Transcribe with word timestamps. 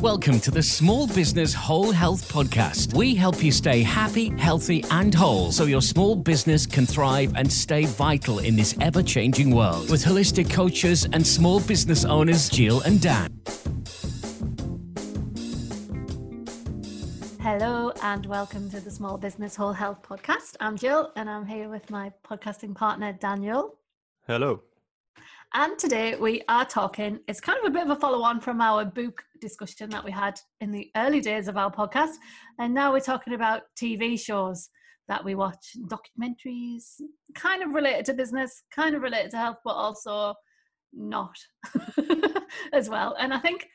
Welcome 0.00 0.38
to 0.42 0.52
the 0.52 0.62
Small 0.62 1.08
Business 1.08 1.52
Whole 1.52 1.90
Health 1.90 2.30
Podcast. 2.32 2.94
We 2.94 3.16
help 3.16 3.42
you 3.42 3.50
stay 3.50 3.82
happy, 3.82 4.28
healthy, 4.38 4.84
and 4.92 5.12
whole 5.12 5.50
so 5.50 5.64
your 5.64 5.82
small 5.82 6.14
business 6.14 6.66
can 6.66 6.86
thrive 6.86 7.32
and 7.34 7.52
stay 7.52 7.84
vital 7.84 8.38
in 8.38 8.54
this 8.54 8.76
ever 8.80 9.02
changing 9.02 9.52
world. 9.52 9.90
With 9.90 10.04
holistic 10.04 10.52
coaches 10.52 11.08
and 11.12 11.26
small 11.26 11.58
business 11.58 12.04
owners, 12.04 12.48
Jill 12.48 12.80
and 12.82 13.02
Dan. 13.02 13.40
Hello 17.40 17.92
and 18.00 18.24
welcome 18.26 18.70
to 18.70 18.78
the 18.78 18.92
Small 18.92 19.18
Business 19.18 19.56
Whole 19.56 19.72
Health 19.72 20.00
Podcast. 20.02 20.54
I'm 20.60 20.76
Jill 20.76 21.10
and 21.16 21.28
I'm 21.28 21.44
here 21.44 21.68
with 21.68 21.90
my 21.90 22.12
podcasting 22.24 22.76
partner, 22.76 23.14
Daniel. 23.14 23.74
Hello. 24.28 24.62
And 25.54 25.78
today 25.78 26.14
we 26.14 26.42
are 26.48 26.66
talking, 26.66 27.20
it's 27.26 27.40
kind 27.40 27.58
of 27.58 27.64
a 27.64 27.70
bit 27.70 27.84
of 27.84 27.90
a 27.90 27.96
follow 27.96 28.22
on 28.22 28.38
from 28.38 28.60
our 28.60 28.84
book 28.84 29.22
discussion 29.40 29.88
that 29.90 30.04
we 30.04 30.10
had 30.10 30.38
in 30.60 30.70
the 30.70 30.90
early 30.94 31.20
days 31.20 31.48
of 31.48 31.56
our 31.56 31.72
podcast. 31.72 32.16
And 32.58 32.74
now 32.74 32.92
we're 32.92 33.00
talking 33.00 33.32
about 33.32 33.62
TV 33.80 34.20
shows 34.20 34.68
that 35.08 35.24
we 35.24 35.34
watch, 35.34 35.74
documentaries, 35.86 37.00
kind 37.34 37.62
of 37.62 37.70
related 37.70 38.04
to 38.06 38.14
business, 38.14 38.62
kind 38.70 38.94
of 38.94 39.00
related 39.00 39.30
to 39.30 39.38
health, 39.38 39.56
but 39.64 39.72
also 39.72 40.34
not 40.92 41.34
as 42.74 42.90
well. 42.90 43.16
And 43.18 43.32
I 43.32 43.38
think 43.38 43.66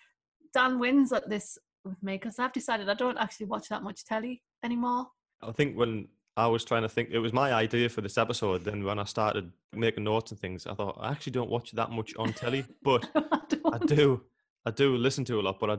Dan 0.53 0.77
wins 0.77 1.11
at 1.11 1.27
this 1.27 1.57
with 1.83 2.01
me 2.03 2.13
because 2.17 2.37
I've 2.37 2.53
decided 2.53 2.87
I 2.87 2.93
don't 2.93 3.17
actually 3.17 3.47
watch 3.47 3.69
that 3.69 3.81
much 3.81 4.05
telly 4.05 4.43
anymore. 4.63 5.07
I 5.41 5.51
think 5.51 5.75
when 5.75 6.07
I 6.35 6.47
was 6.47 6.65
trying 6.65 6.81
to 6.81 6.89
think. 6.89 7.09
It 7.11 7.19
was 7.19 7.31
my 7.33 7.53
idea 7.53 7.89
for 7.89 8.01
this 8.01 8.17
episode. 8.17 8.63
Then 8.63 8.83
when 8.83 8.97
I 8.97 9.03
started 9.03 9.51
making 9.71 10.03
notes 10.03 10.31
and 10.31 10.39
things, 10.39 10.65
I 10.65 10.73
thought 10.73 10.97
I 10.99 11.11
actually 11.11 11.33
don't 11.33 11.49
watch 11.49 11.71
that 11.73 11.91
much 11.91 12.13
on 12.17 12.33
telly, 12.33 12.65
but 12.81 13.07
I, 13.15 13.39
I, 13.73 13.77
do. 13.77 14.21
I 14.65 14.71
do 14.71 14.95
listen 14.95 15.25
to 15.25 15.39
a 15.39 15.41
lot, 15.41 15.59
but 15.59 15.69
I 15.69 15.77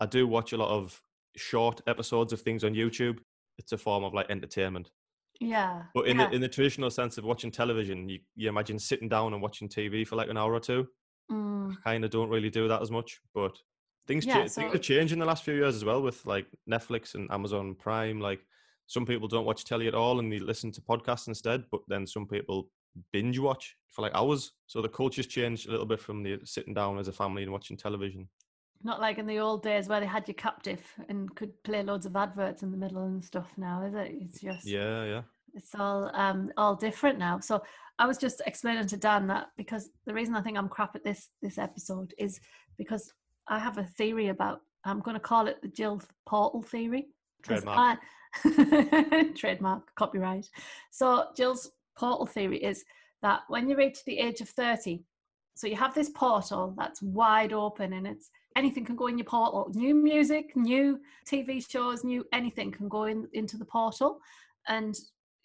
I 0.00 0.06
do 0.06 0.26
watch 0.26 0.52
a 0.52 0.56
lot 0.56 0.70
of 0.70 1.00
short 1.36 1.80
episodes 1.86 2.32
of 2.32 2.40
things 2.40 2.64
on 2.64 2.74
YouTube. 2.74 3.18
It's 3.58 3.72
a 3.72 3.78
form 3.78 4.02
of 4.02 4.12
like 4.14 4.26
entertainment. 4.30 4.90
Yeah. 5.40 5.82
But 5.94 6.06
in 6.06 6.18
yeah. 6.18 6.28
the 6.28 6.34
in 6.36 6.40
the 6.40 6.48
traditional 6.48 6.90
sense 6.90 7.18
of 7.18 7.24
watching 7.24 7.50
television, 7.50 8.08
you 8.08 8.18
you 8.34 8.48
imagine 8.48 8.78
sitting 8.78 9.08
down 9.08 9.32
and 9.32 9.42
watching 9.42 9.68
TV 9.68 10.06
for 10.06 10.16
like 10.16 10.28
an 10.28 10.36
hour 10.36 10.52
or 10.52 10.60
two. 10.60 10.88
Mm. 11.30 11.72
I 11.72 11.90
kind 11.90 12.04
of 12.04 12.10
don't 12.10 12.28
really 12.28 12.50
do 12.50 12.66
that 12.68 12.82
as 12.82 12.90
much, 12.90 13.20
but 13.34 13.56
things 14.06 14.26
Yeah, 14.26 14.42
cha- 14.42 14.46
so- 14.48 14.62
things 14.62 14.72
have 14.72 14.82
changed 14.82 15.12
in 15.12 15.20
the 15.20 15.26
last 15.26 15.44
few 15.44 15.54
years 15.54 15.76
as 15.76 15.84
well 15.84 16.02
with 16.02 16.24
like 16.26 16.46
Netflix 16.68 17.14
and 17.14 17.30
Amazon 17.30 17.74
Prime. 17.76 18.20
Like 18.20 18.44
some 18.86 19.06
people 19.06 19.28
don't 19.28 19.46
watch 19.46 19.64
telly 19.64 19.88
at 19.88 19.94
all 19.94 20.18
and 20.18 20.30
they 20.32 20.38
listen 20.38 20.70
to 20.72 20.80
podcasts 20.80 21.28
instead, 21.28 21.64
but 21.70 21.80
then 21.88 22.06
some 22.06 22.26
people 22.26 22.68
binge 23.12 23.38
watch 23.38 23.76
for 23.88 24.02
like 24.02 24.14
hours. 24.14 24.52
So 24.66 24.82
the 24.82 24.88
culture's 24.88 25.26
changed 25.26 25.68
a 25.68 25.70
little 25.70 25.86
bit 25.86 26.00
from 26.00 26.22
the 26.22 26.40
sitting 26.44 26.74
down 26.74 26.98
as 26.98 27.08
a 27.08 27.12
family 27.12 27.42
and 27.42 27.52
watching 27.52 27.76
television. 27.76 28.28
Not 28.84 29.00
like 29.00 29.18
in 29.18 29.26
the 29.26 29.38
old 29.38 29.62
days 29.62 29.88
where 29.88 30.00
they 30.00 30.06
had 30.06 30.26
you 30.26 30.34
captive 30.34 30.82
and 31.08 31.32
could 31.36 31.50
play 31.62 31.82
loads 31.82 32.04
of 32.04 32.16
adverts 32.16 32.62
in 32.62 32.70
the 32.70 32.76
middle 32.76 33.04
and 33.04 33.24
stuff 33.24 33.52
now, 33.56 33.82
is 33.84 33.94
it? 33.94 34.12
It's 34.20 34.40
just 34.40 34.66
Yeah, 34.66 35.04
yeah. 35.04 35.22
it's 35.54 35.74
all 35.74 36.10
um 36.14 36.50
all 36.56 36.74
different 36.74 37.18
now. 37.18 37.38
So 37.38 37.62
I 37.98 38.06
was 38.06 38.18
just 38.18 38.42
explaining 38.46 38.88
to 38.88 38.96
Dan 38.96 39.28
that 39.28 39.48
because 39.56 39.90
the 40.06 40.14
reason 40.14 40.34
I 40.34 40.42
think 40.42 40.58
I'm 40.58 40.68
crap 40.68 40.96
at 40.96 41.04
this 41.04 41.28
this 41.40 41.58
episode 41.58 42.12
is 42.18 42.40
because 42.76 43.12
I 43.48 43.58
have 43.58 43.78
a 43.78 43.84
theory 43.84 44.28
about 44.28 44.60
I'm 44.84 45.00
gonna 45.00 45.20
call 45.20 45.46
it 45.46 45.62
the 45.62 45.68
Jill 45.68 46.02
Portal 46.26 46.62
theory. 46.62 47.06
Trademark. 47.42 48.00
Trademark 49.36 49.94
copyright. 49.94 50.48
So 50.90 51.26
Jill's 51.36 51.70
portal 51.96 52.26
theory 52.26 52.62
is 52.62 52.84
that 53.22 53.40
when 53.48 53.68
you 53.68 53.76
reach 53.76 54.04
the 54.04 54.18
age 54.18 54.40
of 54.40 54.48
30, 54.48 55.04
so 55.54 55.66
you 55.66 55.76
have 55.76 55.94
this 55.94 56.10
portal 56.10 56.74
that's 56.78 57.02
wide 57.02 57.52
open 57.52 57.92
and 57.92 58.06
it's 58.06 58.30
anything 58.56 58.84
can 58.84 58.96
go 58.96 59.06
in 59.06 59.18
your 59.18 59.26
portal. 59.26 59.70
New 59.74 59.94
music, 59.94 60.56
new 60.56 60.98
TV 61.30 61.68
shows, 61.68 62.04
new 62.04 62.24
anything 62.32 62.70
can 62.70 62.88
go 62.88 63.04
in 63.04 63.28
into 63.32 63.56
the 63.56 63.64
portal. 63.64 64.18
And 64.68 64.94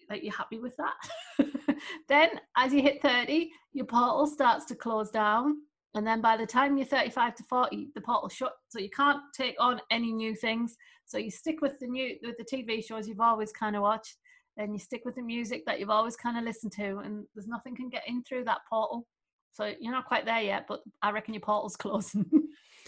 like 0.10 0.24
you're 0.24 0.34
happy 0.34 0.60
with 0.60 0.76
that. 0.78 1.46
then 2.08 2.30
as 2.56 2.74
you 2.74 2.82
hit 2.82 3.02
30, 3.02 3.50
your 3.74 3.86
portal 3.86 4.28
starts 4.28 4.66
to 4.66 4.76
close 4.76 5.10
down. 5.12 5.58
And 5.94 6.06
then 6.06 6.22
by 6.22 6.38
the 6.38 6.46
time 6.46 6.78
you're 6.78 6.86
35 6.86 7.36
to 7.36 7.44
40, 7.44 7.90
the 7.96 8.02
portal 8.02 8.30
shut. 8.30 8.54
So 8.70 8.80
you 8.80 8.90
can't 8.90 9.22
take 9.36 9.56
on 9.60 9.82
any 9.92 10.12
new 10.12 10.36
things. 10.36 10.76
So 11.08 11.18
you 11.18 11.32
stick 11.32 11.62
with 11.62 11.80
the 11.80 11.88
new 11.88 12.18
with 12.22 12.36
the 12.38 12.44
TV 12.44 12.86
shows 12.86 13.08
you've 13.08 13.22
always 13.22 13.52
kind 13.54 13.76
of 13.76 13.82
watched, 13.82 14.18
and 14.58 14.74
you 14.74 14.80
stick 14.80 15.04
with 15.06 15.16
the 15.16 15.22
music 15.22 15.64
that 15.66 15.80
you've 15.80 15.90
always 15.90 16.18
kind 16.18 16.38
of 16.38 16.44
listened 16.44 16.74
to, 16.74 16.98
and 17.00 17.26
there's 17.34 17.48
nothing 17.48 17.76
can 17.76 17.90
get 17.90 18.04
in 18.08 18.24
through 18.24 18.44
that 18.44 18.60
portal. 18.70 19.08
So 19.54 19.72
you're 19.80 19.94
not 19.94 20.06
quite 20.06 20.26
there 20.26 20.42
yet, 20.42 20.66
but 20.68 20.82
I 21.02 21.12
reckon 21.12 21.34
your 21.34 21.42
portal's 21.42 21.76
closing. 21.78 22.26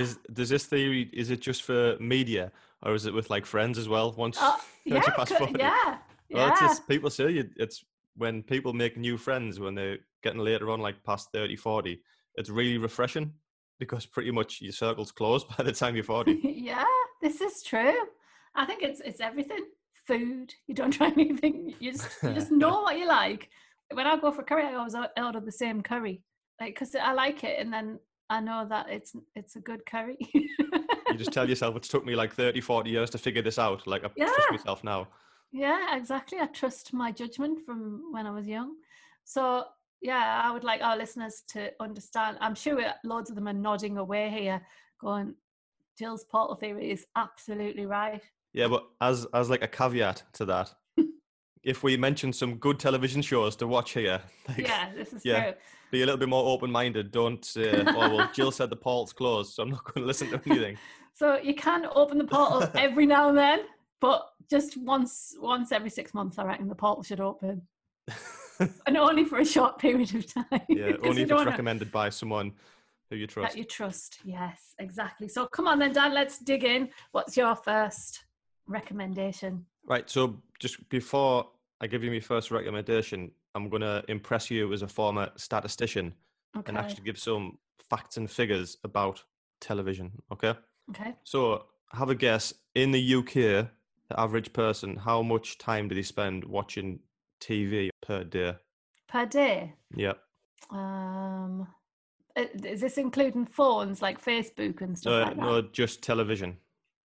is 0.00 0.18
does 0.32 0.50
this 0.50 0.66
theory 0.66 1.10
is 1.12 1.30
it 1.30 1.40
just 1.40 1.62
for 1.62 1.96
media 1.98 2.52
or 2.82 2.94
is 2.94 3.06
it 3.06 3.14
with 3.14 3.30
like 3.30 3.46
friends 3.46 3.78
as 3.78 3.88
well? 3.88 4.12
Once 4.12 4.38
uh, 4.40 4.52
once 4.90 5.06
yeah, 5.06 5.06
you 5.06 5.12
pass 5.12 5.28
co- 5.30 5.38
40? 5.38 5.58
yeah, 5.58 5.96
Well, 6.30 6.46
yeah. 6.46 6.50
it's 6.50 6.60
just, 6.60 6.88
people 6.88 7.10
say 7.10 7.30
you, 7.30 7.50
it's 7.56 7.82
when 8.16 8.42
people 8.42 8.72
make 8.74 8.98
new 8.98 9.16
friends 9.16 9.58
when 9.58 9.74
they're 9.74 9.98
getting 10.22 10.40
later 10.40 10.70
on, 10.70 10.80
like 10.80 11.02
past 11.04 11.28
30, 11.32 11.56
40, 11.56 12.02
it's 12.36 12.50
really 12.50 12.76
refreshing 12.76 13.32
because 13.80 14.06
pretty 14.06 14.30
much 14.30 14.60
your 14.60 14.72
circle's 14.72 15.10
closed 15.10 15.46
by 15.56 15.64
the 15.64 15.72
time 15.72 15.96
you're 15.96 16.04
40. 16.16 16.38
yeah, 16.44 16.84
this 17.20 17.40
is 17.40 17.62
true. 17.64 17.94
I 18.54 18.64
think 18.66 18.82
it's 18.84 19.00
it's 19.00 19.20
everything. 19.20 19.64
Food. 20.06 20.54
You 20.68 20.74
don't 20.74 20.90
try 21.00 21.08
anything. 21.08 21.74
You 21.80 21.92
just 21.92 22.08
you 22.22 22.32
just 22.32 22.52
know 22.52 22.82
what 22.82 22.96
you 22.98 23.06
like. 23.08 23.48
When 23.92 24.06
I 24.06 24.16
go 24.16 24.30
for 24.30 24.42
curry, 24.44 24.64
I 24.64 24.74
always 24.74 24.94
order 25.16 25.40
the 25.40 25.50
same 25.52 25.82
curry, 25.82 26.22
like 26.60 26.74
because 26.74 26.94
I 26.94 27.12
like 27.12 27.42
it, 27.44 27.58
and 27.58 27.72
then 27.72 27.98
I 28.28 28.40
know 28.40 28.66
that 28.68 28.88
it's 28.88 29.14
it's 29.34 29.56
a 29.56 29.60
good 29.60 29.84
curry. 29.86 30.16
you 30.34 31.16
just 31.16 31.32
tell 31.32 31.48
yourself 31.48 31.76
it's 31.76 31.88
took 31.88 32.04
me 32.04 32.14
like 32.14 32.32
30, 32.32 32.60
40 32.60 32.90
years 32.90 33.10
to 33.10 33.18
figure 33.18 33.42
this 33.42 33.58
out. 33.58 33.86
Like 33.86 34.04
I 34.04 34.08
trust 34.08 34.34
Yeah. 34.38 34.56
myself 34.56 34.84
now. 34.84 35.08
yeah, 35.52 35.96
exactly. 35.96 36.38
I 36.40 36.46
trust 36.46 36.92
my 36.92 37.10
judgment 37.12 37.60
from 37.66 38.12
when 38.12 38.26
I 38.26 38.30
was 38.30 38.46
young. 38.46 38.74
So 39.24 39.64
yeah, 40.02 40.40
I 40.44 40.50
would 40.52 40.64
like 40.64 40.80
our 40.82 40.96
listeners 40.96 41.42
to 41.48 41.70
understand. 41.80 42.38
I'm 42.40 42.54
sure 42.54 42.80
loads 43.04 43.30
of 43.30 43.36
them 43.36 43.48
are 43.48 43.52
nodding 43.52 43.98
away 43.98 44.30
here, 44.30 44.60
going, 45.00 45.34
"Jill's 45.98 46.24
portal 46.24 46.56
theory 46.56 46.90
is 46.90 47.06
absolutely 47.16 47.86
right." 47.86 48.22
Yeah, 48.52 48.68
but 48.68 48.84
as 49.00 49.26
as 49.34 49.50
like 49.50 49.62
a 49.62 49.68
caveat 49.68 50.22
to 50.34 50.44
that, 50.46 50.72
if 51.62 51.82
we 51.82 51.96
mention 51.96 52.32
some 52.32 52.56
good 52.56 52.78
television 52.78 53.22
shows 53.22 53.56
to 53.56 53.66
watch 53.66 53.92
here, 53.92 54.20
like, 54.48 54.58
Yeah, 54.66 54.92
this 54.94 55.12
is 55.12 55.24
yeah. 55.24 55.42
true. 55.42 55.52
be 55.90 56.02
a 56.02 56.06
little 56.06 56.18
bit 56.18 56.28
more 56.28 56.44
open 56.52 56.70
minded. 56.70 57.10
Don't 57.10 57.44
uh, 57.44 57.46
say, 57.46 57.84
"Oh 57.86 58.16
well, 58.16 58.30
Jill 58.34 58.50
said 58.50 58.70
the 58.70 58.76
portal's 58.76 59.12
closed, 59.12 59.54
so 59.54 59.62
I'm 59.62 59.70
not 59.70 59.84
going 59.84 60.02
to 60.02 60.06
listen 60.06 60.28
to 60.30 60.40
anything." 60.46 60.78
So 61.14 61.36
you 61.38 61.54
can 61.54 61.86
open 61.94 62.16
the 62.18 62.24
portal 62.24 62.66
every 62.74 63.04
now 63.04 63.28
and 63.28 63.36
then, 63.36 63.60
but 64.00 64.26
just 64.48 64.76
once 64.78 65.34
once 65.38 65.70
every 65.70 65.90
six 65.90 66.14
months, 66.14 66.38
I 66.38 66.44
reckon 66.44 66.68
the 66.68 66.74
portal 66.74 67.02
should 67.02 67.20
open, 67.20 67.62
and 68.86 68.96
only 68.96 69.24
for 69.24 69.38
a 69.38 69.44
short 69.44 69.78
period 69.78 70.14
of 70.14 70.32
time. 70.32 70.60
Yeah, 70.68 70.96
only 71.02 71.22
if 71.22 71.30
it's 71.30 71.44
recommended 71.44 71.90
by 71.90 72.10
someone 72.10 72.52
who 73.08 73.16
you 73.16 73.26
trust. 73.26 73.52
that 73.52 73.58
you 73.58 73.64
trust. 73.64 74.18
Yes, 74.24 74.74
exactly. 74.78 75.28
So 75.28 75.46
come 75.46 75.66
on 75.66 75.78
then, 75.78 75.92
Dan. 75.92 76.14
Let's 76.14 76.38
dig 76.38 76.64
in. 76.64 76.90
What's 77.12 77.36
your 77.36 77.56
first 77.56 78.24
recommendation? 78.66 79.66
Right. 79.86 80.08
So 80.08 80.40
just 80.58 80.88
before 80.88 81.48
I 81.80 81.86
give 81.86 82.04
you 82.04 82.10
my 82.10 82.20
first 82.20 82.50
recommendation, 82.50 83.30
I'm 83.54 83.68
going 83.68 83.82
to 83.82 84.04
impress 84.08 84.50
you 84.50 84.72
as 84.72 84.82
a 84.82 84.88
former 84.88 85.30
statistician 85.36 86.14
Okay. 86.56 86.68
and 86.68 86.78
actually 86.78 87.04
give 87.04 87.18
some 87.18 87.58
facts 87.88 88.16
and 88.16 88.30
figures 88.30 88.76
about 88.84 89.22
television. 89.60 90.12
Okay. 90.32 90.54
Okay. 90.90 91.14
So 91.24 91.66
have 91.92 92.10
a 92.10 92.14
guess 92.14 92.52
in 92.74 92.90
the 92.90 93.14
UK, 93.14 93.34
the 93.34 94.18
average 94.18 94.52
person, 94.52 94.96
how 94.96 95.22
much 95.22 95.58
time 95.58 95.88
do 95.88 95.94
they 95.94 96.02
spend 96.02 96.44
watching 96.44 97.00
TV 97.40 97.90
per 98.02 98.24
day? 98.24 98.54
Per 99.08 99.26
day. 99.26 99.74
Yep. 99.96 100.18
Um, 100.70 101.66
is 102.36 102.80
this 102.80 102.96
including 102.98 103.46
phones 103.46 104.00
like 104.02 104.22
Facebook 104.24 104.80
and 104.82 104.96
stuff 104.96 105.10
No, 105.10 105.18
like 105.22 105.36
that? 105.36 105.42
no, 105.42 105.62
just 105.62 106.02
television. 106.02 106.56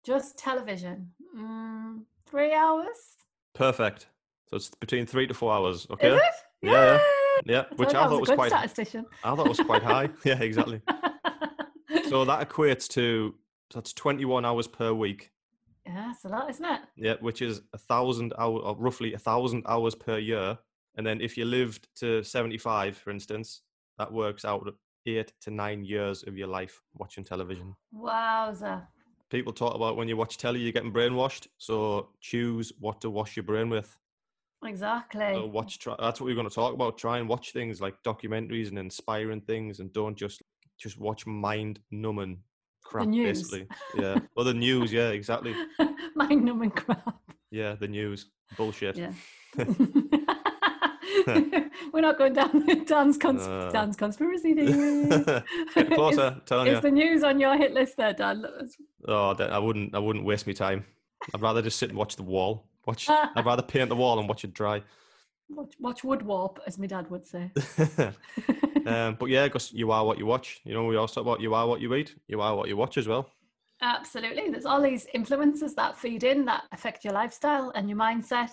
Just 0.05 0.37
television. 0.39 1.11
Mm, 1.37 2.03
three 2.27 2.53
hours. 2.53 2.97
Perfect. 3.55 4.09
So 4.51 4.57
it's 4.57 4.71
between 4.71 5.07
three 5.07 5.27
to 5.27 5.35
four 5.35 5.53
hours. 5.53 5.87
Okay. 5.91 6.09
Is 6.09 6.15
it? 6.17 6.23
Yeah, 6.63 6.71
yeah. 6.73 7.01
Yeah. 7.47 7.65
I 7.71 7.75
Which 7.77 7.89
I 7.91 7.93
thought 8.09 8.21
was 8.21 8.29
was 8.29 8.31
quite. 8.37 8.51
statistician. 8.51 9.07
I 9.23 9.35
thought 9.35 9.49
was 9.49 9.61
quite 9.61 9.83
high. 9.83 10.09
Yeah, 10.25 10.41
exactly. 10.41 10.81
So 12.09 12.25
that 12.25 12.49
equates 12.49 12.87
to 12.91 13.35
that's 13.73 13.93
21 13.93 14.45
hours 14.45 14.67
per 14.67 14.93
week. 14.93 15.31
Yeah, 15.87 16.11
it's 16.13 16.25
a 16.25 16.29
lot, 16.29 16.49
isn't 16.51 16.65
it? 16.65 16.81
Yeah, 16.97 17.15
which 17.21 17.43
is 17.43 17.61
a 17.73 17.79
thousand 17.79 18.33
hour, 18.39 18.59
or 18.59 18.71
uh, 18.71 18.75
roughly 18.75 19.15
a 19.15 19.19
thousand 19.19 19.65
hours 19.67 19.95
per 19.95 20.19
year. 20.19 20.59
And 20.97 21.07
then 21.07 21.21
if 21.21 21.37
you 21.37 21.45
lived 21.45 21.89
to 21.97 22.23
75, 22.23 22.97
for 22.97 23.11
instance, 23.11 23.63
that 23.99 24.13
works 24.13 24.45
out 24.45 24.69
eight 25.07 25.33
to 25.43 25.51
nine 25.51 25.85
years 25.85 26.23
of 26.27 26.37
your 26.37 26.49
life 26.49 26.81
watching 26.95 27.25
television. 27.25 27.75
Wowza. 27.95 28.87
People 29.31 29.53
talk 29.53 29.75
about 29.75 29.97
when 29.97 30.09
you 30.09 30.17
watch 30.17 30.39
telly, 30.39 30.61
you're 30.61 30.73
getting 30.73 30.93
brainwashed. 30.93 31.49
So 31.59 32.09
choose 32.21 32.73
what 32.79 33.01
to 33.03 33.11
wash 33.11 33.37
your 33.37 33.45
brain 33.45 33.69
with. 33.69 33.97
Exactly. 34.65 35.33
So 35.35 35.47
watch. 35.47 35.79
Try, 35.79 35.97
that's 35.99 36.21
what 36.21 36.27
we're 36.27 36.35
going 36.35 36.49
to 36.49 36.55
talk 36.55 36.73
about. 36.73 36.97
Try 36.97 37.19
and 37.19 37.29
watch 37.29 37.53
things 37.53 37.81
like 37.81 38.03
documentaries 38.03 38.69
and 38.69 38.79
inspiring 38.79 39.43
things, 39.43 39.81
and 39.81 39.93
don't 39.93 40.17
just 40.17 40.43
just 40.79 40.99
watch 40.99 41.27
mind 41.27 41.81
numbing 41.91 42.39
crap, 42.85 43.07
news. 43.07 43.43
basically. 43.51 43.67
Yeah. 43.99 44.19
Well, 44.37 44.45
the 44.45 44.55
news. 44.55 44.93
Yeah, 44.93 45.09
exactly. 45.09 45.55
Mind 46.15 46.45
numbing 46.45 46.71
crap. 46.71 47.19
Yeah, 47.51 47.75
the 47.75 47.89
news. 47.89 48.27
Bullshit. 48.57 48.97
Yeah. 48.97 49.13
We're 51.93 52.01
not 52.01 52.19
going 52.19 52.33
down 52.33 52.85
Dan's, 52.87 53.17
cons- 53.17 53.47
Uh. 53.47 53.71
Dan's 53.73 53.97
conspiracy. 53.97 54.55
Get 54.55 55.91
closer, 55.93 56.41
telling 56.47 56.67
you. 56.69 56.75
Is 56.75 56.83
the 56.83 56.91
news 56.91 57.23
on 57.23 57.39
your 57.41 57.57
hit 57.57 57.73
list 57.73 57.97
there, 57.97 58.13
Dan? 58.13 58.45
Oh, 59.07 59.35
I 59.39 59.59
wouldn't. 59.59 59.95
I 59.95 59.99
wouldn't 59.99 60.25
waste 60.25 60.47
my 60.47 60.53
time. 60.53 60.85
I'd 61.33 61.41
rather 61.41 61.63
just 61.63 61.79
sit 61.79 61.89
and 61.91 61.99
watch 61.99 62.17
the 62.17 62.23
wall. 62.23 62.67
Watch. 62.87 63.09
I'd 63.09 63.47
rather 63.47 63.63
paint 63.63 63.89
the 63.89 63.97
wall 63.97 64.19
and 64.19 64.29
watch 64.29 64.45
it 64.45 64.53
dry. 64.55 64.83
Watch, 65.49 65.75
watch 65.79 66.05
wood 66.05 66.23
warp, 66.23 66.59
as 66.67 66.79
my 66.79 66.87
dad 66.87 67.11
would 67.11 67.27
say. 67.27 67.51
um, 68.87 69.17
but 69.19 69.27
yeah, 69.27 69.45
because 69.45 69.73
you 69.73 69.93
are 69.93 70.05
what 70.05 70.19
you 70.19 70.27
watch. 70.27 70.61
You 70.65 70.75
know, 70.75 70.85
we 70.85 70.97
also 70.97 71.15
talk 71.21 71.27
about 71.27 71.41
you 71.41 71.55
are 71.55 71.67
what 71.67 71.81
you 71.81 71.95
eat. 71.95 72.17
You 72.29 72.41
are 72.41 72.57
what 72.57 72.69
you 72.69 72.77
watch 72.77 72.97
as 72.97 73.07
well. 73.07 73.31
Absolutely. 73.83 74.51
There's 74.51 74.65
all 74.67 74.81
these 74.81 75.07
influences 75.15 75.75
that 75.75 75.99
feed 75.99 76.25
in 76.25 76.45
that 76.47 76.63
affect 76.73 77.05
your 77.05 77.13
lifestyle 77.13 77.71
and 77.75 77.89
your 77.89 77.99
mindset, 77.99 78.51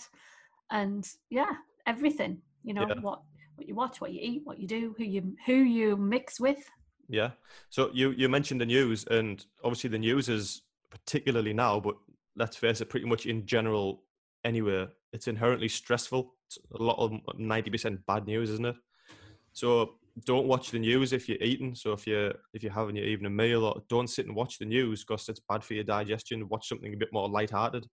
and 0.69 1.07
yeah, 1.29 1.51
everything. 1.87 2.41
You 2.63 2.73
know 2.73 2.87
Yeah. 2.87 2.99
what 3.01 3.21
what 3.55 3.67
you 3.67 3.75
watch, 3.75 4.01
what 4.01 4.11
you 4.11 4.19
eat, 4.21 4.41
what 4.43 4.59
you 4.59 4.67
do, 4.67 4.93
who 4.97 5.03
you 5.05 5.35
who 5.45 5.53
you 5.53 5.95
mix 5.95 6.39
with. 6.39 6.59
Yeah. 7.07 7.31
So 7.69 7.89
you 7.93 8.11
you 8.11 8.27
mentioned 8.29 8.59
the 8.59 8.65
news, 8.65 9.05
and 9.09 9.45
obviously 9.63 9.89
the 9.89 9.99
news 9.99 10.27
is 10.27 10.63
particularly 10.89 11.53
now, 11.53 11.79
but 11.79 11.95
let's 12.35 12.57
face 12.57 12.81
it, 12.81 12.89
pretty 12.89 13.05
much 13.05 13.25
in 13.25 13.45
general, 13.45 14.03
anywhere, 14.43 14.89
it's 15.13 15.27
inherently 15.27 15.67
stressful. 15.67 16.33
It's 16.47 16.57
a 16.79 16.81
lot 16.83 16.97
of 16.99 17.13
ninety 17.37 17.69
percent 17.69 18.05
bad 18.05 18.25
news, 18.25 18.49
isn't 18.49 18.65
it? 18.65 18.75
So 19.53 19.95
don't 20.25 20.47
watch 20.47 20.71
the 20.71 20.79
news 20.79 21.13
if 21.13 21.29
you're 21.29 21.37
eating. 21.41 21.75
So 21.75 21.93
if 21.93 22.05
you 22.07 22.33
if 22.53 22.63
you're 22.63 22.71
having 22.71 22.95
your 22.95 23.05
evening 23.05 23.35
meal, 23.35 23.65
or 23.65 23.81
don't 23.89 24.09
sit 24.09 24.25
and 24.25 24.35
watch 24.35 24.57
the 24.59 24.65
news 24.65 25.03
because 25.03 25.27
it's 25.29 25.41
bad 25.47 25.63
for 25.63 25.73
your 25.73 25.83
digestion. 25.83 26.47
Watch 26.49 26.67
something 26.67 26.93
a 26.93 26.97
bit 26.97 27.13
more 27.13 27.29
lighthearted. 27.29 27.85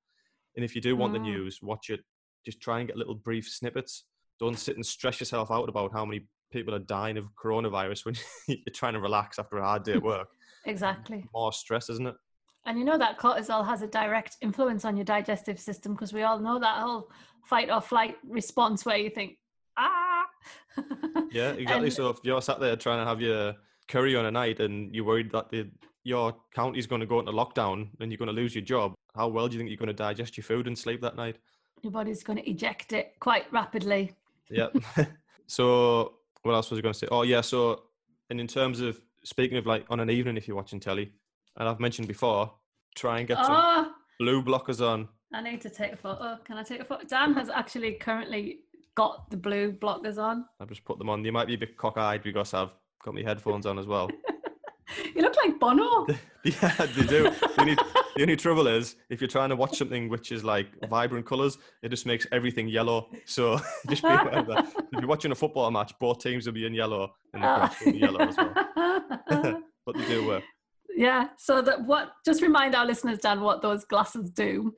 And 0.56 0.64
if 0.64 0.74
you 0.74 0.80
do 0.80 0.96
want 0.96 1.12
the 1.12 1.18
Mm. 1.20 1.22
news, 1.22 1.60
watch 1.62 1.90
it. 1.90 2.00
Just 2.44 2.60
try 2.60 2.78
and 2.80 2.88
get 2.88 2.96
little 2.96 3.14
brief 3.14 3.48
snippets. 3.48 4.04
Don't 4.40 4.58
sit 4.58 4.76
and 4.76 4.84
stress 4.86 5.20
yourself 5.20 5.50
out 5.50 5.68
about 5.68 5.92
how 5.92 6.04
many 6.04 6.26
people 6.50 6.74
are 6.74 6.78
dying 6.80 7.16
of 7.18 7.26
coronavirus 7.40 8.04
when 8.06 8.14
you're 8.48 8.58
trying 8.74 8.94
to 8.94 9.00
relax 9.00 9.38
after 9.38 9.58
a 9.58 9.64
hard 9.64 9.82
day 9.84 9.92
at 9.94 10.02
work. 10.02 10.28
Exactly. 10.64 11.24
More 11.32 11.52
stress, 11.52 11.88
isn't 11.88 12.08
it? 12.08 12.14
And 12.68 12.78
you 12.78 12.84
know 12.84 12.98
that 12.98 13.18
cortisol 13.18 13.64
has 13.64 13.80
a 13.80 13.86
direct 13.86 14.36
influence 14.42 14.84
on 14.84 14.94
your 14.94 15.04
digestive 15.04 15.58
system 15.58 15.94
because 15.94 16.12
we 16.12 16.22
all 16.22 16.38
know 16.38 16.58
that 16.58 16.80
whole 16.82 17.10
fight 17.44 17.70
or 17.70 17.80
flight 17.80 18.16
response 18.28 18.84
where 18.84 18.98
you 18.98 19.08
think, 19.08 19.38
ah. 19.78 20.26
Yeah, 21.32 21.52
exactly. 21.52 21.86
And- 21.86 21.92
so 21.92 22.10
if 22.10 22.18
you're 22.22 22.42
sat 22.42 22.60
there 22.60 22.76
trying 22.76 22.98
to 22.98 23.06
have 23.06 23.22
your 23.22 23.54
curry 23.88 24.16
on 24.16 24.26
a 24.26 24.30
night 24.30 24.60
and 24.60 24.94
you're 24.94 25.06
worried 25.06 25.32
that 25.32 25.48
the, 25.48 25.70
your 26.04 26.36
county's 26.54 26.86
going 26.86 27.00
to 27.00 27.06
go 27.06 27.20
into 27.20 27.32
lockdown 27.32 27.88
and 28.00 28.12
you're 28.12 28.18
going 28.18 28.26
to 28.26 28.34
lose 28.34 28.54
your 28.54 28.64
job, 28.64 28.92
how 29.16 29.28
well 29.28 29.48
do 29.48 29.54
you 29.54 29.60
think 29.60 29.70
you're 29.70 29.78
going 29.78 29.86
to 29.86 29.94
digest 29.94 30.36
your 30.36 30.44
food 30.44 30.66
and 30.66 30.78
sleep 30.78 31.00
that 31.00 31.16
night? 31.16 31.38
your 31.82 31.92
body's 31.92 32.22
going 32.22 32.38
to 32.38 32.50
eject 32.50 32.92
it 32.92 33.14
quite 33.20 33.50
rapidly. 33.52 34.12
Yeah. 34.50 34.68
so 35.46 36.14
what 36.42 36.54
else 36.54 36.70
was 36.70 36.78
I 36.78 36.82
going 36.82 36.92
to 36.92 36.98
say? 36.98 37.08
Oh 37.10 37.22
yeah. 37.22 37.40
So 37.40 37.84
and 38.30 38.40
in 38.40 38.46
terms 38.46 38.80
of 38.80 39.00
speaking 39.24 39.58
of 39.58 39.66
like 39.66 39.84
on 39.90 40.00
an 40.00 40.10
evening, 40.10 40.36
if 40.36 40.46
you're 40.48 40.56
watching 40.56 40.80
telly, 40.80 41.12
and 41.58 41.68
I've 41.68 41.80
mentioned 41.80 42.08
before, 42.08 42.52
try 42.96 43.18
and 43.18 43.28
get 43.28 43.38
some 43.44 43.54
Oh, 43.56 43.92
blue 44.18 44.42
blockers 44.42 44.80
on. 44.86 45.08
I 45.32 45.42
need 45.42 45.60
to 45.60 45.70
take 45.70 45.92
a 45.92 45.96
photo. 45.96 46.38
Can 46.44 46.56
I 46.56 46.62
take 46.62 46.80
a 46.80 46.84
photo? 46.84 47.04
Dan 47.06 47.34
has 47.34 47.50
actually 47.50 47.92
currently 47.92 48.60
got 48.94 49.30
the 49.30 49.36
blue 49.36 49.72
blockers 49.72 50.18
on. 50.18 50.46
I've 50.60 50.68
just 50.68 50.84
put 50.84 50.98
them 50.98 51.10
on. 51.10 51.22
They 51.22 51.30
might 51.30 51.46
be 51.46 51.54
a 51.54 51.58
bit 51.58 51.76
cockeyed 51.76 52.22
because 52.22 52.54
I've 52.54 52.70
got 53.04 53.14
my 53.14 53.22
headphones 53.22 53.66
on 53.66 53.78
as 53.78 53.86
well. 53.86 54.10
You 55.14 55.20
look 55.20 55.36
like 55.36 55.60
Bono. 55.60 56.06
yeah, 56.44 56.74
they 56.96 57.02
do. 57.06 57.24
The 57.24 57.54
only, 57.58 57.74
the 58.16 58.22
only 58.22 58.36
trouble 58.36 58.66
is 58.66 58.96
if 59.10 59.20
you're 59.20 59.28
trying 59.28 59.50
to 59.50 59.56
watch 59.56 59.76
something 59.76 60.08
which 60.08 60.32
is 60.32 60.44
like 60.44 60.68
vibrant 60.88 61.26
colours, 61.26 61.58
it 61.82 61.90
just 61.90 62.06
makes 62.06 62.26
everything 62.32 62.68
yellow. 62.68 63.10
So 63.26 63.60
just 63.90 64.02
be 64.02 64.08
aware 64.08 64.38
of 64.38 64.46
that. 64.46 64.66
If 64.92 64.98
you're 65.00 65.06
watching 65.06 65.30
a 65.30 65.34
football 65.34 65.70
match, 65.70 65.92
both 66.00 66.20
teams 66.20 66.46
will 66.46 66.54
be 66.54 66.64
in 66.64 66.72
yellow 66.72 67.12
and 67.34 67.42
the 67.42 67.46
grass 67.46 67.84
will 67.84 67.92
be 67.92 67.98
yellow 67.98 68.20
as 68.20 68.36
well. 68.38 69.62
But 69.84 69.96
they 69.96 70.06
do 70.08 70.26
work. 70.26 70.44
Yeah. 70.98 71.28
So 71.38 71.62
that 71.62 71.84
what? 71.86 72.12
Just 72.24 72.42
remind 72.42 72.74
our 72.74 72.84
listeners, 72.84 73.20
Dan, 73.20 73.40
what 73.40 73.62
those 73.62 73.84
glasses 73.84 74.30
do. 74.30 74.74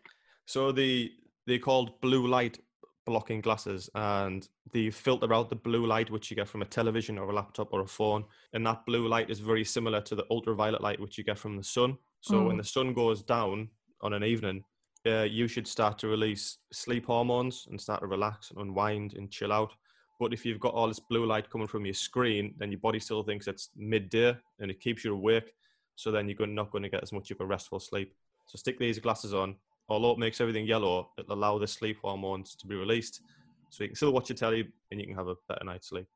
So 0.46 0.70
the 0.72 1.10
they're 1.46 1.58
called 1.58 2.00
blue 2.00 2.26
light 2.26 2.58
blocking 3.06 3.40
glasses 3.40 3.88
and 3.94 4.46
they 4.72 4.90
filter 4.90 5.32
out 5.32 5.48
the 5.48 5.56
blue 5.56 5.86
light 5.86 6.10
which 6.10 6.30
you 6.30 6.36
get 6.36 6.46
from 6.46 6.62
a 6.62 6.66
television 6.66 7.18
or 7.18 7.30
a 7.30 7.34
laptop 7.34 7.72
or 7.72 7.80
a 7.80 7.86
phone 7.86 8.22
and 8.52 8.64
that 8.64 8.84
blue 8.86 9.08
light 9.08 9.30
is 9.30 9.40
very 9.40 9.64
similar 9.64 10.00
to 10.02 10.14
the 10.14 10.26
ultraviolet 10.30 10.82
light 10.82 11.00
which 11.00 11.16
you 11.16 11.24
get 11.24 11.38
from 11.38 11.56
the 11.56 11.64
sun 11.64 11.96
so 12.20 12.44
when 12.46 12.56
Mm. 12.56 12.62
the 12.62 12.68
sun 12.76 12.92
goes 12.94 13.22
down 13.22 13.68
on 14.02 14.12
an 14.12 14.22
evening 14.22 14.62
uh, 15.06 15.22
you 15.38 15.48
should 15.48 15.66
start 15.66 15.98
to 15.98 16.08
release 16.08 16.58
sleep 16.72 17.06
hormones 17.06 17.66
and 17.70 17.80
start 17.80 18.00
to 18.00 18.06
relax 18.06 18.50
and 18.50 18.60
unwind 18.60 19.14
and 19.14 19.30
chill 19.30 19.52
out 19.52 19.72
but 20.20 20.32
if 20.34 20.44
you've 20.44 20.60
got 20.60 20.74
all 20.74 20.86
this 20.88 21.00
blue 21.00 21.24
light 21.24 21.48
coming 21.50 21.66
from 21.66 21.86
your 21.86 21.94
screen 21.94 22.54
then 22.58 22.70
your 22.70 22.80
body 22.80 23.00
still 23.00 23.22
thinks 23.24 23.48
it's 23.48 23.70
midday 23.76 24.36
and 24.60 24.70
it 24.70 24.78
keeps 24.78 25.04
you 25.04 25.14
awake 25.14 25.52
so 26.00 26.10
then 26.10 26.28
you're 26.28 26.46
not 26.46 26.70
going 26.70 26.82
to 26.82 26.88
get 26.88 27.02
as 27.02 27.12
much 27.12 27.30
of 27.30 27.40
a 27.40 27.46
restful 27.46 27.78
sleep 27.80 28.14
so 28.46 28.56
stick 28.56 28.78
these 28.78 28.98
glasses 28.98 29.32
on 29.34 29.54
although 29.88 30.12
it 30.12 30.18
makes 30.18 30.40
everything 30.40 30.64
yellow, 30.66 31.10
it'll 31.18 31.32
allow 31.34 31.58
the 31.58 31.66
sleep 31.66 31.98
hormones 32.00 32.54
to 32.54 32.64
be 32.68 32.76
released. 32.76 33.22
So 33.70 33.82
you 33.82 33.88
can 33.88 33.96
still 33.96 34.12
watch 34.12 34.28
your 34.28 34.36
telly 34.36 34.68
and 34.92 35.00
you 35.00 35.06
can 35.08 35.16
have 35.16 35.26
a 35.26 35.34
better 35.48 35.64
night's 35.64 35.88
sleep. 35.88 36.06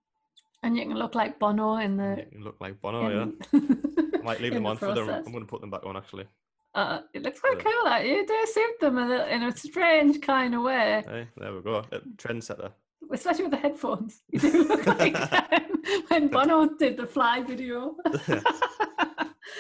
And 0.63 0.77
you 0.77 0.85
can 0.87 0.95
look 0.97 1.17
like 1.17 1.41
Bono 1.41 1.79
in 1.79 1.97
the. 1.97 2.19
You 2.25 2.31
can 2.31 2.45
look 2.45 2.55
like 2.61 2.81
Bono, 2.81 3.09
yeah. 3.11 3.23
in- 3.53 4.11
I 4.15 4.23
might 4.23 4.41
leave 4.41 4.55
them 4.55 4.63
the 4.63 4.69
on 4.69 4.77
process. 4.77 4.99
for 5.01 5.07
them. 5.07 5.23
I'm 5.27 5.33
going 5.33 5.45
to 5.45 5.51
put 5.51 5.61
them 5.61 5.71
back 5.71 5.85
on 5.85 5.97
actually. 5.97 6.27
Uh, 6.73 7.01
it 7.15 7.25
looks 7.25 7.41
quite 7.41 7.57
Yeah. 7.57 7.65
cool. 7.65 7.85
That 7.87 8.07
you 8.07 8.25
do 8.25 8.47
suit 8.47 8.79
them 8.81 8.97
in 8.99 9.11
a, 9.11 9.25
in 9.27 9.43
a 9.43 9.57
strange 9.57 10.21
kind 10.21 10.55
of 10.55 10.63
way, 10.63 11.03
Hey, 11.05 11.27
there 11.37 11.53
we 11.53 11.61
go. 11.61 11.79
Uh, 11.91 11.99
Trendsetter. 12.17 12.71
especially 13.13 13.43
with 13.47 13.53
the 13.55 13.59
headphones. 13.59 14.23
You 14.31 14.39
do 14.39 14.69
look 14.69 14.87
like 14.87 15.17
when 16.09 16.29
Bono 16.29 16.69
did 16.79 16.97
the 16.97 17.07
Fly 17.09 17.43
video. 17.43 17.97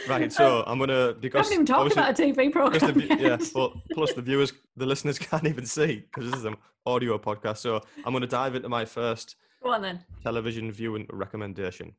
Right, 0.09 0.33
so 0.41 0.63
I'm 0.67 0.79
going 0.79 0.91
to, 0.91 1.13
We 1.15 1.21
because 1.21 1.47
haven't 1.51 1.55
even 1.55 1.67
talked 1.67 1.93
about 1.93 2.19
a 2.19 2.23
TV 2.23 2.53
plus 2.53 2.73
the, 2.81 2.93
program. 2.93 3.19
yeah, 3.19 3.37
but 3.55 3.73
plus 3.93 4.13
the 4.13 4.23
viewers, 4.23 4.53
the 4.77 4.87
listeners 4.87 5.19
can't 5.19 5.47
even 5.47 5.67
see 5.67 6.05
because 6.13 6.31
this 6.31 6.39
is 6.41 6.45
an 6.45 6.57
audio 6.87 7.19
podcast. 7.19 7.59
So 7.59 7.81
I'm 8.05 8.13
going 8.13 8.23
to 8.23 8.27
dive 8.27 8.55
into 8.55 8.69
my 8.69 8.85
first 8.85 9.37
Go 9.63 9.73
on 9.73 9.83
then. 9.83 10.05
television 10.23 10.71
viewing 10.73 11.07
recommendation. 11.13 11.93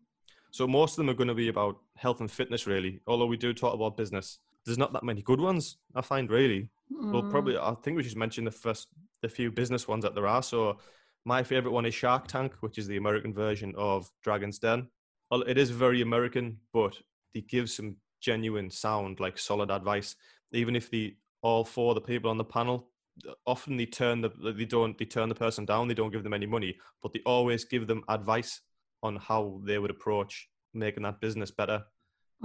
So 0.51 0.67
most 0.67 0.91
of 0.93 0.97
them 0.97 1.09
are 1.09 1.13
going 1.17 1.27
to 1.27 1.33
be 1.33 1.49
about 1.49 1.77
health 1.97 2.21
and 2.21 2.31
fitness, 2.31 2.65
really. 2.67 3.01
Although 3.07 3.25
we 3.25 3.37
do 3.37 3.53
talk 3.53 3.73
about 3.73 3.97
business, 3.97 4.39
there's 4.65 4.77
not 4.77 4.93
that 4.93 5.03
many 5.03 5.21
good 5.21 5.41
ones. 5.41 5.77
I 5.95 6.01
find 6.01 6.29
really. 6.29 6.69
Well, 6.89 7.23
Mm. 7.23 7.31
probably 7.31 7.57
I 7.57 7.73
think 7.83 7.97
we 7.97 8.03
should 8.03 8.15
mention 8.17 8.45
the 8.45 8.51
first, 8.51 8.87
the 9.21 9.27
few 9.29 9.51
business 9.51 9.87
ones 9.87 10.03
that 10.03 10.13
there 10.15 10.27
are. 10.27 10.43
So 10.43 10.77
my 11.25 11.41
favorite 11.43 11.71
one 11.71 11.85
is 11.87 11.95
Shark 11.95 12.27
Tank, 12.27 12.53
which 12.61 12.77
is 12.77 12.85
the 12.87 12.97
American 12.97 13.33
version 13.33 13.73
of 13.77 14.09
Dragon's 14.23 14.59
Den. 14.59 14.87
Well, 15.31 15.41
It 15.41 15.57
is 15.57 15.71
very 15.71 16.01
American, 16.01 16.59
but 16.71 16.95
they 17.35 17.41
give 17.41 17.69
some 17.69 17.97
genuine 18.21 18.71
sound, 18.71 19.19
like 19.19 19.37
solid 19.37 19.69
advice. 19.69 20.15
Even 20.53 20.75
if 20.75 20.89
the 20.89 21.15
all 21.43 21.63
four 21.63 21.91
of 21.91 21.95
the 21.95 22.01
people 22.01 22.31
on 22.31 22.39
the 22.39 22.43
panel, 22.43 22.89
often 23.45 23.77
they 23.77 23.85
turn 23.85 24.21
the 24.21 24.31
they 24.57 24.65
don't 24.65 24.97
they 24.97 25.05
turn 25.05 25.29
the 25.29 25.35
person 25.35 25.65
down. 25.65 25.87
They 25.87 25.93
don't 25.93 26.11
give 26.11 26.23
them 26.23 26.33
any 26.33 26.47
money, 26.47 26.77
but 27.03 27.13
they 27.13 27.21
always 27.25 27.65
give 27.65 27.85
them 27.85 28.03
advice 28.09 28.61
on 29.03 29.17
how 29.17 29.61
they 29.63 29.77
would 29.77 29.91
approach 29.91 30.49
making 30.73 31.03
that 31.03 31.21
business 31.21 31.51
better. 31.51 31.83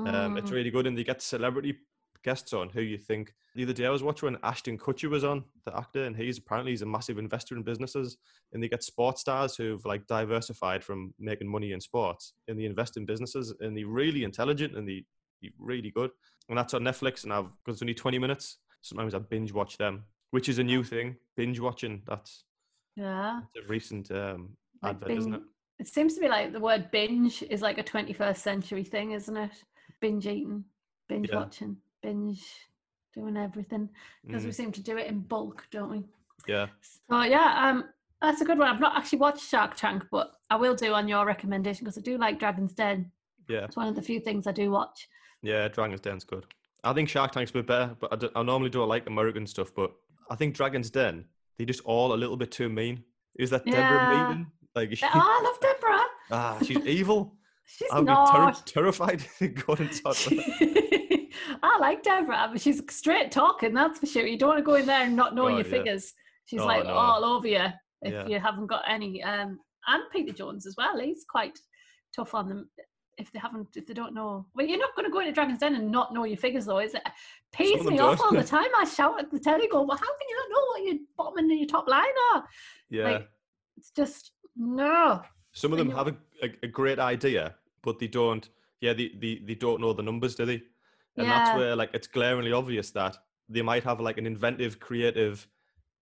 Um, 0.07 0.37
it's 0.37 0.51
Mm. 0.51 0.55
really 0.55 0.71
good, 0.71 0.87
and 0.87 0.99
they 0.99 1.05
get 1.05 1.23
celebrity 1.23 1.79
guests 2.23 2.53
on 2.53 2.69
who 2.71 2.81
you 2.81 2.99
think. 2.99 3.33
The 3.55 3.65
other 3.65 3.73
day 3.73 3.87
I 3.87 3.91
was 3.91 4.03
watching 4.03 4.31
when 4.31 4.41
Ashton 4.43 4.79
Kutcher 4.79 5.11
was 5.11 5.25
on, 5.25 5.45
the 5.67 5.77
actor, 5.77 6.05
and 6.05 6.17
he's 6.17 6.39
apparently 6.39 6.73
he's 6.73 6.83
a 6.83 6.87
massive 6.87 7.19
investor 7.19 7.57
in 7.57 7.62
businesses, 7.62 8.17
and 8.53 8.62
they 8.62 8.69
get 8.69 8.83
sports 8.83 9.21
stars 9.23 9.57
who've 9.57 9.85
like 9.85 10.07
diversified 10.07 10.85
from 10.85 11.12
making 11.19 11.49
money 11.49 11.73
in 11.73 11.81
sports, 11.81 12.35
and 12.49 12.59
they 12.59 12.65
invest 12.65 12.97
in 12.97 13.05
businesses, 13.05 13.55
and 13.61 13.77
they're 13.77 13.87
really 13.87 14.25
intelligent 14.25 14.77
and 14.77 14.89
they 14.89 15.05
they're 15.43 15.50
really 15.59 15.91
good. 15.91 16.11
And 16.49 16.59
that's 16.59 16.75
on 16.75 16.83
Netflix, 16.83 17.25
and 17.25 17.33
I've 17.33 17.47
because 17.65 17.77
it's 17.77 17.83
only 17.83 17.95
twenty 17.95 18.19
minutes. 18.19 18.59
Sometimes 18.83 19.15
I 19.15 19.19
binge 19.19 19.53
watch 19.53 19.77
them, 19.79 20.05
which 20.31 20.49
is 20.49 20.59
a 20.59 20.65
new 20.65 20.83
thing. 20.85 21.17
Binge 21.37 21.61
watching. 21.61 22.03
That's, 22.07 22.45
yeah. 22.97 23.41
that's 23.55 23.67
a 23.67 23.69
recent 23.69 24.11
um, 24.11 24.57
Like 24.83 24.97
advert, 24.97 25.11
isn't 25.11 25.35
it? 25.35 25.43
It 25.79 25.89
seems 25.89 26.15
to 26.15 26.21
be 26.21 26.29
like 26.29 26.53
the 26.53 26.61
word 26.61 26.91
binge 26.91 27.43
is 27.43 27.62
like 27.62 27.79
a 27.79 27.83
21st 27.83 28.37
century 28.37 28.85
thing, 28.85 29.12
isn't 29.12 29.37
it? 29.37 29.50
Binge 30.00 30.27
eating, 30.27 30.65
binge 31.09 31.29
Yeah. 31.31 31.37
watching, 31.37 31.77
binge 32.02 32.45
doing 33.14 33.37
everything 33.37 33.88
because 34.26 34.45
we 34.45 34.50
Mm, 34.50 34.54
seem 34.54 34.73
to 34.73 34.83
do 34.83 34.97
it 34.97 35.07
in 35.09 35.21
bulk, 35.21 35.66
don't 35.71 35.90
we? 35.90 36.04
yeah. 36.47 36.66
So 37.09 37.23
yeah, 37.23 37.69
um, 37.69 37.85
that's 38.23 38.40
a 38.40 38.45
good 38.45 38.59
one. 38.59 38.69
I've 38.69 38.80
not 38.80 38.97
actually 38.97 39.19
watched 39.19 39.42
Shark 39.49 39.75
Tank, 39.76 40.04
but 40.11 40.33
I 40.50 40.57
will 40.57 40.75
do 40.75 40.92
on 40.95 41.09
your 41.09 41.26
recommendation 41.26 41.85
because 41.85 41.99
I 41.99 42.02
do 42.02 42.19
like 42.19 42.38
Dragon's 42.38 42.73
Den. 42.73 43.11
Yeah. 43.49 43.64
It's 43.64 43.76
one 43.76 43.88
of 43.88 43.97
the 43.97 44.02
few 44.02 44.21
things 44.21 44.47
I 44.47 44.52
do 44.52 44.71
watch. 44.71 45.09
Yeah, 45.42 45.69
Dragon's 45.69 46.00
Den's 46.00 46.25
good. 46.25 46.47
I 46.85 46.92
think 46.92 47.09
Shark 47.09 47.33
Tank's 47.33 47.50
a 47.50 47.54
bit 47.54 47.66
better, 47.66 47.97
but 47.99 48.12
I, 48.12 48.16
d- 48.16 48.30
I 48.37 48.42
normally 48.42 48.71
don't 48.71 48.88
like 48.88 49.07
American 49.07 49.47
stuff. 49.47 49.73
But 49.75 49.92
I 50.30 50.37
think 50.37 50.54
Dragon's 50.54 50.90
Den, 50.90 51.25
they 51.59 51.64
just 51.64 51.80
all 51.85 52.12
a 52.12 52.16
little 52.16 52.37
bit 52.37 52.50
too 52.50 52.69
mean. 52.69 53.02
Is 53.38 53.50
that 53.50 53.64
Deborah 53.64 54.07
Yeah. 54.14 54.45
Like, 54.75 54.90
she, 54.97 55.04
oh, 55.04 55.11
I 55.12 55.42
love 55.45 55.61
Deborah. 55.61 56.04
ah, 56.30 56.59
she's 56.64 56.87
evil. 56.87 57.35
She's 57.66 57.88
I 57.92 58.00
would 58.00 58.07
be 58.09 58.12
ter- 58.12 58.38
not. 58.47 58.66
terrified 58.66 59.25
going 59.38 59.78
and 59.83 60.02
talk 60.02 60.16
to 60.16 60.35
her. 60.61 61.00
I 61.63 61.79
like 61.79 62.03
Deborah, 62.03 62.49
but 62.53 62.61
she's 62.61 62.83
straight 62.91 63.31
talking, 63.31 63.75
that's 63.75 63.99
for 63.99 64.07
sure. 64.07 64.27
You 64.27 64.39
don't 64.39 64.51
want 64.51 64.59
to 64.61 64.65
go 64.65 64.75
in 64.75 64.87
there 64.87 65.03
and 65.03 65.17
not 65.17 65.35
know 65.35 65.45
Oh, 65.45 65.49
your 65.49 65.59
yeah. 65.59 65.63
figures. 65.65 66.13
She's 66.47 66.61
Oh, 66.61 66.67
like 66.67 66.85
no. 66.85 66.91
all 66.93 67.25
over 67.25 67.47
you 67.47 67.67
if 68.03 68.13
Yeah. 68.13 68.27
you 68.27 68.41
haven't 68.41 68.67
got 68.67 68.83
any. 68.89 69.23
Um, 69.23 69.61
and 69.87 70.03
Peter 70.13 70.33
Jones 70.33 70.67
as 70.67 70.77
well. 70.77 70.99
He's 70.99 71.25
quite 71.29 71.59
tough 72.15 72.35
on 72.35 72.49
them 72.49 72.69
if 73.19 73.31
they 73.33 73.39
haven't, 73.39 73.69
if 73.77 73.87
they 73.87 73.95
don't 73.95 74.15
know. 74.15 74.47
Well, 74.55 74.67
you're 74.67 74.79
not 74.79 74.95
going 74.97 75.05
to 75.07 75.13
go 75.13 75.21
into 75.21 75.33
Dragon's 75.33 75.59
Den 75.59 75.75
and 75.75 75.91
not 75.91 76.13
know 76.15 76.25
your 76.25 76.37
figures, 76.37 76.67
though, 76.67 76.79
is 76.79 76.95
it? 76.95 77.03
Them 77.57 77.87
me 77.87 77.99
off 77.99 78.21
all 78.21 78.33
the 78.33 78.43
time. 78.57 78.69
I 78.77 78.85
shout 78.85 79.19
at 79.21 79.31
the 79.31 79.39
telly, 79.39 79.69
go, 79.69 79.83
"Well, 79.83 79.97
how 79.97 80.05
can 80.05 80.29
you 80.29 80.37
not 80.37 80.51
know 80.51 80.65
what 80.69 80.83
your 80.85 80.99
bottom 81.17 81.39
and 81.39 81.59
your 81.59 81.69
top 81.69 81.87
line 81.89 82.05
are?" 82.35 82.45
Yeah. 82.89 83.05
Like, 83.05 83.29
it's 83.77 83.91
just 83.91 84.33
no. 84.57 85.23
Some 85.53 85.73
of 85.73 85.79
them 85.79 85.91
have 85.91 86.09
a, 86.09 86.17
a, 86.43 86.51
a 86.63 86.69
great 86.69 86.99
idea, 86.99 87.57
but 87.83 87.99
they 87.99 88.07
don't. 88.07 88.49
Yeah, 88.81 88.95
they, 88.95 89.11
they, 89.21 89.43
they 89.45 89.55
don't 89.55 89.81
know 89.81 89.93
the 89.93 90.03
numbers, 90.03 90.35
do 90.35 90.47
they? 90.47 90.63
And 91.17 91.31
that's 91.31 91.52
where 91.55 91.76
like 91.76 91.90
it's 91.95 92.07
glaringly 92.07 92.52
obvious 92.52 92.90
that 92.93 93.17
they 93.49 93.62
might 93.62 93.85
have 93.85 94.00
like 94.00 94.19
an 94.19 94.26
inventive, 94.26 94.79
creative 94.81 95.47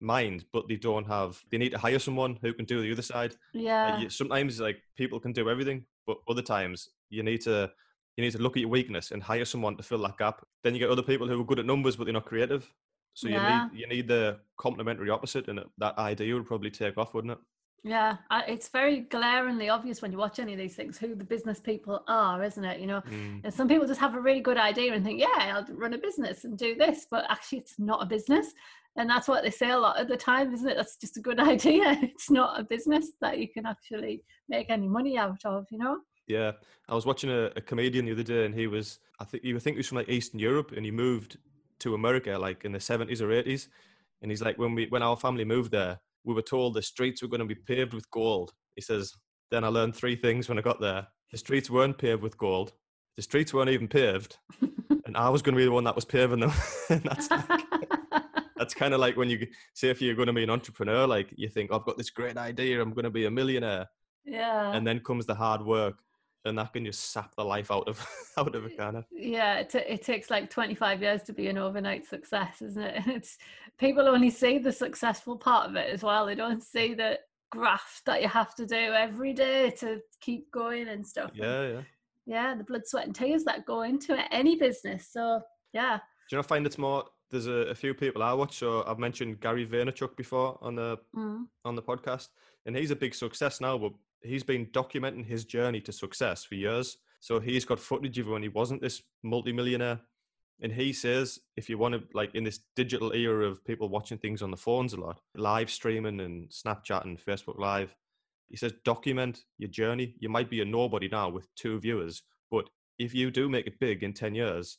mind, 0.01 0.45
but 0.53 0.69
they 0.69 0.77
don't 0.77 1.07
have. 1.07 1.41
They 1.51 1.59
need 1.59 1.73
to 1.73 1.79
hire 1.79 1.99
someone 1.99 2.39
who 2.43 2.53
can 2.53 2.65
do 2.67 2.81
the 2.83 2.93
other 2.93 3.03
side. 3.03 3.35
Yeah, 3.53 3.99
you- 3.99 4.11
sometimes 4.11 4.61
like 4.61 4.83
people 4.97 5.19
can 5.19 5.33
do 5.33 5.49
everything, 5.51 5.85
but 6.07 6.19
other 6.29 6.43
times 6.43 6.89
you 7.11 7.23
need 7.23 7.41
to 7.43 7.71
you 8.17 8.25
need 8.25 8.33
to 8.33 8.39
look 8.39 8.57
at 8.57 8.61
your 8.61 8.69
weakness 8.69 9.13
and 9.13 9.23
hire 9.23 9.45
someone 9.45 9.77
to 9.77 9.83
fill 9.83 10.03
that 10.03 10.19
gap. 10.19 10.45
Then 10.65 10.75
you 10.75 10.81
get 10.81 10.91
other 10.91 11.03
people 11.05 11.29
who 11.29 11.41
are 11.41 11.45
good 11.45 11.61
at 11.61 11.67
numbers, 11.67 11.95
but 11.97 12.05
they're 12.05 12.13
not 12.13 12.27
creative. 12.27 12.69
So 13.15 13.29
Yeah. 13.29 13.35
you 13.37 13.71
need 13.71 13.81
you 13.81 13.87
need 13.89 14.09
the 14.09 14.41
complementary 14.57 15.11
opposite, 15.11 15.49
and 15.49 15.61
that 15.79 15.99
idea 15.99 16.35
would 16.35 16.47
probably 16.47 16.71
take 16.71 16.99
off, 16.99 17.15
wouldn't 17.15 17.33
it? 17.33 17.39
Yeah. 17.83 18.17
I, 18.31 18.43
it's 18.43 18.69
very 18.69 19.01
glaringly 19.01 19.69
obvious 19.69 20.03
when 20.03 20.13
you 20.13 20.19
watch 20.19 20.39
any 20.39 20.53
of 20.53 20.59
these 20.59 20.75
things 20.75 20.99
who 20.99 21.15
the 21.15 21.25
business 21.25 21.61
people 21.61 22.03
are, 22.09 22.43
isn't 22.43 22.65
it? 22.65 22.81
You 22.81 22.87
know, 22.87 23.03
Mm. 23.09 23.41
And 23.45 23.55
some 23.55 23.69
people 23.69 23.87
just 23.87 24.01
have 24.01 24.15
a 24.15 24.21
really 24.21 24.41
good 24.41 24.59
idea 24.59 24.93
and 24.93 25.05
think, 25.05 25.21
yeah, 25.21 25.29
I'll 25.55 25.75
run 25.75 25.95
a 25.95 25.99
business 25.99 26.45
and 26.45 26.59
do 26.59 26.75
this, 26.75 27.07
but 27.11 27.25
actually 27.31 27.59
it's 27.59 27.79
not 27.79 28.03
a 28.03 28.07
business. 28.07 28.53
And 28.97 29.09
that's 29.09 29.29
what 29.29 29.45
they 29.45 29.51
say 29.51 29.71
a 29.71 29.79
lot 29.79 30.01
of 30.01 30.09
the 30.09 30.17
time, 30.17 30.53
isn't 30.53 30.69
it? 30.69 30.77
That's 30.77 30.97
just 30.97 31.17
a 31.17 31.21
good 31.21 31.41
idea. 31.55 31.99
It's 32.03 32.31
not 32.31 32.59
a 32.59 32.65
business 32.65 33.13
that 33.21 33.39
you 33.39 33.49
can 33.49 33.67
actually 33.67 34.23
make 34.49 34.71
any 34.71 34.89
money 34.89 35.17
out 35.17 35.45
of, 35.45 35.67
you 35.71 35.79
know? 35.79 36.01
Yeah, 36.27 36.53
I 36.89 36.95
was 36.95 37.07
watching 37.07 37.31
a, 37.31 37.45
a 37.57 37.61
comedian 37.61 38.05
the 38.05 38.13
other 38.13 38.23
day, 38.23 38.45
and 38.45 38.55
he 38.55 38.67
was, 38.67 38.99
I 39.19 39.25
think, 39.25 39.45
you 39.45 39.59
think 39.59 39.77
he 39.77 39.79
was 39.79 39.89
from 39.89 39.99
like 39.99 40.09
Eastern 40.11 40.41
Europe, 40.41 40.73
and 40.77 40.85
he 40.85 40.91
moved 40.91 41.39
to 41.79 41.95
America 41.95 42.37
like 42.39 42.65
in 42.65 42.73
the 42.73 42.81
seventies 42.81 43.23
or 43.23 43.33
eighties, 43.33 43.69
and 44.21 44.31
he's 44.31 44.43
like, 44.43 44.59
when 44.59 44.75
we, 44.75 44.87
when 44.89 45.03
our 45.03 45.17
family 45.17 45.45
moved 45.45 45.71
there, 45.71 46.01
we 46.29 46.35
were 46.35 46.43
told 46.43 46.75
the 46.75 46.83
streets 46.83 47.23
were 47.23 47.29
going 47.29 47.41
to 47.41 47.47
be 47.47 47.55
paved 47.55 47.95
with 47.95 48.09
gold. 48.11 48.53
He 48.77 48.83
says, 48.83 49.13
then 49.51 49.65
I 49.65 49.69
learned 49.69 49.97
three 49.97 50.15
things 50.15 50.49
when 50.49 50.59
I 50.59 50.63
got 50.63 50.81
there: 50.81 51.09
the 51.33 51.39
streets 51.39 51.71
weren't 51.71 51.99
paved 51.99 52.23
with 52.23 52.37
gold, 52.37 52.75
the 53.17 53.23
streets 53.23 53.55
weren't 53.55 53.71
even 53.71 53.89
paved, 53.89 54.37
and 55.07 55.17
I 55.17 55.31
was 55.31 55.43
going 55.43 55.55
to 55.55 55.59
be 55.59 55.65
the 55.65 55.73
one 55.73 55.85
that 55.85 55.97
was 55.97 56.05
paving 56.05 56.41
them. 56.41 56.53
and 56.91 57.03
that's 57.03 57.29
that's 58.57 58.75
kind 58.75 58.93
of 58.93 59.01
like 59.01 59.17
when 59.17 59.31
you 59.31 59.47
say 59.75 59.89
if 59.89 60.03
you're 60.03 60.15
going 60.15 60.27
to 60.27 60.33
be 60.35 60.45
an 60.45 60.51
entrepreneur, 60.51 61.07
like 61.07 61.33
you 61.35 61.49
think, 61.49 61.73
I've 61.73 61.85
got 61.85 61.97
this 61.97 62.11
great 62.11 62.37
idea, 62.37 62.81
I'm 62.81 62.93
going 62.93 63.05
to 63.05 63.11
be 63.11 63.25
a 63.25 63.31
millionaire 63.31 63.87
yeah. 64.27 64.73
and 64.73 64.87
then 64.87 65.01
comes 65.01 65.27
the 65.27 65.35
hard 65.35 65.65
work 65.65 65.95
and 66.49 66.59
that 66.59 66.73
can 66.73 66.85
just 66.85 67.13
sap 67.13 67.35
the 67.37 67.45
life 67.45 67.71
out 67.71 67.89
of 67.89 68.05
out 68.37 68.55
of 68.55 68.65
it 68.65 68.77
kind 68.77 68.97
of 68.97 69.05
yeah, 69.13 69.59
it, 69.59 69.71
ta- 69.71 69.79
it 69.87 70.03
takes 70.03 70.31
like 70.31 70.51
25 70.51 71.03
years 71.03 71.23
to 71.23 71.33
be 71.33 71.49
an 71.49 71.59
overnight 71.59 72.07
success, 72.07 72.63
isn't 72.63 72.83
it? 72.83 73.03
And 73.07 73.17
it's 73.17 73.39
people 73.79 74.09
only 74.09 74.31
see 74.31 74.59
the 74.59 74.73
successful 74.73 75.37
part 75.37 75.69
of 75.69 75.77
it 75.77 75.91
as 75.93 76.03
well. 76.03 76.27
They 76.27 76.35
don't 76.35 76.63
see 76.63 76.95
the 76.95 77.19
graft 77.51 78.05
that 78.07 78.21
you 78.21 78.29
have 78.29 78.55
to 78.57 78.67
do 78.67 78.75
every 78.75 79.33
day 79.33 79.71
to 79.79 80.01
keep 80.21 80.51
going 80.51 80.89
and 80.89 81.07
stuff. 81.07 81.31
And 81.31 81.39
yeah 81.39 81.69
yeah 81.69 81.81
yeah 82.29 82.55
the 82.55 82.63
blood 82.63 82.87
sweat 82.87 83.07
and 83.07 83.15
tears 83.15 83.43
that 83.45 83.65
go 83.65 83.83
into 83.83 84.15
it 84.15 84.27
any 84.31 84.55
business 84.55 85.09
so 85.11 85.41
yeah 85.73 85.97
do 85.97 86.37
you 86.37 86.39
know 86.39 86.43
find 86.43 86.67
it's 86.67 86.79
more 86.79 87.05
there's 87.31 87.47
a, 87.47 87.71
a 87.71 87.75
few 87.75 87.95
people 87.95 88.23
I 88.23 88.33
watch 88.35 88.59
so 88.59 88.85
I've 88.87 88.99
mentioned 88.99 89.41
Gary 89.41 89.67
Vaynerchuk 89.67 90.15
before 90.17 90.59
on 90.61 90.77
the 90.77 90.99
mm. 91.17 91.45
on 91.65 91.75
the 91.75 91.83
podcast 91.83 92.29
and 92.67 92.77
he's 92.77 92.91
a 92.91 92.97
big 92.97 93.15
success 93.15 93.61
now 93.61 93.79
but 93.79 93.93
he's 94.23 94.43
been 94.43 94.67
documenting 94.67 95.25
his 95.25 95.45
journey 95.45 95.81
to 95.83 95.93
success 95.93 96.45
for 96.45 96.55
years. 96.55 96.99
So 97.21 97.41
he's 97.41 97.65
got 97.65 97.81
footage 97.81 98.19
of 98.19 98.29
when 98.29 98.43
he 98.43 98.49
wasn't 98.49 98.83
this 98.83 99.03
multimillionaire. 99.23 100.01
And 100.61 100.73
he 100.73 100.93
says 100.93 101.39
if 101.57 101.69
you 101.69 101.79
want 101.79 101.95
to 101.95 102.03
like 102.15 102.35
in 102.35 102.45
this 102.45 102.61
digital 102.75 103.13
era 103.13 103.47
of 103.47 103.65
people 103.65 103.89
watching 103.89 104.19
things 104.19 104.43
on 104.43 104.51
the 104.51 104.57
phones 104.57 104.93
a 104.93 105.01
lot 105.01 105.21
live 105.37 105.71
streaming 105.71 106.19
and 106.19 106.49
snapchat 106.51 107.05
and 107.05 107.17
facebook 107.25 107.61
live 107.61 107.95
he 108.49 108.57
says 108.57 108.73
document 108.85 109.45
your 109.59 109.71
journey. 109.71 110.17
You 110.19 110.31
might 110.31 110.51
be 110.51 110.61
a 110.61 110.65
nobody 110.65 111.09
now 111.09 111.29
with 111.29 111.47
two 111.55 111.79
viewers 111.79 112.23
but 112.51 112.69
if 112.99 113.15
you 113.15 113.31
do 113.31 113.49
make 113.49 113.69
it 113.69 113.79
big 113.79 114.03
in 114.03 114.13
10 114.13 114.35
years 114.35 114.79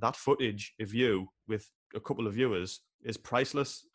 that 0.00 0.16
footage 0.16 0.74
of 0.80 0.92
you 0.92 1.28
with 1.46 1.70
a 1.94 2.00
couple 2.00 2.26
of 2.26 2.34
viewers 2.34 2.80
is 3.04 3.16
priceless 3.16 3.86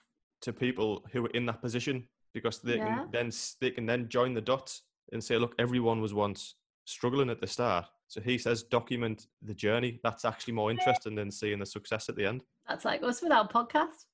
to 0.41 0.53
people 0.53 1.03
who 1.11 1.25
are 1.25 1.31
in 1.31 1.45
that 1.47 1.61
position 1.61 2.07
because 2.39 2.59
they 2.59 2.77
Yeah. 2.77 2.85
can 3.03 3.11
then 3.11 3.31
they 3.61 3.71
can 3.71 3.85
then 3.85 4.07
join 4.09 4.33
the 4.33 4.41
dots 4.51 4.83
and 5.11 5.23
say 5.23 5.37
look 5.37 5.53
everyone 5.59 5.99
was 6.01 6.13
once 6.13 6.55
struggling 6.85 7.29
at 7.29 7.39
the 7.41 7.47
start. 7.47 7.85
So 8.07 8.21
he 8.21 8.37
says 8.37 8.63
document 8.63 9.27
the 9.41 9.53
journey. 9.53 9.99
That's 10.03 10.23
actually 10.25 10.53
more 10.53 10.71
interesting 10.71 11.15
than 11.15 11.29
seeing 11.31 11.59
the 11.59 11.65
success 11.65 12.07
at 12.09 12.15
the 12.15 12.25
end. 12.25 12.43
That's 12.67 12.85
like 12.85 13.03
us 13.03 13.21
with 13.21 13.31
our 13.31 13.47
podcast. 13.47 14.05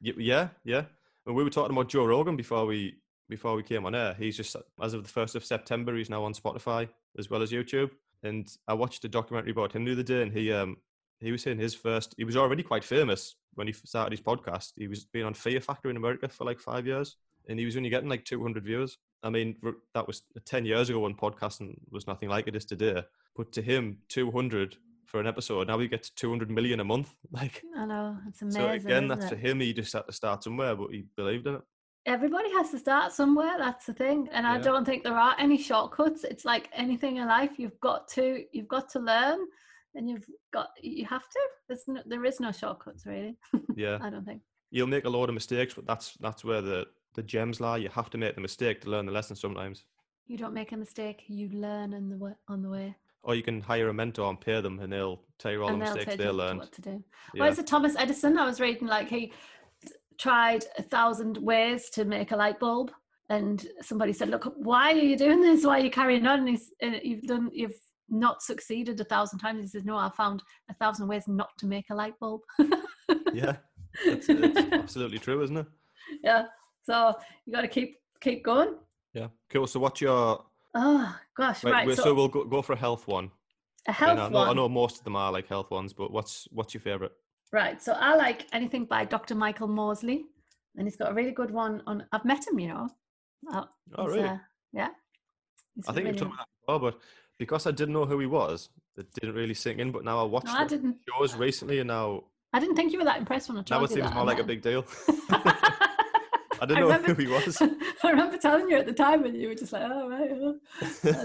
Yeah 0.01 0.49
yeah. 0.63 0.85
And 1.25 1.35
we 1.35 1.43
were 1.43 1.49
talking 1.51 1.75
about 1.75 1.89
joe 1.89 2.05
rogan 2.05 2.35
before 2.35 2.65
we 2.65 2.95
before 3.29 3.55
we 3.55 3.63
came 3.63 3.85
on 3.85 3.95
air. 3.95 4.13
He's 4.17 4.35
just 4.37 4.55
as 4.81 4.93
of 4.93 5.03
the 5.03 5.09
1st 5.21 5.35
of 5.35 5.45
september 5.45 5.95
he's 5.95 6.09
now 6.09 6.23
on 6.23 6.33
spotify 6.33 6.89
as 7.19 7.29
well 7.29 7.41
as 7.41 7.51
youtube. 7.51 7.91
And 8.23 8.47
i 8.67 8.73
watched 8.73 9.03
a 9.05 9.09
documentary 9.09 9.51
about 9.51 9.73
him 9.73 9.85
the 9.85 9.91
other 9.93 10.03
day 10.13 10.21
and 10.23 10.31
he 10.33 10.51
um 10.51 10.77
he 11.21 11.31
was 11.31 11.41
saying 11.41 11.59
his 11.59 11.75
first 11.75 12.13
he 12.17 12.23
was 12.23 12.37
already 12.37 12.63
quite 12.63 12.83
famous 12.83 13.35
when 13.53 13.67
he 13.67 13.73
started 13.73 14.11
his 14.11 14.21
podcast. 14.21 14.71
He 14.75 14.87
was 14.87 15.05
being 15.05 15.25
on 15.25 15.33
fear 15.33 15.61
factor 15.61 15.89
in 15.89 15.97
america 15.97 16.27
for 16.27 16.45
like 16.45 16.59
five 16.59 16.85
years 16.85 17.17
and 17.47 17.59
he 17.59 17.65
was 17.65 17.77
only 17.77 17.89
getting 17.89 18.09
like 18.09 18.25
200 18.25 18.63
viewers 18.63 18.97
i 19.23 19.29
mean 19.29 19.55
that 19.93 20.07
was 20.07 20.23
10 20.45 20.65
years 20.65 20.89
ago 20.89 20.99
when 20.99 21.13
podcasting 21.13 21.75
was 21.89 22.07
nothing 22.07 22.29
like 22.29 22.47
it 22.47 22.55
is 22.55 22.65
today 22.65 23.03
but 23.35 23.51
to 23.51 23.61
him 23.61 23.97
200 24.09 24.77
for 25.05 25.19
an 25.19 25.27
episode 25.27 25.67
now 25.67 25.77
he 25.79 25.87
gets 25.87 26.09
200 26.11 26.49
million 26.49 26.79
a 26.79 26.83
month 26.83 27.13
like 27.31 27.63
i 27.77 27.85
know 27.85 28.17
it's 28.27 28.41
amazing 28.41 28.61
so 28.61 28.69
again 28.69 29.07
that's 29.07 29.25
it? 29.25 29.29
for 29.29 29.35
him 29.35 29.59
he 29.59 29.73
just 29.73 29.93
had 29.93 30.05
to 30.07 30.13
start 30.13 30.43
somewhere 30.43 30.75
but 30.75 30.89
he 30.91 31.05
believed 31.15 31.47
in 31.47 31.55
it. 31.55 31.61
Everybody 32.07 32.49
has 32.53 32.71
to 32.71 32.79
start 32.79 33.11
somewhere 33.11 33.57
that's 33.59 33.85
the 33.85 33.93
thing 33.93 34.27
and 34.31 34.47
i 34.47 34.57
don't 34.57 34.85
think 34.85 35.03
there 35.03 35.17
are 35.17 35.35
any 35.37 35.55
shortcuts 35.55 36.23
it's 36.23 36.45
like 36.45 36.67
anything 36.73 37.17
in 37.17 37.27
life 37.27 37.51
you've 37.59 37.79
got 37.79 38.07
to 38.09 38.43
you've 38.51 38.67
got 38.67 38.89
to 38.89 38.99
learn 38.99 39.37
and 39.95 40.09
you've 40.09 40.25
got 40.53 40.69
you 40.81 41.05
have 41.05 41.27
to. 41.29 41.39
There's 41.67 41.83
no, 41.87 42.01
there 42.05 42.25
is 42.25 42.39
no 42.39 42.51
shortcuts 42.51 43.05
really. 43.05 43.37
Yeah. 43.75 43.97
I 44.01 44.09
don't 44.09 44.25
think. 44.25 44.41
You'll 44.69 44.87
make 44.87 45.05
a 45.05 45.09
lot 45.09 45.29
of 45.29 45.33
mistakes 45.33 45.73
but 45.73 45.85
that's 45.85 46.13
that's 46.19 46.43
where 46.43 46.61
the 46.61 46.85
the 47.13 47.23
gems 47.23 47.59
lie. 47.59 47.77
You 47.77 47.89
have 47.89 48.09
to 48.11 48.17
make 48.17 48.35
the 48.35 48.41
mistake 48.41 48.81
to 48.81 48.89
learn 48.89 49.05
the 49.05 49.11
lesson 49.11 49.35
sometimes. 49.35 49.85
You 50.27 50.37
don't 50.37 50.53
make 50.53 50.71
a 50.71 50.77
mistake 50.77 51.23
you 51.27 51.49
learn 51.49 51.93
in 51.93 52.09
the 52.09 52.17
way, 52.17 52.31
on 52.47 52.61
the 52.61 52.69
way. 52.69 52.95
Or 53.23 53.35
you 53.35 53.43
can 53.43 53.61
hire 53.61 53.89
a 53.89 53.93
mentor 53.93 54.29
and 54.29 54.39
pay 54.39 54.61
them 54.61 54.79
and 54.79 54.91
they'll 54.91 55.21
tell 55.37 55.51
you 55.51 55.61
all 55.61 55.69
and 55.69 55.81
the 55.81 55.93
mistakes 55.93 56.15
they 56.15 56.29
learned. 56.29 56.59
what 56.59 56.71
to 56.71 56.81
do. 56.81 57.03
Yeah. 57.33 57.41
Well, 57.41 57.51
is 57.51 57.59
it 57.59 57.67
Thomas 57.67 57.95
Edison? 57.97 58.37
I 58.37 58.45
was 58.45 58.59
reading 58.59 58.87
like 58.87 59.09
he 59.09 59.33
tried 60.21 60.65
a 60.77 60.83
thousand 60.83 61.37
ways 61.37 61.89
to 61.89 62.05
make 62.05 62.31
a 62.31 62.35
light 62.35 62.59
bulb, 62.59 62.91
and 63.29 63.65
somebody 63.81 64.13
said, 64.13 64.29
"Look, 64.29 64.53
why 64.55 64.91
are 64.91 64.95
you 64.95 65.17
doing 65.17 65.41
this? 65.41 65.65
Why 65.65 65.79
are 65.79 65.83
you 65.83 65.91
carrying 65.91 66.27
on? 66.27 66.39
And 66.39 66.49
he's, 66.49 66.71
uh, 66.83 66.99
you've 67.03 67.23
done, 67.23 67.49
you've 67.51 67.79
not 68.11 68.43
succeeded 68.43 68.99
a 68.99 69.03
thousand 69.05 69.39
times." 69.39 69.61
He 69.61 69.67
says, 69.67 69.85
"No, 69.85 69.97
I 69.97 70.09
found 70.09 70.43
a 70.69 70.73
thousand 70.75 71.07
ways 71.07 71.27
not 71.27 71.57
to 71.59 71.65
make 71.65 71.89
a 71.89 71.95
light 71.95 72.13
bulb." 72.19 72.41
yeah 73.33 73.57
it's, 74.05 74.27
it's 74.29 74.73
absolutely 74.73 75.19
true 75.19 75.41
isn't 75.41 75.57
it 75.57 75.65
yeah. 76.23 76.45
So 76.83 77.13
you 77.45 77.53
got 77.53 77.61
to 77.61 77.67
keep 77.67 77.97
keep 78.19 78.43
going. 78.43 78.75
yeah 79.13 79.27
cool 79.49 79.67
so 79.67 79.79
what's 79.79 80.01
your 80.01 80.45
Oh 80.73 81.15
gosh, 81.35 81.63
right, 81.65 81.85
right. 81.85 81.97
so, 81.97 82.03
so, 82.03 82.13
we'll 82.13 82.29
go, 82.29 82.45
go 82.45 82.61
for 82.61 82.73
a 82.73 82.77
health 82.77 83.07
one 83.07 83.29
a 83.87 83.91
health 83.91 84.19
I, 84.19 84.29
know, 84.29 84.39
one. 84.39 84.49
I 84.49 84.53
know 84.53 84.69
most 84.69 84.99
of 84.99 85.03
them 85.03 85.15
are 85.15 85.31
like 85.31 85.47
health 85.47 85.69
ones 85.71 85.93
but 85.93 86.11
what's 86.11 86.47
what's 86.51 86.73
your 86.73 86.81
favorite 86.81 87.11
Right. 87.53 87.81
So 87.81 87.93
I 87.93 88.15
like 88.15 88.47
anything 88.53 88.85
by 88.85 89.03
Dr. 89.05 89.35
Michael 89.35 89.67
Mosley, 89.67 90.25
and 90.77 90.87
he's 90.87 90.95
got 90.95 91.11
a 91.11 91.13
really 91.13 91.31
good 91.31 91.51
one 91.51 91.83
on. 91.85 92.05
I've 92.11 92.23
met 92.23 92.47
him, 92.47 92.59
you 92.59 92.69
know. 92.69 92.89
Uh, 93.51 93.65
oh 93.95 94.05
he's, 94.05 94.13
really 94.15 94.29
uh, 94.29 94.37
yeah. 94.71 94.89
He's 95.75 95.87
i 95.87 95.93
think 95.93 96.05
really 96.05 96.09
you've 96.09 96.17
told 96.19 96.31
me 96.31 96.37
that 96.37 96.47
before 96.65 96.91
but 96.91 96.99
because 97.43 97.63
i 97.65 97.71
didn't 97.79 97.93
know 97.97 98.05
who 98.11 98.17
he 98.25 98.29
was 98.39 98.69
it 99.01 99.07
didn't 99.19 99.35
really 99.41 99.53
sink 99.63 99.79
in 99.83 99.89
but 99.95 100.03
now 100.09 100.17
i 100.23 100.23
watched 100.35 100.47
No, 100.53 100.53
I 100.63 100.67
didn't. 100.73 100.95
shows 101.09 101.31
recently 101.47 101.77
and 101.81 101.87
now 101.97 102.05
I 102.53 102.59
didn't 102.59 102.75
think 102.75 102.91
you 102.93 102.99
were 102.99 103.05
that 103.11 103.17
impressed 103.23 103.47
when 103.49 103.57
I 103.57 103.63
told 103.63 103.69
now 103.79 103.85
it 103.85 103.89
you 103.91 103.95
seems 103.95 104.07
that. 104.09 104.15
more 104.15 104.29
I 104.29 104.33
then. 104.35 104.43
a 104.43 104.47
big 104.53 104.61
deal. 104.69 104.83
I 106.61 106.65
didn't 106.67 106.81
know 106.81 106.87
remember, 106.91 107.13
who 107.13 107.21
he 107.23 107.27
was 107.35 107.61
I 108.03 108.09
remember 108.15 108.37
telling 108.37 108.69
you 108.69 108.75
at 108.77 108.85
the 108.85 108.93
time, 109.05 109.23
and 109.25 109.35
you 109.41 109.47
were 109.47 109.55
just 109.55 109.71
like, 109.73 109.83
"Oh, 109.85 110.09
right." 110.09 110.31
oh." 110.33 110.55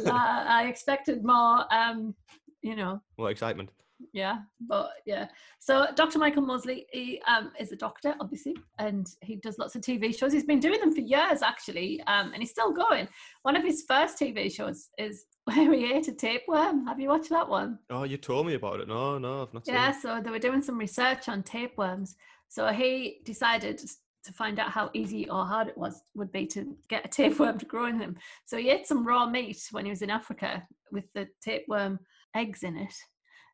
I, 0.10 0.62
I 0.62 0.68
expected 0.68 1.24
more, 1.24 1.56
um, 1.74 2.14
you 2.62 2.76
know, 2.76 3.02
more 3.18 3.30
excitement. 3.30 3.70
Yeah 4.12 4.38
but 4.60 4.90
yeah. 5.06 5.28
So 5.58 5.86
dr 5.94 6.18
michael 6.18 6.42
mosley 6.42 6.86
he 6.92 7.20
um, 7.26 7.52
is 7.58 7.72
a 7.72 7.76
doctor 7.76 8.14
obviously 8.20 8.56
and 8.78 9.06
he 9.22 9.36
does 9.36 9.58
lots 9.58 9.74
of 9.74 9.82
tv 9.82 10.16
shows. 10.16 10.32
He's 10.32 10.44
been 10.44 10.60
doing 10.60 10.80
them 10.80 10.94
for 10.94 11.00
years 11.00 11.42
actually 11.42 12.02
um, 12.06 12.32
and 12.32 12.42
he's 12.42 12.50
still 12.50 12.72
going. 12.72 13.08
One 13.42 13.56
of 13.56 13.62
his 13.62 13.84
first 13.86 14.18
tv 14.18 14.52
shows 14.52 14.88
is 14.98 15.24
where 15.44 15.72
he 15.72 15.92
ate 15.92 16.08
a 16.08 16.12
tapeworm. 16.12 16.86
Have 16.86 17.00
you 17.00 17.08
watched 17.08 17.30
that 17.30 17.48
one? 17.48 17.78
Oh, 17.90 18.04
you 18.04 18.16
told 18.16 18.46
me 18.46 18.54
about 18.54 18.80
it. 18.80 18.88
No 18.88 19.18
no 19.18 19.42
i've 19.42 19.54
not 19.54 19.64
yeah 19.66 19.92
seen 19.92 19.98
it. 19.98 20.02
so 20.02 20.22
they 20.22 20.30
were 20.30 20.38
doing 20.38 20.62
some 20.62 20.78
research 20.78 21.28
on 21.28 21.42
tapeworms. 21.42 22.16
So 22.48 22.68
he 22.68 23.20
decided 23.24 23.80
to 24.26 24.32
find 24.32 24.58
out 24.58 24.70
how 24.70 24.90
easy 24.92 25.28
or 25.30 25.46
hard 25.46 25.68
it 25.68 25.78
was 25.78 26.02
would 26.14 26.32
be 26.32 26.46
to 26.46 26.76
get 26.88 27.04
a 27.04 27.08
tapeworm 27.08 27.58
to 27.60 27.64
grow 27.64 27.86
in 27.86 27.98
him 27.98 28.16
so 28.44 28.56
he 28.58 28.68
ate 28.68 28.86
some 28.86 29.06
raw 29.06 29.24
meat 29.24 29.62
when 29.70 29.84
he 29.84 29.90
was 29.90 30.02
in 30.02 30.10
africa 30.10 30.62
with 30.90 31.04
the 31.14 31.26
tapeworm 31.40 31.98
eggs 32.34 32.64
in 32.64 32.76
it 32.76 32.94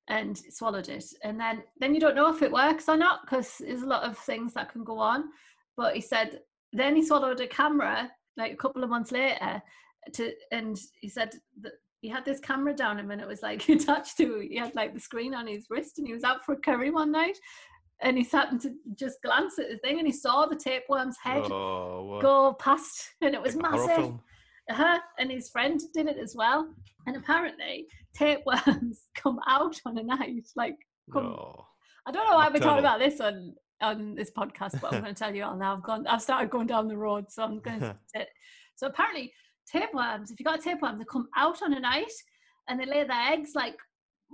and 0.09 0.37
swallowed 0.51 0.89
it. 0.89 1.05
And 1.23 1.39
then 1.39 1.63
then 1.79 1.95
you 1.95 2.01
don't 2.01 2.17
know 2.17 2.35
if 2.35 2.43
it 2.43 2.53
works 2.53 2.89
or 2.89 2.97
not 2.97 3.21
because 3.23 3.59
there's 3.59 3.83
a 3.83 3.87
lot 3.87 4.05
of 4.05 4.19
things 4.19 4.55
that 4.55 4.73
can 4.73 4.85
go 4.85 4.99
on. 4.99 5.25
But 5.77 5.95
he 5.95 6.01
said 6.01 6.41
then 6.73 6.97
he 6.97 7.05
swallowed 7.05 7.41
a 7.41 7.47
camera 7.47 8.11
like 8.37 8.53
a 8.53 8.57
couple 8.57 8.83
of 8.83 8.91
months 8.91 9.13
later 9.13 9.63
to 10.15 10.33
and 10.51 10.79
he 11.01 11.09
said 11.09 11.35
that 11.61 11.73
he 12.01 12.09
had 12.09 12.25
this 12.25 12.41
camera 12.41 12.75
down 12.75 12.99
him 12.99 13.11
and 13.11 13.21
it 13.21 13.29
was 13.29 13.43
like 13.43 13.69
attached 13.69 14.17
to 14.17 14.47
he 14.49 14.57
had 14.57 14.75
like 14.75 14.95
the 14.95 15.01
screen 15.01 15.35
on 15.35 15.47
his 15.47 15.67
wrist 15.71 15.99
and 15.99 16.07
he 16.07 16.13
was 16.13 16.25
out 16.25 16.45
for 16.45 16.55
a 16.55 16.61
curry 16.61 16.91
one 16.91 17.13
night. 17.13 17.39
And 18.05 18.19
he 18.19 18.25
happened 18.25 18.61
to 18.63 18.75
just 18.99 19.23
glance 19.23 19.61
at 19.61 19.69
the 19.69 19.79
thing 19.79 19.99
and 19.99 20.09
he 20.09 20.13
saw 20.13 20.47
the 20.47 20.57
tapeworm's 20.57 21.17
head 21.23 21.45
oh, 21.45 22.19
go 22.21 22.55
past 22.55 23.11
and 23.21 23.33
it 23.33 23.41
was 23.41 23.55
Like 23.55 23.65
a 23.65 23.77
horror 23.77 23.87
massive. 23.87 24.15
Uh-huh. 24.73 24.99
and 25.19 25.31
his 25.31 25.51
friend 25.51 25.81
did 25.95 26.07
it 26.07 26.19
as 26.19 26.35
well 26.37 26.69
and 27.07 27.17
apparently 27.17 27.87
tapeworms 28.15 29.03
come 29.15 29.39
out 29.49 29.81
on 29.87 29.99
a 29.99 30.03
night 30.03 30.47
like 30.57 30.77
come 31.13 31.25
No. 31.25 31.67
I 32.07 32.11
don't 32.11 32.29
know 32.29 32.37
why 32.37 32.49
we're 32.49 32.59
talking 32.59 32.81
about 32.81 32.99
this 32.99 33.21
on 33.21 33.55
on 33.81 34.15
this 34.15 34.31
podcast, 34.31 34.81
but 34.81 34.93
I'm 34.93 35.03
going 35.03 35.15
to 35.15 35.19
tell 35.19 35.35
you 35.35 35.45
all 35.45 35.57
now. 35.57 35.75
I've 35.75 35.83
gone, 35.83 36.07
I've 36.07 36.23
started 36.23 36.51
going 36.51 36.69
down 36.69 36.89
the 36.89 36.97
road, 36.97 37.27
so 37.31 37.43
I'm 37.43 37.61
going 37.61 37.81
to. 37.81 37.97
so 38.77 38.87
apparently, 38.87 39.33
tapeworms. 39.71 40.31
If 40.31 40.39
you 40.39 40.45
got 40.45 40.59
a 40.59 40.63
tapeworm, 40.63 40.99
they 40.99 41.05
come 41.11 41.29
out 41.37 41.63
on 41.63 41.75
a 41.75 41.81
night, 41.81 42.13
and 42.69 42.79
they 42.79 42.87
lay 42.87 43.05
their 43.05 43.33
eggs 43.33 43.53
like 43.55 43.77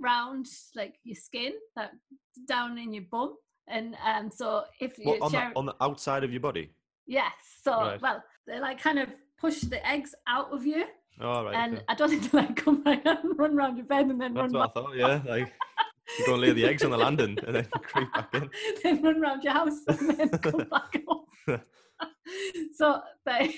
round 0.01 0.45
like 0.75 0.95
your 1.03 1.15
skin, 1.15 1.53
like 1.75 1.89
down 2.47 2.77
in 2.77 2.93
your 2.93 3.05
bum, 3.11 3.35
and 3.67 3.95
um. 4.05 4.29
So 4.31 4.63
if 4.79 4.97
you 4.97 5.05
What, 5.05 5.21
on, 5.21 5.31
share, 5.31 5.49
the, 5.51 5.59
on 5.59 5.65
the 5.65 5.75
outside 5.81 6.23
of 6.23 6.31
your 6.31 6.41
body 6.41 6.71
yes, 7.09 7.33
so 7.63 7.71
Right. 7.71 8.01
well, 8.01 8.23
they're 8.47 8.61
like 8.61 8.79
kind 8.81 8.99
of 8.99 9.09
push 9.39 9.61
the 9.61 9.85
eggs 9.87 10.13
out 10.27 10.51
of 10.51 10.65
you, 10.65 10.85
all 11.21 11.45
right 11.45 11.55
and. 11.55 11.83
I 11.87 11.95
don't 11.95 12.09
think 12.11 12.31
they 12.31 12.37
like 12.39 12.55
come 12.55 12.83
right 12.85 13.05
out 13.05 13.23
and 13.23 13.37
run 13.37 13.53
around 13.53 13.77
your 13.77 13.85
bed 13.85 14.07
and 14.07 14.19
then 14.19 14.33
that's 14.33 14.53
run 14.53 14.61
what 14.61 14.69
i 14.69 14.79
thought 14.79 14.95
yeah 14.95 15.21
like 15.27 15.51
you 16.17 16.25
go 16.25 16.33
and 16.33 16.41
lay 16.41 16.53
the 16.53 16.65
eggs 16.65 16.83
on 16.83 16.91
the 16.91 16.97
landing 16.97 17.37
and 17.45 17.55
then 17.55 17.67
creep 17.83 18.11
back 18.13 18.33
in 18.33 18.49
then 18.83 19.01
run 19.01 19.21
around 19.21 19.43
your 19.43 19.53
house 19.53 19.79
and 19.87 20.17
then 20.17 20.29
come 20.29 20.67
back 20.69 21.01
home. 21.07 21.61
so 22.73 23.01
they 23.25 23.55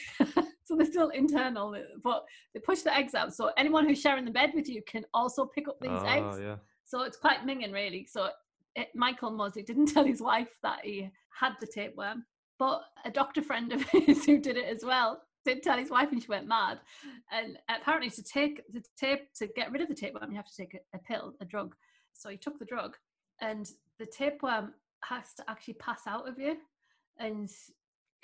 so 0.71 0.77
they're 0.77 0.85
still 0.85 1.09
internal, 1.09 1.75
but 2.01 2.23
they 2.53 2.59
push 2.61 2.81
the 2.81 2.95
eggs 2.95 3.13
out. 3.13 3.35
So 3.35 3.51
anyone 3.57 3.85
who's 3.85 3.99
sharing 3.99 4.23
the 4.23 4.31
bed 4.31 4.51
with 4.55 4.69
you 4.69 4.81
can 4.87 5.03
also 5.13 5.45
pick 5.45 5.67
up 5.67 5.81
these 5.81 5.91
oh 5.91 6.05
eggs. 6.05 6.39
yeah 6.41 6.55
So 6.85 7.03
it's 7.03 7.17
quite 7.17 7.45
minging, 7.45 7.73
really. 7.73 8.07
So 8.09 8.29
it, 8.77 8.87
Michael 8.95 9.31
Mosley 9.31 9.63
didn't 9.63 9.87
tell 9.87 10.05
his 10.05 10.21
wife 10.21 10.47
that 10.63 10.79
he 10.83 11.09
had 11.37 11.53
the 11.59 11.67
tapeworm, 11.67 12.23
but 12.57 12.83
a 13.03 13.11
doctor 13.11 13.41
friend 13.41 13.73
of 13.73 13.81
his 13.83 14.23
who 14.23 14.39
did 14.39 14.55
it 14.55 14.65
as 14.65 14.85
well 14.85 15.21
did 15.45 15.63
tell 15.63 15.77
his 15.77 15.89
wife, 15.89 16.11
and 16.11 16.21
she 16.21 16.27
went 16.27 16.47
mad. 16.47 16.79
And 17.31 17.57
apparently, 17.69 18.09
to 18.11 18.23
take 18.23 18.61
the 18.71 18.83
tape 18.97 19.33
to 19.35 19.47
get 19.47 19.71
rid 19.71 19.81
of 19.81 19.87
the 19.87 19.95
tapeworm, 19.95 20.31
you 20.31 20.37
have 20.37 20.47
to 20.47 20.55
take 20.55 20.73
a, 20.73 20.97
a 20.97 20.99
pill, 20.99 21.33
a 21.41 21.45
drug. 21.45 21.75
So 22.13 22.29
he 22.29 22.37
took 22.37 22.59
the 22.59 22.65
drug, 22.65 22.95
and 23.41 23.69
the 23.99 24.05
tapeworm 24.05 24.73
has 25.03 25.33
to 25.37 25.43
actually 25.49 25.75
pass 25.75 26.01
out 26.07 26.27
of 26.27 26.37
you, 26.39 26.57
and 27.17 27.49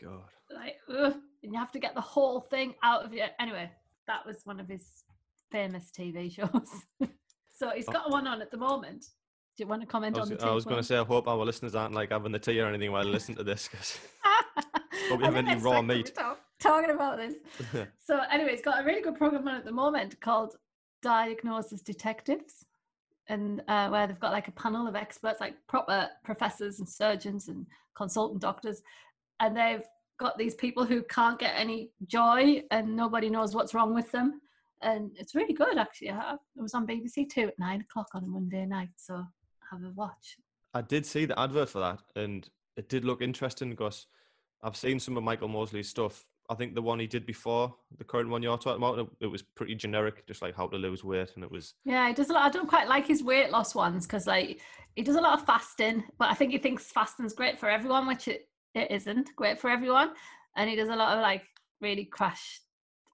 god 0.01 0.29
like, 0.53 0.75
ugh, 0.89 1.15
and 1.43 1.53
you 1.53 1.59
have 1.59 1.71
to 1.71 1.79
get 1.79 1.95
the 1.95 2.01
whole 2.01 2.41
thing 2.41 2.75
out 2.83 3.03
of 3.03 3.13
you. 3.13 3.23
Anyway, 3.39 3.69
that 4.07 4.25
was 4.25 4.37
one 4.43 4.59
of 4.59 4.67
his 4.67 5.03
famous 5.51 5.91
TV 5.97 6.31
shows. 6.35 7.09
so 7.55 7.71
he's 7.71 7.85
got 7.85 8.09
one 8.09 8.27
on 8.27 8.41
at 8.41 8.51
the 8.51 8.57
moment. 8.57 9.05
Do 9.57 9.63
you 9.63 9.67
want 9.67 9.81
to 9.81 9.87
comment 9.87 10.17
I 10.17 10.21
on 10.21 10.29
was, 10.29 10.39
the 10.39 10.45
I 10.45 10.51
was 10.51 10.65
going 10.65 10.77
to 10.77 10.83
say, 10.83 10.97
I 10.97 11.03
hope 11.03 11.27
our 11.27 11.37
listeners 11.37 11.73
aren't 11.73 11.95
like 11.95 12.11
having 12.11 12.31
the 12.31 12.39
tea 12.39 12.59
or 12.59 12.67
anything 12.67 12.91
while 12.91 13.03
they 13.03 13.09
listen 13.09 13.33
to 13.35 13.43
this. 13.43 13.67
Cause 13.67 13.97
Hope 15.09 15.19
you 15.19 15.25
have 15.25 15.33
didn't 15.33 15.49
any 15.49 15.61
raw 15.61 15.81
meat. 15.81 16.11
Talk- 16.59 16.81
talking 16.81 16.95
about 16.95 17.17
this. 17.17 17.35
So 18.05 18.21
anyway, 18.31 18.51
it's 18.53 18.61
got 18.61 18.81
a 18.81 18.85
really 18.85 19.01
good 19.01 19.15
program 19.17 19.47
on 19.47 19.55
at 19.55 19.65
the 19.65 19.71
moment 19.71 20.19
called 20.21 20.55
Diagnosis 21.01 21.81
Detectives, 21.81 22.65
and 23.27 23.61
uh, 23.67 23.89
where 23.89 24.07
they've 24.07 24.19
got 24.19 24.31
like 24.31 24.47
a 24.47 24.51
panel 24.53 24.87
of 24.87 24.95
experts, 24.95 25.41
like 25.41 25.55
proper 25.67 26.09
professors 26.23 26.79
and 26.79 26.87
surgeons 26.87 27.49
and 27.49 27.65
consultant 27.95 28.41
doctors, 28.41 28.81
and 29.39 29.55
they've 29.57 29.83
got 30.17 30.37
these 30.37 30.55
people 30.55 30.85
who 30.85 31.03
can't 31.03 31.37
get 31.37 31.53
any 31.55 31.91
joy 32.07 32.63
and 32.71 32.95
nobody 32.95 33.29
knows 33.29 33.53
what's 33.53 33.73
wrong 33.73 33.93
with 33.93 34.09
them, 34.11 34.41
and 34.81 35.11
it's 35.17 35.35
really 35.35 35.53
good 35.53 35.77
actually. 35.77 36.07
It 36.07 36.61
was 36.61 36.73
on 36.73 36.87
BBC 36.87 37.29
Two 37.29 37.47
at 37.47 37.59
nine 37.59 37.81
o'clock 37.81 38.07
on 38.13 38.23
a 38.23 38.27
Monday 38.27 38.65
night, 38.65 38.89
so 38.95 39.23
have 39.69 39.83
a 39.83 39.91
watch. 39.95 40.37
I 40.73 40.81
did 40.81 41.05
see 41.05 41.25
the 41.25 41.37
advert 41.39 41.69
for 41.69 41.79
that, 41.79 41.99
and 42.15 42.47
it 42.77 42.87
did 42.87 43.03
look 43.03 43.21
interesting 43.21 43.69
because 43.69 44.07
I've 44.63 44.77
seen 44.77 44.99
some 44.99 45.17
of 45.17 45.23
Michael 45.23 45.49
Mosley's 45.49 45.89
stuff. 45.89 46.25
I 46.49 46.55
think 46.55 46.75
the 46.75 46.81
one 46.81 46.99
he 46.99 47.07
did 47.07 47.25
before 47.25 47.75
the 47.97 48.03
current 48.03 48.29
one 48.29 48.41
you're 48.41 48.57
talking 48.57 48.81
about, 48.81 49.09
it, 49.19 49.27
was 49.27 49.41
pretty 49.41 49.75
generic, 49.75 50.25
just 50.27 50.41
like 50.41 50.55
how 50.55 50.67
to 50.67 50.77
lose 50.77 51.03
weight, 51.03 51.31
and 51.35 51.43
it 51.43 51.51
was 51.51 51.73
Yeah, 51.83 52.07
he 52.07 52.13
does 52.13 52.29
a 52.29 52.33
lot. 52.33 52.45
I 52.45 52.49
don't 52.49 52.69
quite 52.69 52.87
like 52.87 53.05
his 53.05 53.23
weight 53.23 53.51
loss 53.51 53.75
ones 53.75 54.07
because 54.07 54.27
like 54.27 54.61
he 54.95 55.03
does 55.03 55.15
a 55.15 55.21
lot 55.21 55.39
of 55.39 55.45
fasting, 55.45 56.03
but 56.17 56.29
I 56.29 56.33
think 56.33 56.51
he 56.51 56.57
thinks 56.57 56.91
fasting's 56.91 57.33
great 57.33 57.59
for 57.59 57.69
everyone, 57.69 58.07
which 58.07 58.27
it, 58.27 58.47
it 58.73 58.89
isn't 58.91 59.35
great 59.35 59.59
for 59.59 59.69
everyone. 59.69 60.11
And 60.55 60.69
he 60.69 60.75
does 60.75 60.89
a 60.89 60.95
lot 60.95 61.17
of 61.17 61.21
like 61.21 61.43
really 61.81 62.05
crash, 62.05 62.61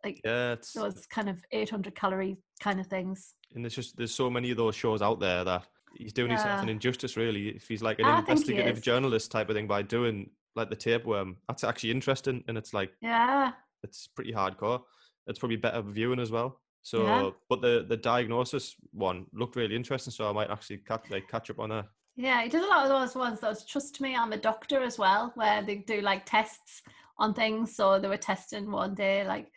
like 0.03 0.21
yeah, 0.23 0.53
it's 0.53 0.73
those 0.73 1.05
kind 1.07 1.27
of 1.27 1.43
800 1.51 1.95
calorie 1.95 2.37
kind 2.61 2.79
of 2.79 2.87
things. 2.87 3.33
and 3.55 3.63
there's 3.63 3.75
just 3.75 3.97
there's 3.97 4.13
so 4.13 4.29
many 4.29 4.51
of 4.51 4.57
those 4.57 4.75
shows 4.75 5.01
out 5.01 5.19
there 5.19 5.43
that 5.43 5.65
he's 5.95 6.13
doing 6.13 6.29
himself 6.31 6.61
an 6.61 6.69
injustice 6.69 7.17
really. 7.17 7.49
If 7.49 7.67
he's 7.67 7.81
like 7.81 7.99
an 7.99 8.05
I 8.05 8.19
investigative 8.19 8.81
journalist 8.81 9.31
type 9.31 9.49
of 9.49 9.55
thing 9.55 9.67
by 9.67 9.81
doing 9.81 10.29
like 10.55 10.69
the 10.69 10.75
tapeworm, 10.75 11.37
that's 11.47 11.63
actually 11.63 11.91
interesting, 11.91 12.43
and 12.47 12.57
it's 12.57 12.73
like 12.73 12.91
Yeah, 13.01 13.53
it's 13.83 14.07
pretty 14.07 14.33
hardcore. 14.33 14.83
It's 15.27 15.39
probably 15.39 15.57
better 15.57 15.81
viewing 15.81 16.19
as 16.19 16.31
well. 16.31 16.61
So, 16.81 17.03
Yeah. 17.03 17.31
but 17.49 17.61
the 17.61 17.85
the 17.87 17.97
diagnosis 17.97 18.75
one 18.91 19.25
looked 19.33 19.55
really 19.55 19.75
interesting, 19.75 20.11
so 20.11 20.29
I 20.29 20.33
might 20.33 20.49
actually 20.51 20.79
catch 20.79 21.09
like 21.09 21.27
catch 21.27 21.49
up 21.49 21.59
on 21.59 21.69
that. 21.69 21.85
yeah, 22.15 22.43
he 22.43 22.49
does 22.49 22.63
a 22.63 22.67
lot 22.67 22.83
of 22.85 22.89
those 22.89 23.15
ones. 23.15 23.39
Those 23.39 23.65
trust 23.65 23.99
me, 24.01 24.15
I'm 24.15 24.33
a 24.33 24.37
doctor 24.37 24.83
as 24.83 24.99
well, 24.99 25.31
where 25.35 25.63
they 25.63 25.77
do 25.77 26.01
like 26.01 26.25
tests 26.25 26.81
on 27.17 27.33
things. 27.33 27.75
So 27.75 27.99
they 27.99 28.07
were 28.07 28.17
testing 28.17 28.69
one 28.71 28.93
day, 28.93 29.25
like, 29.25 29.51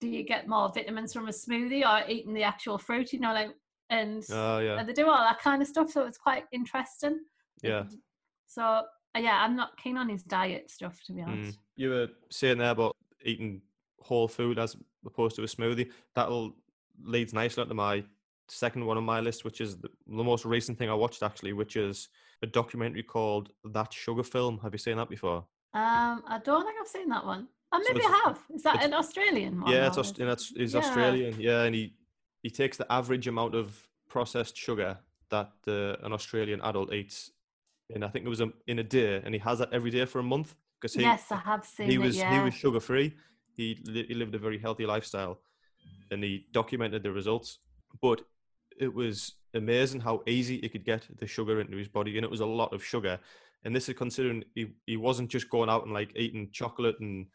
do 0.00 0.08
you 0.08 0.22
get 0.24 0.48
more 0.48 0.70
vitamins 0.72 1.12
from 1.12 1.28
a 1.28 1.32
smoothie 1.32 1.84
or 1.84 2.08
eating 2.08 2.32
the 2.34 2.44
actual 2.44 2.78
fruit? 2.78 3.12
You 3.12 3.20
know, 3.20 3.34
like, 3.34 3.50
and 3.90 4.22
Oh 4.30 4.58
yeah, 4.60 4.78
and 4.78 4.88
they 4.88 4.92
do 4.94 5.08
all 5.08 5.18
that 5.18 5.40
kind 5.40 5.60
of 5.60 5.68
stuff. 5.68 5.90
So 5.90 6.06
it's 6.06 6.18
quite 6.18 6.44
interesting. 6.52 7.20
yeah. 7.62 7.84
So 8.46 8.62
uh, 8.62 8.82
yeah, 9.18 9.42
I'm 9.44 9.56
not 9.56 9.76
keen 9.76 9.96
on 9.96 10.08
his 10.08 10.22
diet 10.22 10.70
stuff 10.70 11.02
to 11.06 11.12
be 11.12 11.20
Mm. 11.22 11.26
honest. 11.28 11.58
You 11.76 11.90
were 11.90 12.08
saying 12.30 12.58
there 12.58 12.70
about 12.70 12.96
eating 13.24 13.62
whole 14.00 14.28
food 14.28 14.58
as 14.58 14.76
opposed 15.04 15.36
to 15.36 15.42
a 15.42 15.46
smoothie. 15.46 15.90
That'll 16.14 16.54
leads 17.02 17.32
nicely 17.32 17.62
onto 17.62 17.74
my 17.74 18.04
second 18.48 18.84
one 18.84 18.96
on 18.96 19.04
my 19.04 19.20
list, 19.20 19.44
which 19.44 19.60
is 19.60 19.76
the, 19.78 19.88
the 20.06 20.24
most 20.24 20.44
recent 20.44 20.78
thing 20.78 20.88
I 20.90 20.94
watched 20.94 21.22
actually, 21.22 21.52
which 21.52 21.76
is 21.76 22.08
a 22.42 22.46
documentary 22.46 23.02
called 23.02 23.50
That 23.64 23.92
Sugar 23.92 24.22
Film. 24.22 24.58
Have 24.62 24.72
you 24.72 24.78
seen 24.78 24.96
that 24.96 25.08
before? 25.08 25.44
Um, 25.74 26.22
I 26.26 26.40
don't 26.44 26.64
think 26.64 26.76
I've 26.80 26.88
seen 26.88 27.08
that 27.10 27.24
one. 27.24 27.48
Oh, 27.72 27.78
maybe 27.86 27.98
it's- 28.00 28.10
I 28.12 28.28
have. 28.28 28.38
Is 28.54 28.62
that 28.62 28.82
an 28.82 28.94
Australian 28.94 29.60
one? 29.60 29.70
yeah, 29.72 29.86
it's 29.88 29.98
Aust- 29.98 30.14
is 30.16 30.20
and 30.20 30.28
it- 30.28 30.30
that's 30.30 30.48
he's 30.48 30.72
Yeah. 30.74 30.80
Australian. 30.80 31.38
Yeah, 31.40 31.62
and 31.64 31.74
he 31.74 31.94
he 32.42 32.50
takes 32.50 32.76
the 32.76 32.90
average 32.90 33.26
amount 33.28 33.54
of 33.54 33.86
processed 34.08 34.56
sugar 34.56 34.98
that 35.28 35.52
uh, 35.66 35.96
an 36.06 36.12
Australian 36.12 36.60
adult 36.62 36.92
eats, 36.94 37.32
and 37.94 38.04
I 38.04 38.08
think 38.08 38.26
it 38.26 38.28
was 38.28 38.40
a, 38.40 38.50
in 38.66 38.78
a 38.78 38.84
day, 38.84 39.20
and 39.24 39.34
he 39.34 39.40
has 39.40 39.58
that 39.58 39.72
every 39.72 39.90
day 39.90 40.04
for 40.04 40.18
a 40.18 40.22
month 40.22 40.54
because 40.80 40.94
he 40.94 41.02
yes, 41.02 41.30
I 41.30 41.36
have 41.36 41.64
seen 41.64 41.88
he 41.88 41.94
it. 41.94 41.98
was 41.98 42.16
yeah. 42.16 42.38
he 42.38 42.44
was 42.44 42.54
sugar 42.54 42.80
free. 42.80 43.14
He 43.52 43.78
li- 43.84 44.06
he 44.08 44.14
lived 44.14 44.34
a 44.34 44.38
very 44.38 44.58
healthy 44.58 44.86
lifestyle, 44.86 45.40
and 46.10 46.22
he 46.22 46.46
documented 46.52 47.02
the 47.02 47.12
results. 47.12 47.58
But 48.00 48.22
it 48.78 48.92
was 48.92 49.34
amazing 49.54 50.00
how 50.00 50.22
easy 50.26 50.60
he 50.60 50.68
could 50.68 50.84
get 50.84 51.06
the 51.18 51.26
sugar 51.26 51.60
into 51.60 51.76
his 51.76 51.88
body, 51.88 52.16
and 52.16 52.24
it 52.24 52.30
was 52.30 52.40
a 52.40 52.46
lot 52.46 52.72
of 52.72 52.84
sugar. 52.84 53.18
And 53.64 53.74
this 53.74 53.88
is 53.88 53.96
considering 53.96 54.44
he, 54.54 54.68
he 54.86 54.96
wasn't 54.96 55.30
just 55.30 55.50
going 55.50 55.68
out 55.68 55.84
and 55.84 55.92
like 55.92 56.12
eating 56.14 56.50
chocolate 56.52 57.00
and 57.00 57.26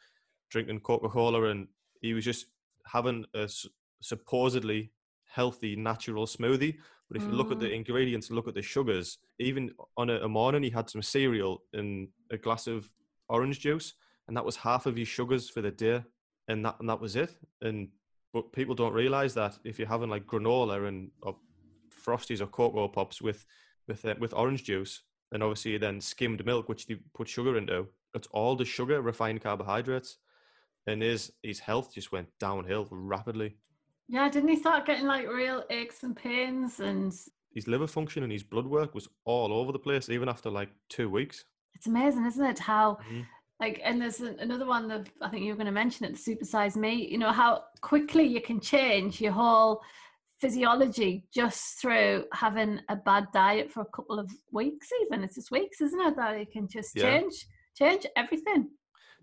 drinking 0.49 0.79
Coca 0.81 1.09
Cola, 1.09 1.49
and 1.49 1.67
he 2.01 2.13
was 2.13 2.23
just 2.23 2.45
having 2.85 3.25
a 3.35 3.43
s- 3.43 3.67
supposedly 4.01 4.91
healthy 5.25 5.75
natural 5.75 6.25
smoothie. 6.25 6.77
But 7.09 7.17
if 7.17 7.27
you 7.27 7.33
look 7.33 7.51
at 7.51 7.59
the 7.59 7.67
Mm. 7.67 7.75
ingredients, 7.75 8.31
look 8.31 8.47
at 8.47 8.55
the 8.55 8.61
sugars. 8.61 9.19
Even 9.39 9.71
on 9.97 10.09
a, 10.09 10.17
a 10.21 10.27
morning, 10.29 10.63
he 10.63 10.69
had 10.69 10.89
some 10.89 11.01
cereal 11.01 11.63
and 11.73 12.09
a 12.31 12.37
glass 12.37 12.67
of 12.67 12.89
orange 13.29 13.59
juice, 13.59 13.93
and 14.27 14.35
that 14.37 14.45
was 14.45 14.55
half 14.57 14.85
of 14.85 14.95
his 14.95 15.07
sugars 15.07 15.49
for 15.49 15.61
the 15.61 15.71
day, 15.71 16.03
and 16.47 16.65
that 16.65 16.79
and 16.79 16.89
that 16.89 16.99
was 17.01 17.15
it. 17.15 17.35
And 17.61 17.89
but 18.33 18.51
people 18.51 18.75
don't 18.75 18.93
realize 18.93 19.33
that 19.35 19.59
if 19.63 19.77
you're 19.77 19.87
having 19.87 20.09
like 20.09 20.25
granola 20.25 20.87
and 20.87 21.11
or 21.21 21.37
frosties 22.05 22.41
or 22.41 22.47
cocoa 22.47 22.87
pops 22.87 23.21
with 23.21 23.45
with 23.87 24.05
uh, 24.05 24.15
with 24.19 24.33
orange 24.33 24.63
juice, 24.63 25.01
and 25.31 25.43
obviously 25.43 25.77
then 25.77 26.01
skimmed 26.01 26.45
milk, 26.45 26.69
which 26.69 26.87
they 26.87 26.95
put 27.13 27.27
sugar 27.27 27.57
into. 27.57 27.87
It's 28.15 28.27
all 28.27 28.55
the 28.55 28.65
sugar, 28.65 29.01
refined 29.01 29.41
carbohydrates, 29.41 30.17
and 30.87 31.01
his 31.01 31.31
his 31.43 31.59
health 31.59 31.93
just 31.93 32.11
went 32.11 32.29
downhill 32.39 32.87
rapidly. 32.91 33.57
Yeah, 34.13 34.29
didn't 34.29 34.49
he 34.49 34.55
start 34.57 34.85
getting 34.85 35.07
like 35.07 35.27
real 35.27 35.63
aches 35.71 36.03
and 36.03 36.15
pains 36.15 36.79
and 36.79 37.11
His 37.51 37.67
liver 37.67 37.87
function 37.87 38.21
and 38.21 38.31
his 38.31 38.43
blood 38.43 38.67
work 38.67 38.93
was 38.93 39.07
all 39.25 39.51
over 39.51 39.71
the 39.71 39.79
place, 39.79 40.07
even 40.07 40.29
after 40.29 40.51
like 40.51 40.69
two 40.87 41.09
weeks. 41.09 41.45
it's 41.73 41.87
amazing, 41.87 42.23
isn't 42.27 42.45
it? 42.45 42.59
How 42.59 42.97
Mhm. 43.09 43.25
like 43.59 43.81
and 43.83 43.99
there's 43.99 44.19
another 44.21 44.67
one 44.67 44.87
that 44.89 45.09
I 45.19 45.29
think 45.29 45.43
you 45.43 45.49
were 45.51 45.55
going 45.57 45.65
to 45.73 45.81
mention 45.83 46.05
it, 46.05 46.11
the 46.15 46.19
supersize 46.35 46.75
me. 46.75 46.93
You 47.11 47.17
know 47.17 47.31
how 47.31 47.63
quickly 47.81 48.23
you 48.23 48.39
can 48.39 48.59
change 48.59 49.19
your 49.19 49.31
whole 49.31 49.81
physiology 50.39 51.25
just 51.33 51.79
through 51.81 52.25
having 52.33 52.81
a 52.89 52.95
bad 52.95 53.25
diet 53.33 53.71
for 53.71 53.81
a 53.81 53.91
couple 53.97 54.19
of 54.19 54.31
weeks. 54.51 54.89
Even 55.01 55.23
it's 55.23 55.35
just 55.35 55.49
weeks, 55.49 55.81
isn't 55.81 55.99
it? 56.07 56.15
That 56.15 56.39
you 56.39 56.45
can 56.45 56.67
just 56.67 56.95
Yeah. 56.95 57.03
change 57.05 57.47
change 57.75 58.05
everything. 58.15 58.69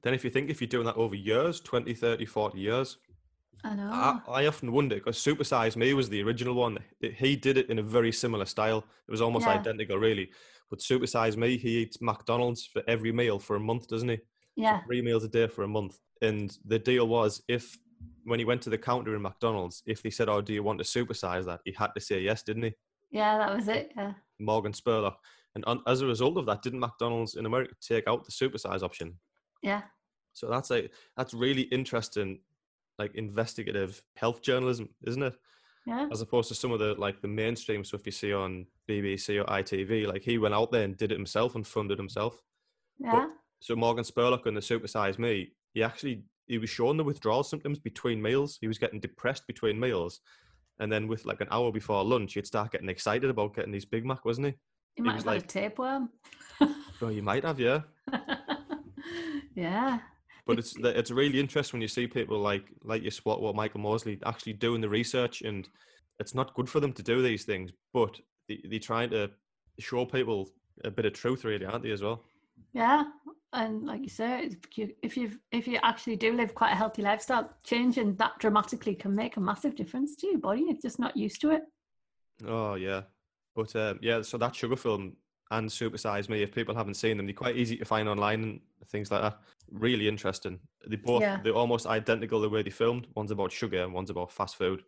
Then 0.02 0.14
if 0.14 0.24
you 0.24 0.30
think 0.30 0.50
if 0.50 0.60
you're 0.60 0.74
doing 0.76 0.86
that 0.86 0.96
over 0.96 1.14
years, 1.14 1.60
20, 1.60 1.94
30, 1.94 2.26
40 2.26 2.58
years, 2.58 2.98
I 3.64 3.74
know. 3.74 3.90
I, 3.92 4.42
I 4.42 4.46
often 4.46 4.72
wonder 4.72 4.96
because 4.96 5.18
Super 5.18 5.44
Size 5.44 5.76
Me 5.76 5.92
was 5.94 6.08
the 6.08 6.22
original 6.22 6.54
one. 6.54 6.78
He 7.00 7.36
did 7.36 7.56
it 7.58 7.68
in 7.70 7.78
a 7.78 7.82
very 7.82 8.12
similar 8.12 8.44
style. 8.46 8.78
It 9.08 9.10
was 9.10 9.20
almost 9.20 9.46
Yeah. 9.46 9.54
identical, 9.60 9.98
really. 9.98 10.30
But 10.70 10.82
Super 10.82 11.06
Size 11.06 11.36
Me, 11.36 11.56
he 11.58 11.78
eats 11.78 12.00
McDonald's 12.00 12.66
for 12.66 12.82
every 12.86 13.12
meal 13.12 13.38
for 13.38 13.56
a 13.56 13.60
month, 13.60 13.88
doesn't 13.88 14.08
he? 14.08 14.18
yeah, 14.56 14.80
Three 14.86 15.02
meals 15.02 15.24
a 15.24 15.28
day 15.28 15.46
for 15.48 15.64
a 15.64 15.68
month. 15.68 15.98
And 16.22 16.56
the 16.64 16.78
deal 16.78 17.08
was 17.08 17.42
if 17.48 17.76
when 18.24 18.38
he 18.38 18.44
went 18.44 18.62
to 18.62 18.70
the 18.70 18.78
counter 18.78 19.14
in 19.16 19.22
McDonald's, 19.22 19.82
if 19.86 20.02
they 20.02 20.10
said, 20.10 20.28
"Oh, 20.28 20.40
do 20.40 20.52
you 20.52 20.62
want 20.62 20.78
to 20.78 20.84
supersize 20.84 21.44
that?" 21.46 21.60
He 21.64 21.72
had 21.76 21.92
to 21.94 22.00
say 22.00 22.20
yes, 22.20 22.42
didn't 22.42 22.62
he? 22.64 22.74
yeah, 23.10 23.38
that 23.38 23.54
was 23.54 23.68
it. 23.68 23.92
Yeah, 23.96 24.14
Morgan 24.38 24.72
Spurlock. 24.72 25.16
And 25.54 25.64
on, 25.64 25.82
as 25.86 26.00
a 26.00 26.06
result 26.06 26.36
of 26.38 26.46
that, 26.46 26.62
didn't 26.62 26.80
McDonald's 26.80 27.34
in 27.34 27.46
America 27.46 27.74
take 27.80 28.06
out 28.06 28.24
the 28.24 28.30
supersize 28.32 28.82
option? 28.82 29.18
yeah, 29.62 29.82
So 30.32 30.48
that's 30.48 30.70
a 30.70 30.88
that's 31.16 31.34
really 31.34 31.62
interesting, 31.62 32.40
like 33.00 33.14
investigative 33.14 34.02
health 34.14 34.42
journalism, 34.42 34.88
isn't 35.06 35.22
it? 35.22 35.34
yeah, 35.86 36.06
As 36.12 36.20
opposed 36.20 36.48
to 36.50 36.54
some 36.54 36.70
of 36.72 36.78
the 36.78 36.94
like 36.98 37.20
the 37.22 37.28
mainstream 37.42 37.82
stuff 37.84 38.04
you 38.04 38.12
see 38.12 38.32
on 38.34 38.66
BBC 38.88 39.40
or 39.40 39.44
ITV. 39.46 40.06
Like 40.06 40.22
he 40.22 40.36
went 40.38 40.54
out 40.54 40.70
there 40.70 40.84
and 40.84 40.96
did 40.96 41.10
it 41.10 41.16
himself 41.16 41.54
and 41.54 41.66
funded 41.66 41.98
himself. 41.98 42.34
yeah. 42.98 43.26
So 43.62 43.74
Morgan 43.76 44.04
Spurlock 44.04 44.46
and 44.46 44.56
the 44.56 44.60
Supersize 44.60 45.18
Me, 45.18 45.52
he 45.74 45.82
actually 45.82 46.22
he 46.46 46.58
was 46.58 46.70
showing 46.70 46.96
the 46.98 47.04
withdrawal 47.04 47.42
symptoms 47.42 47.78
between 47.78 48.20
meals. 48.22 48.58
He 48.60 48.68
was 48.68 48.78
getting 48.78 49.00
depressed 49.00 49.46
between 49.46 49.78
meals. 49.80 50.20
And 50.80 50.90
then 50.92 51.08
with 51.08 51.24
like 51.26 51.40
an 51.42 51.48
hour 51.50 51.70
before 51.72 52.02
lunch, 52.04 52.34
he'd 52.34 52.46
start 52.46 52.72
getting 52.72 52.88
excited 52.88 53.28
about 53.30 53.54
getting 53.54 53.72
his 53.72 53.84
Big 53.86 54.04
Mac, 54.04 54.24
wasn't 54.24 54.46
he? 54.48 54.54
He 54.96 55.02
might 55.02 55.14
was 55.16 55.24
have 55.24 55.32
had 55.34 55.40
like- 55.42 55.44
a 55.44 55.48
tapeworm. 55.60 56.08
Well, 57.00 57.12
you 57.12 57.22
might 57.22 57.44
have, 57.44 57.58
yeah. 57.60 57.80
yeah, 59.54 59.98
But 60.50 60.58
it's 60.58 60.76
it's 60.78 61.10
really 61.10 61.40
interesting 61.40 61.78
when 61.78 61.82
you 61.82 61.88
see 61.88 62.06
people 62.06 62.38
like 62.38 62.64
like 62.82 63.02
you 63.02 63.10
what 63.24 63.40
what 63.40 63.54
Michael 63.54 63.80
Mosley 63.80 64.18
actually 64.24 64.54
doing 64.54 64.80
the 64.80 64.88
research, 64.88 65.42
and 65.42 65.68
it's 66.18 66.34
not 66.34 66.54
good 66.54 66.68
for 66.68 66.80
them 66.80 66.92
to 66.94 67.02
do 67.02 67.22
these 67.22 67.44
things, 67.44 67.70
but 67.92 68.18
they, 68.48 68.60
they're 68.68 68.78
trying 68.78 69.10
to 69.10 69.30
show 69.78 70.04
people 70.04 70.50
a 70.84 70.90
bit 70.90 71.06
of 71.06 71.12
truth, 71.12 71.44
really, 71.44 71.66
aren't 71.66 71.82
they, 71.82 71.90
as 71.90 72.02
well? 72.02 72.24
yeah. 72.72 73.04
And 73.52 73.84
like 73.84 74.02
you 74.02 74.08
say, 74.08 74.44
if 74.44 74.78
you 74.78 74.90
if 75.02 75.16
you 75.16 75.32
if 75.50 75.66
you 75.66 75.80
actually 75.82 76.14
do 76.14 76.32
live 76.32 76.54
quite 76.54 76.70
a 76.72 76.76
healthy 76.76 77.02
lifestyle, 77.02 77.50
changing 77.64 78.14
that 78.16 78.38
dramatically 78.38 78.94
can 78.94 79.14
make 79.14 79.36
a 79.36 79.40
massive 79.40 79.74
difference 79.74 80.14
to 80.16 80.28
your 80.28 80.38
body. 80.38 80.62
It's 80.68 80.82
just 80.82 81.00
not 81.00 81.16
used 81.16 81.40
to 81.40 81.50
it. 81.50 81.62
Oh 82.46 82.74
yeah, 82.74 83.02
but 83.56 83.74
um, 83.74 83.98
yeah. 84.02 84.22
So 84.22 84.38
that 84.38 84.54
sugar 84.54 84.76
film 84.76 85.16
and 85.50 85.68
Supersize 85.68 86.28
Me, 86.28 86.42
if 86.44 86.54
people 86.54 86.76
haven't 86.76 86.94
seen 86.94 87.16
them, 87.16 87.26
they're 87.26 87.34
quite 87.34 87.56
easy 87.56 87.76
to 87.76 87.84
find 87.84 88.08
online 88.08 88.42
and 88.44 88.60
things 88.88 89.10
like 89.10 89.22
that. 89.22 89.40
Really 89.72 90.08
interesting. 90.08 90.58
They 90.86 90.96
both 90.96 91.22
Yeah. 91.22 91.40
they're 91.42 91.54
almost 91.54 91.86
identical 91.86 92.40
the 92.40 92.48
way 92.48 92.62
they 92.62 92.70
filmed. 92.70 93.06
One's 93.14 93.30
about 93.30 93.52
sugar 93.52 93.82
and 93.82 93.92
one's 93.92 94.10
about 94.10 94.32
fast 94.32 94.56
food. 94.56 94.82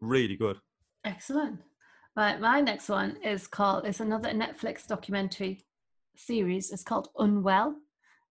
Really 0.00 0.36
good. 0.36 0.58
Excellent. 1.04 1.60
Right, 2.16 2.40
my 2.40 2.60
next 2.60 2.88
one 2.88 3.16
is 3.22 3.46
called. 3.46 3.86
It's 3.86 4.00
another 4.00 4.30
Netflix 4.30 4.86
documentary 4.86 5.64
series. 6.16 6.72
It's 6.72 6.82
called 6.82 7.08
Unwell, 7.18 7.76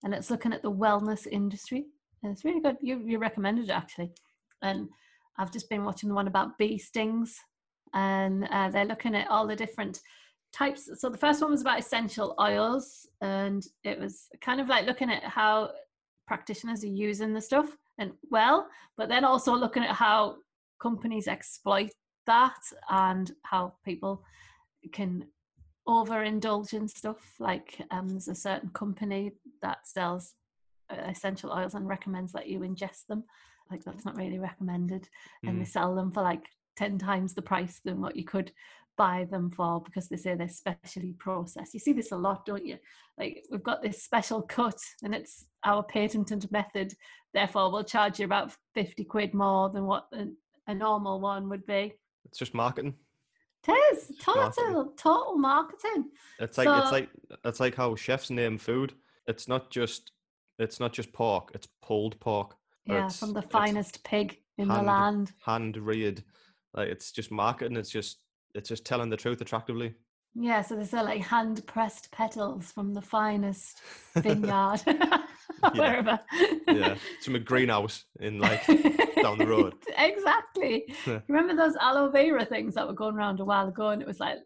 and 0.04 0.14
it's 0.14 0.30
looking 0.30 0.52
at 0.54 0.62
the 0.62 0.72
wellness 0.72 1.26
industry. 1.26 1.86
And 2.22 2.34
it's 2.34 2.44
really 2.44 2.60
good. 2.60 2.78
You 2.82 3.00
you 3.06 3.18
recommended 3.18 3.66
it 3.70 3.72
actually, 3.72 4.12
and 4.62 4.90
I've 5.38 5.52
just 5.52 5.70
been 5.70 5.86
watching 5.86 6.10
the 6.10 6.16
one 6.16 6.28
about 6.28 6.58
bee 6.58 6.78
stings, 6.78 7.38
and 7.94 8.46
uh, 8.52 8.70
they're 8.70 8.86
looking 8.86 9.16
at 9.16 9.30
all 9.30 9.48
the 9.48 9.56
different 9.56 10.02
types. 10.52 10.90
So 11.00 11.10
the 11.10 11.18
first 11.18 11.42
one 11.42 11.52
was 11.52 11.62
about 11.62 11.80
essential 11.80 12.36
oils, 12.42 13.08
and 13.22 13.64
it 13.84 14.00
was 14.00 14.28
kind 14.42 14.60
of 14.60 14.68
like 14.68 14.86
looking 14.86 15.10
at 15.10 15.24
how 15.24 15.72
practitioners 16.28 16.84
are 16.84 16.88
using 16.88 17.34
the 17.34 17.42
stuff 17.42 17.76
and 17.98 18.12
well, 18.30 18.68
but 18.98 19.10
then 19.10 19.24
also 19.24 19.54
looking 19.56 19.84
at 19.84 19.96
how 19.96 20.38
companies 20.82 21.28
exploit 21.28 21.92
that 22.28 22.60
and 22.90 23.32
how 23.44 23.74
people 23.84 24.24
can 24.92 25.26
overindulge 25.88 26.74
in 26.74 26.88
stuff. 26.88 27.36
Like 27.40 27.82
um, 27.92 28.10
there's 28.10 28.28
a 28.28 28.36
certain 28.36 28.70
company 28.70 29.32
that 29.62 29.88
sells 29.88 30.34
uh, 30.90 30.96
essential 31.08 31.52
oils 31.52 31.74
and 31.74 31.88
recommends 31.88 32.32
that 32.34 32.48
you 32.48 32.60
ingest 32.60 33.08
them. 33.08 33.24
Like 33.72 33.84
that's 33.84 34.06
not 34.06 34.16
really 34.16 34.40
recommended, 34.40 35.10
and 35.46 35.60
they 35.60 35.66
Mm. 35.66 35.68
sell 35.68 35.96
them 35.96 36.12
for 36.12 36.22
like 36.24 36.46
ten 36.78 36.98
times 36.98 37.34
the 37.34 37.42
price 37.42 37.82
than 37.84 38.00
what 38.02 38.16
you 38.16 38.24
could 38.24 38.52
buy 38.98 39.28
them 39.30 39.52
for 39.52 39.82
because 39.82 40.10
they 40.10 40.18
say 40.18 40.36
they're 40.36 40.50
specially 40.50 41.14
processed. 41.18 41.74
You 41.74 41.80
see 41.80 41.94
this 41.94 42.12
a 42.12 42.18
lot, 42.18 42.46
don't 42.46 42.66
you? 42.66 42.78
Like 43.18 43.46
we've 43.52 43.64
got 43.64 43.82
this 43.82 44.04
special 44.04 44.42
cut, 44.42 44.80
and 45.04 45.14
it's 45.16 45.46
our 45.64 45.84
patented 45.84 46.52
method. 46.52 46.94
Therefore, 47.34 47.72
we'll 47.72 47.84
charge 47.84 48.20
you 48.20 48.26
about 48.26 48.52
fifty 48.74 49.04
quid 49.04 49.34
more 49.34 49.70
than 49.70 49.86
what 49.86 50.08
a, 50.14 50.26
a 50.68 50.74
normal 50.74 51.20
one 51.20 51.50
would 51.50 51.66
be. 51.66 51.94
It's 52.26 52.40
just 52.40 52.54
marketing. 52.54 52.96
It 53.68 53.72
is 53.94 54.12
marketing. 54.26 54.64
total 54.66 54.94
total 54.98 55.38
marketing. 55.38 56.06
It's 56.40 56.58
like 56.58 56.68
it's 56.84 56.92
like 56.92 57.10
it's 57.46 57.60
like 57.60 57.76
how 57.76 57.96
chefs 57.96 58.30
name 58.30 58.58
food. 58.58 58.94
It's 59.28 59.48
not 59.48 59.70
just 59.70 60.12
it's 60.60 60.80
not 60.80 60.94
just 60.94 61.14
pork. 61.14 61.52
It's 61.54 61.68
pulled 61.82 62.20
pork. 62.20 62.56
Yeah, 62.86 63.10
from 63.10 63.34
the 63.34 63.42
finest 63.42 64.04
pig 64.06 64.38
in 64.58 64.70
the 64.70 64.82
land. 64.82 65.34
hand 65.46 65.76
reared. 65.76 66.24
Like 66.74 66.88
it's 66.88 67.12
just 67.12 67.32
marketing. 67.32 67.78
It's 67.78 67.90
just 67.90 68.20
it's 68.58 68.70
just 68.70 68.86
telling 68.86 69.10
the 69.10 69.18
truth 69.18 69.42
attractively. 69.42 69.96
Yeah, 70.40 70.62
so 70.62 70.76
they 70.76 70.84
sell 70.84 71.06
like 71.06 71.24
hand 71.24 71.66
pressed 71.66 72.12
petals 72.12 72.72
from 72.72 72.94
the 72.94 73.02
finest 73.02 73.82
vineyard, 74.16 74.82
wherever. 75.74 76.20
yeah, 76.68 76.96
it's 77.16 77.26
from 77.26 77.36
a 77.36 77.40
greenhouse 77.40 78.06
in 78.20 78.40
like 78.40 78.66
down 79.22 79.40
the 79.40 79.48
road. 79.48 79.74
exactly. 79.98 80.86
Yeah. 81.08 81.22
Remember 81.28 81.56
those 81.56 81.76
aloe 81.78 82.12
vera 82.12 82.46
things 82.46 82.76
that 82.76 82.88
were 82.88 82.94
going 82.94 83.16
around 83.16 83.40
a 83.40 83.46
while 83.46 83.68
ago, 83.68 83.90
and 83.90 84.02
it 84.02 84.08
was 84.08 84.20
like, 84.20 84.38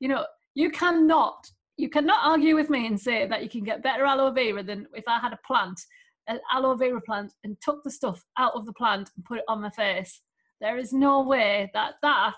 you 0.00 0.08
know, 0.08 0.24
you 0.54 0.70
cannot, 0.70 1.46
you 1.76 1.90
cannot 1.90 2.24
argue 2.24 2.54
with 2.54 2.70
me 2.70 2.86
and 2.86 2.98
say 2.98 3.26
that 3.26 3.42
you 3.42 3.50
can 3.50 3.64
get 3.64 3.82
better 3.82 4.06
aloe 4.06 4.30
vera 4.32 4.62
than 4.62 4.86
if 4.94 5.04
I 5.06 5.18
had 5.18 5.34
a 5.34 5.40
plant, 5.46 5.78
an 6.26 6.40
aloe 6.52 6.74
vera 6.74 7.02
plant, 7.02 7.32
and 7.44 7.56
took 7.60 7.84
the 7.84 7.90
stuff 7.90 8.22
out 8.38 8.54
of 8.54 8.64
the 8.64 8.72
plant 8.72 9.10
and 9.14 9.24
put 9.26 9.38
it 9.38 9.44
on 9.48 9.60
my 9.60 9.70
face. 9.70 10.22
There 10.62 10.78
is 10.78 10.94
no 10.94 11.22
way 11.22 11.70
that 11.74 11.96
that 12.00 12.36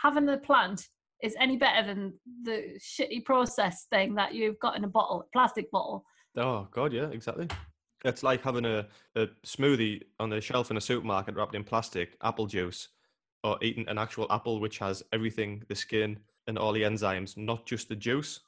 having 0.00 0.26
the 0.26 0.38
plant 0.38 0.88
is 1.22 1.34
any 1.40 1.56
better 1.56 1.86
than 1.86 2.12
the 2.42 2.78
shitty 2.78 3.24
process 3.24 3.86
thing 3.90 4.14
that 4.14 4.34
you've 4.34 4.58
got 4.58 4.76
in 4.76 4.84
a 4.84 4.88
bottle, 4.88 5.22
a 5.22 5.30
plastic 5.32 5.70
bottle. 5.70 6.04
Oh 6.36 6.68
god, 6.70 6.92
yeah, 6.92 7.08
exactly. 7.08 7.48
It's 8.04 8.22
like 8.22 8.42
having 8.42 8.66
a, 8.66 8.86
a 9.16 9.26
smoothie 9.44 10.02
on 10.20 10.28
the 10.30 10.40
shelf 10.40 10.70
in 10.70 10.76
a 10.76 10.80
supermarket 10.80 11.34
wrapped 11.34 11.54
in 11.54 11.64
plastic, 11.64 12.16
apple 12.22 12.46
juice, 12.46 12.88
or 13.42 13.58
eating 13.62 13.88
an 13.88 13.98
actual 13.98 14.26
apple 14.30 14.60
which 14.60 14.78
has 14.78 15.02
everything, 15.12 15.62
the 15.68 15.74
skin 15.74 16.18
and 16.46 16.58
all 16.58 16.72
the 16.72 16.82
enzymes, 16.82 17.36
not 17.36 17.66
just 17.66 17.88
the 17.88 17.96
juice. 17.96 18.40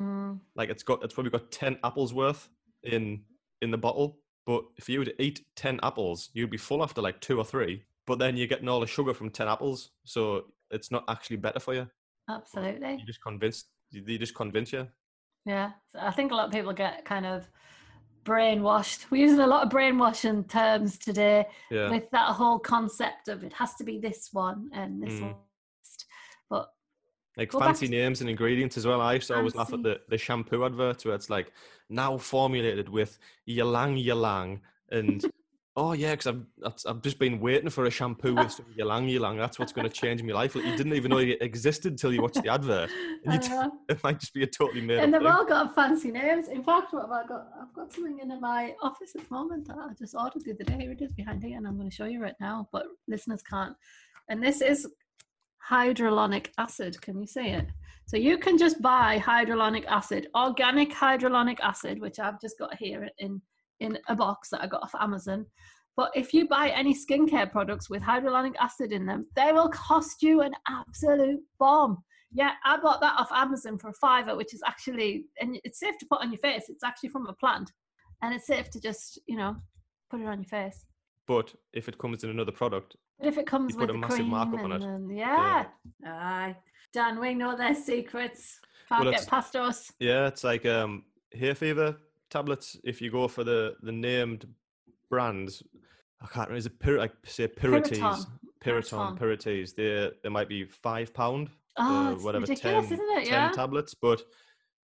Mm, 0.00 0.40
Like 0.56 0.70
it's 0.70 0.82
got 0.82 1.04
it's 1.04 1.14
probably 1.14 1.30
got 1.30 1.50
ten 1.52 1.78
apples 1.84 2.12
worth 2.14 2.48
in 2.82 3.22
in 3.62 3.70
the 3.70 3.78
bottle. 3.78 4.18
But 4.46 4.64
if 4.76 4.88
you 4.88 4.98
were 4.98 5.04
to 5.04 5.22
eat 5.22 5.44
ten 5.54 5.78
apples, 5.82 6.30
you'd 6.32 6.50
be 6.50 6.56
full 6.56 6.82
after 6.82 7.00
like 7.00 7.20
two 7.20 7.38
or 7.38 7.44
three. 7.44 7.84
But 8.06 8.18
then 8.18 8.36
you're 8.36 8.46
getting 8.46 8.68
all 8.68 8.80
the 8.80 8.86
sugar 8.86 9.14
from 9.14 9.30
ten 9.30 9.48
apples, 9.48 9.90
so 10.04 10.44
it's 10.70 10.90
not 10.90 11.04
actually 11.08 11.36
better 11.36 11.60
for 11.60 11.74
you. 11.74 11.88
absolutely. 12.28 12.96
You 12.98 13.06
just 13.06 13.22
convinced 13.22 13.66
they 13.92 14.18
just 14.18 14.34
convince 14.34 14.72
you. 14.72 14.88
Yeah, 15.46 15.72
so 15.92 15.98
I 16.00 16.10
think 16.10 16.32
a 16.32 16.34
lot 16.34 16.46
of 16.46 16.52
people 16.52 16.72
get 16.72 17.04
kind 17.04 17.26
of 17.26 17.48
brainwashed. 18.24 19.06
We're 19.10 19.22
using 19.22 19.40
a 19.40 19.46
lot 19.46 19.62
of 19.64 19.70
brainwashing 19.70 20.44
terms 20.44 20.98
today 20.98 21.46
Yeah. 21.70 21.90
with 21.90 22.10
that 22.10 22.30
whole 22.30 22.58
concept 22.58 23.28
of 23.28 23.44
it 23.44 23.52
has 23.52 23.74
to 23.76 23.84
be 23.84 23.98
this 23.98 24.30
one 24.32 24.70
and 24.72 25.02
this 25.02 25.14
Mm. 25.14 25.22
one. 25.22 25.34
But 26.50 26.70
Like 27.36 27.52
fancy 27.52 27.88
names 27.88 28.20
and 28.20 28.30
ingredients 28.30 28.76
as 28.76 28.86
well. 28.86 29.00
I 29.00 29.14
used 29.14 29.28
to 29.28 29.36
always 29.36 29.54
laugh 29.54 29.72
at 29.72 29.82
the, 29.82 30.00
the 30.08 30.18
shampoo 30.18 30.64
adverts 30.64 31.04
where 31.04 31.14
it's 31.14 31.30
like 31.30 31.52
now 31.88 32.16
formulated 32.16 32.88
with 32.88 33.18
ylang 33.46 33.98
ylang 33.98 34.60
and 34.90 35.24
Oh 35.76 35.92
yeah, 35.92 36.12
because 36.12 36.28
I've 36.28 36.74
I've 36.86 37.02
just 37.02 37.18
been 37.18 37.40
waiting 37.40 37.68
for 37.68 37.86
a 37.86 37.90
shampoo 37.90 38.34
with 38.36 38.52
some 38.52 38.66
ylang 38.78 39.08
ylang. 39.08 39.36
That's 39.36 39.58
what's 39.58 39.72
going 39.72 39.88
to 39.88 39.92
change 39.92 40.22
my 40.22 40.32
life. 40.32 40.54
Like, 40.54 40.64
you 40.64 40.76
didn't 40.76 40.92
even 40.92 41.10
know 41.10 41.18
it 41.18 41.38
existed 41.40 41.92
until 41.92 42.12
you 42.12 42.22
watched 42.22 42.40
the 42.40 42.48
advert. 42.48 42.90
And 43.24 43.42
you 43.42 43.72
it 43.88 44.02
might 44.04 44.20
just 44.20 44.32
be 44.34 44.44
a 44.44 44.46
totally 44.46 44.82
made. 44.82 44.98
And 44.98 45.12
they've 45.12 45.20
thing. 45.20 45.30
all 45.30 45.44
got 45.44 45.74
fancy 45.74 46.12
names. 46.12 46.46
In 46.46 46.62
fact, 46.62 46.92
what 46.92 47.02
have 47.02 47.10
I 47.10 47.26
got? 47.26 47.48
I've 47.60 47.74
got 47.74 47.92
something 47.92 48.20
in 48.20 48.40
my 48.40 48.72
office 48.82 49.16
at 49.16 49.28
the 49.28 49.34
moment 49.34 49.66
that 49.66 49.76
I 49.76 49.92
just 49.98 50.14
ordered 50.14 50.44
the 50.44 50.52
other 50.52 50.62
day. 50.62 50.84
Here 50.84 50.92
it 50.92 51.02
is 51.02 51.12
behind 51.12 51.42
here, 51.42 51.56
and 51.56 51.66
I'm 51.66 51.76
going 51.76 51.90
to 51.90 51.94
show 51.94 52.04
you 52.04 52.22
right 52.22 52.36
now. 52.40 52.68
But 52.70 52.86
listeners 53.08 53.42
can't. 53.42 53.74
And 54.28 54.40
this 54.40 54.60
is 54.60 54.86
hyaluronic 55.68 56.48
acid. 56.56 57.00
Can 57.02 57.20
you 57.20 57.26
see 57.26 57.48
it? 57.48 57.66
So 58.06 58.16
you 58.16 58.38
can 58.38 58.58
just 58.58 58.80
buy 58.80 59.18
hyaluronic 59.18 59.86
acid, 59.86 60.28
organic 60.36 60.92
hyaluronic 60.92 61.58
acid, 61.60 62.00
which 62.00 62.20
I've 62.20 62.40
just 62.40 62.58
got 62.60 62.76
here 62.76 63.08
in 63.18 63.40
in 63.80 63.98
a 64.08 64.14
box 64.14 64.48
that 64.50 64.62
I 64.62 64.66
got 64.66 64.82
off 64.82 64.94
Amazon. 64.98 65.46
But 65.96 66.10
if 66.14 66.34
you 66.34 66.48
buy 66.48 66.70
any 66.70 66.94
skincare 66.94 67.50
products 67.50 67.88
with 67.88 68.02
hyaluronic 68.02 68.54
acid 68.60 68.92
in 68.92 69.06
them, 69.06 69.26
they 69.36 69.52
will 69.52 69.68
cost 69.68 70.22
you 70.22 70.40
an 70.40 70.52
absolute 70.68 71.40
bomb. 71.58 71.98
Yeah, 72.32 72.52
I 72.64 72.78
bought 72.78 73.00
that 73.00 73.14
off 73.18 73.30
Amazon 73.32 73.78
for 73.78 73.90
a 73.90 73.94
fiver, 73.94 74.36
which 74.36 74.54
is 74.54 74.62
actually, 74.66 75.26
and 75.40 75.56
it's 75.62 75.78
safe 75.78 75.96
to 75.98 76.06
put 76.10 76.20
on 76.20 76.32
your 76.32 76.40
face. 76.40 76.64
It's 76.68 76.82
actually 76.82 77.10
from 77.10 77.26
a 77.26 77.32
plant, 77.34 77.70
and 78.22 78.34
it's 78.34 78.46
safe 78.46 78.70
to 78.70 78.80
just, 78.80 79.20
you 79.28 79.36
know, 79.36 79.54
put 80.10 80.20
it 80.20 80.26
on 80.26 80.38
your 80.40 80.48
face. 80.48 80.84
But 81.28 81.54
if 81.72 81.88
it 81.88 81.96
comes 81.96 82.24
in 82.24 82.30
another 82.30 82.50
product, 82.52 82.96
but 83.20 83.28
if 83.28 83.38
it 83.38 83.46
comes 83.46 83.74
you 83.74 83.78
with 83.80 83.88
put 83.88 83.94
a 83.94 83.98
massive 83.98 84.26
markup 84.26 84.64
on 84.64 84.72
it. 84.72 84.80
then- 84.80 85.08
yeah, 85.10 85.66
aye, 86.04 86.56
Dan, 86.92 87.20
we 87.20 87.34
know 87.34 87.56
their 87.56 87.74
secrets. 87.74 88.58
Can't 88.88 89.04
Well, 89.04 89.12
get 89.12 89.28
past 89.28 89.54
us. 89.54 89.92
yeah, 90.00 90.26
it's 90.26 90.42
like 90.42 90.66
um 90.66 91.04
hay 91.30 91.54
fever 91.54 91.96
tablets. 92.30 92.76
If 92.84 93.00
you 93.00 93.10
go 93.10 93.28
for 93.28 93.44
the 93.44 93.76
the 93.82 93.92
named 93.92 94.46
brands, 95.10 95.62
I 96.20 96.26
can't 96.26 96.48
remember. 96.48 96.56
Is 96.58 96.66
it 96.66 96.78
Pir- 96.78 96.98
like 96.98 97.12
say. 97.24 97.48
Piriton, 97.48 98.26
Piriton. 98.64 99.18
Piriteze? 99.18 99.74
They 99.74 100.10
they 100.22 100.28
might 100.28 100.48
be 100.48 100.64
five 100.64 101.12
pound, 101.14 101.50
Oh, 101.76 102.16
whatever, 102.22 102.42
ridiculous, 102.46 102.88
10, 102.88 102.94
isn't 102.94 103.18
it? 103.18 103.28
10 103.28 103.52
tablets. 103.52 103.94
But 103.94 104.22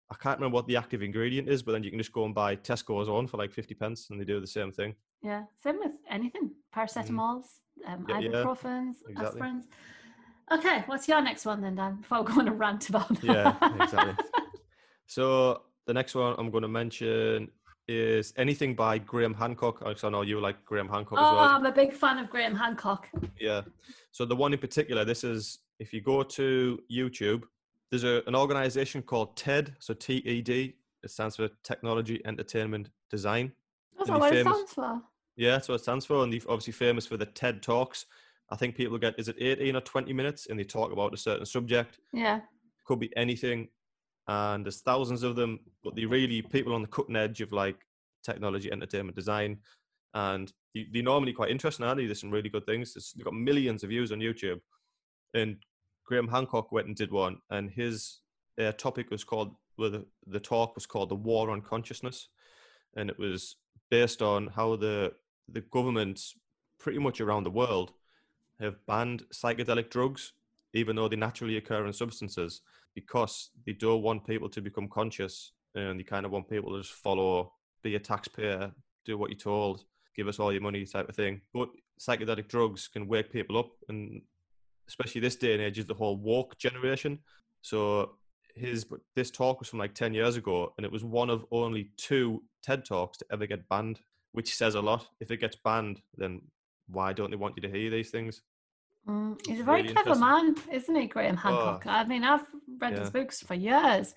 I 0.09 0.15
can't 0.15 0.39
remember 0.39 0.55
what 0.55 0.67
the 0.67 0.77
active 0.77 1.01
ingredient 1.03 1.49
is. 1.49 1.63
But 1.63 1.73
then 1.73 1.83
you 1.83 1.89
can 1.89 1.99
just 1.99 2.13
go 2.13 2.25
and 2.25 2.33
buy 2.35 2.55
Tesco's 2.55 3.09
on 3.09 3.27
for 3.27 3.37
like 3.37 3.51
fifty 3.51 3.73
pence, 3.75 4.09
and 4.09 4.19
they 4.19 4.25
do 4.25 4.39
the 4.39 4.47
same 4.47 4.71
thing. 4.71 4.95
Yeah, 5.21 5.43
same 5.63 5.79
with 5.79 5.93
anything. 6.09 6.51
Paracetamols, 6.75 7.45
um, 7.87 8.05
Mm-hmm. 8.05 8.09
Yeah, 8.09 8.19
yeah, 8.19 8.29
ibuprofens, 8.29 8.95
exactly. 9.09 9.41
aspirins. 9.41 9.63
Okay, 10.49 10.83
what's 10.85 11.07
your 11.09 11.21
next 11.21 11.45
one 11.45 11.59
then, 11.61 11.75
Dan? 11.75 11.95
Before 11.97 12.21
we 12.23 12.31
go 12.33 12.39
on 12.39 12.47
a 12.47 12.53
rant 12.53 12.87
about 12.89 13.21
Yeah, 13.23 13.53
exactly. 13.81 14.15
So 15.07 15.63
the 15.87 15.93
next 15.93 16.13
one 16.13 16.35
I'm 16.37 16.51
going 16.51 16.61
to 16.61 16.67
mention 16.67 17.49
is 17.87 18.33
anything 18.35 18.75
by 18.75 18.97
Graham 18.97 19.33
Hancock. 19.33 19.81
Alex, 19.83 20.03
I 20.03 20.09
know 20.09 20.21
you 20.21 20.39
like 20.39 20.63
Graham 20.65 20.89
Hancock 20.89 21.17
as 21.17 21.25
oh, 21.25 21.35
well. 21.35 21.43
I'm 21.45 21.65
a 21.65 21.71
big 21.71 21.93
fan 21.93 22.19
of 22.19 22.29
Graham 22.29 22.53
Hancock. 22.53 23.07
Yeah. 23.39 23.61
So 24.11 24.25
the 24.25 24.35
one 24.35 24.51
in 24.51 24.59
particular, 24.59 25.05
this 25.05 25.23
is 25.23 25.59
if 25.79 25.93
you 25.93 26.01
go 26.01 26.23
to 26.23 26.79
YouTube, 26.91 27.43
there's 27.89 28.03
a, 28.03 28.21
an 28.27 28.35
organization 28.35 29.01
called 29.01 29.37
TED. 29.37 29.75
So 29.79 29.93
T 29.93 30.17
E 30.17 30.41
D. 30.41 30.75
It 31.03 31.11
stands 31.11 31.37
for 31.37 31.47
Technology 31.63 32.21
Entertainment 32.25 32.89
Design. 33.09 33.53
That's 33.97 34.09
what 34.09 34.33
it 34.33 34.41
stands 34.41 34.73
for. 34.73 35.01
Yeah, 35.37 35.51
that's 35.51 35.69
what 35.69 35.75
it 35.75 35.83
stands 35.83 36.05
for. 36.05 36.23
And 36.23 36.33
they're 36.33 36.41
obviously 36.49 36.73
famous 36.73 37.05
for 37.05 37.15
the 37.15 37.27
TED 37.27 37.61
Talks. 37.61 38.07
I 38.49 38.55
think 38.55 38.75
people 38.75 38.97
get, 38.97 39.17
is 39.17 39.29
it 39.29 39.35
18 39.39 39.75
or 39.75 39.81
20 39.81 40.11
minutes? 40.11 40.47
And 40.49 40.59
they 40.59 40.63
talk 40.63 40.91
about 40.91 41.13
a 41.13 41.17
certain 41.17 41.45
subject. 41.45 41.99
Yeah. 42.11 42.41
Could 42.85 42.99
be 42.99 43.15
anything. 43.15 43.69
And 44.27 44.65
there's 44.65 44.81
thousands 44.81 45.23
of 45.23 45.35
them, 45.35 45.59
but 45.83 45.95
they're 45.95 46.07
really 46.07 46.41
people 46.41 46.73
on 46.73 46.81
the 46.81 46.87
cutting 46.87 47.15
edge 47.15 47.41
of 47.41 47.51
like 47.51 47.77
technology, 48.23 48.71
entertainment, 48.71 49.15
design. 49.15 49.59
And 50.13 50.51
they- 50.73 50.87
they're 50.91 51.03
normally 51.03 51.33
quite 51.33 51.51
interesting, 51.51 51.85
aren't 51.85 51.99
they? 51.99 52.05
There's 52.05 52.21
some 52.21 52.31
really 52.31 52.49
good 52.49 52.65
things. 52.65 52.93
They've 53.15 53.23
got 53.23 53.33
millions 53.33 53.83
of 53.83 53.89
views 53.89 54.11
on 54.11 54.19
YouTube. 54.19 54.59
And 55.33 55.57
Graham 56.05 56.27
Hancock 56.27 56.71
went 56.71 56.87
and 56.87 56.95
did 56.95 57.11
one, 57.11 57.37
and 57.49 57.69
his 57.69 58.19
uh, 58.57 58.71
topic 58.71 59.11
was 59.11 59.23
called, 59.23 59.55
well, 59.77 59.91
the, 59.91 60.05
the 60.25 60.39
talk 60.39 60.73
was 60.75 60.85
called 60.85 61.09
The 61.09 61.15
War 61.15 61.51
on 61.51 61.61
Consciousness. 61.61 62.29
And 62.95 63.09
it 63.09 63.19
was 63.19 63.57
based 63.91 64.21
on 64.21 64.47
how 64.47 64.75
the, 64.75 65.13
the 65.49 65.61
governments 65.61 66.33
pretty 66.79 66.99
much 66.99 67.21
around 67.21 67.43
the 67.43 67.51
world 67.51 67.91
have 68.59 68.83
banned 68.87 69.23
psychedelic 69.33 69.89
drugs, 69.89 70.33
even 70.73 70.95
though 70.95 71.07
they 71.07 71.15
naturally 71.15 71.57
occur 71.57 71.85
in 71.85 71.93
substances, 71.93 72.61
because 72.97 73.51
they 73.67 73.73
don't 73.73 74.01
want 74.01 74.25
people 74.25 74.49
to 74.49 74.59
become 74.59 74.87
conscious 74.87 75.51
and 75.75 75.99
they 75.99 76.03
kind 76.03 76.25
of 76.25 76.31
want 76.31 76.49
people 76.49 76.71
to 76.71 76.81
just 76.81 76.95
follow, 76.95 77.53
be 77.83 77.93
a 77.93 77.99
taxpayer, 77.99 78.71
do 79.05 79.19
what 79.19 79.29
you're 79.29 79.37
told, 79.37 79.83
give 80.15 80.27
us 80.27 80.39
all 80.39 80.51
your 80.51 80.63
money 80.63 80.83
type 80.83 81.07
of 81.07 81.15
thing. 81.15 81.39
But 81.53 81.69
psychedelic 82.01 82.47
drugs 82.47 82.87
can 82.87 83.07
wake 83.07 83.31
people 83.31 83.55
up, 83.59 83.69
and 83.87 84.23
especially 84.87 85.21
this 85.21 85.35
day 85.35 85.53
and 85.53 85.61
age 85.61 85.77
is 85.77 85.85
the 85.85 85.93
whole 85.93 86.17
woke 86.17 86.57
generation. 86.57 87.19
So 87.61 88.15
his 88.55 88.87
this 89.15 89.29
talk 89.29 89.59
was 89.59 89.69
from 89.69 89.77
like 89.77 89.93
10 89.93 90.15
years 90.15 90.35
ago 90.35 90.73
and 90.75 90.83
it 90.83 90.91
was 90.91 91.03
one 91.03 91.29
of 91.29 91.45
only 91.51 91.91
two 91.97 92.41
TED 92.63 92.83
Talks 92.83 93.19
to 93.19 93.25
ever 93.31 93.45
get 93.45 93.69
banned, 93.69 93.99
which 94.31 94.55
says 94.55 94.73
a 94.73 94.81
lot. 94.81 95.05
If 95.19 95.29
it 95.29 95.37
gets 95.37 95.57
banned, 95.63 96.01
then 96.15 96.41
why 96.87 97.13
don't 97.13 97.29
they 97.29 97.37
want 97.37 97.53
you 97.57 97.61
to 97.61 97.69
hear 97.69 97.91
these 97.91 98.09
things? 98.09 98.41
Mm, 99.07 99.39
he's 99.47 99.61
a 99.61 99.63
very 99.63 99.83
really 99.83 99.93
clever 99.93 100.19
man, 100.19 100.55
isn't 100.71 100.95
he, 100.95 101.07
Graham 101.07 101.37
Hancock? 101.37 101.83
I 101.85 102.03
mean, 102.03 102.23
I've 102.23 102.45
read 102.79 102.97
his 102.97 103.09
books 103.09 103.41
for 103.41 103.53
years, 103.53 104.13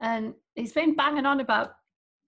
and 0.00 0.34
he's 0.56 0.72
been 0.72 0.96
banging 0.96 1.26
on 1.26 1.40
about, 1.40 1.76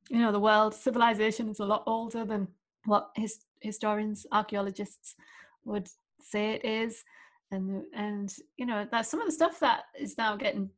you 0.08 0.18
know, 0.18 0.30
the 0.30 0.40
world 0.40 0.74
civilization 0.74 1.48
is 1.48 1.58
a 1.58 1.64
lot 1.64 1.82
older 1.86 2.24
than 2.24 2.46
what 2.84 3.10
his 3.16 3.40
historians, 3.60 4.26
archaeologists 4.30 5.16
would 5.64 5.88
say 6.20 6.52
it 6.52 6.64
is, 6.64 7.02
and 7.50 7.84
and 7.94 8.34
you 8.56 8.66
know, 8.66 8.86
that's 8.90 9.08
some 9.08 9.20
of 9.20 9.26
the 9.26 9.32
stuff 9.32 9.58
that 9.60 9.84
is 9.98 10.16
now 10.16 10.36
getting, 10.36 10.70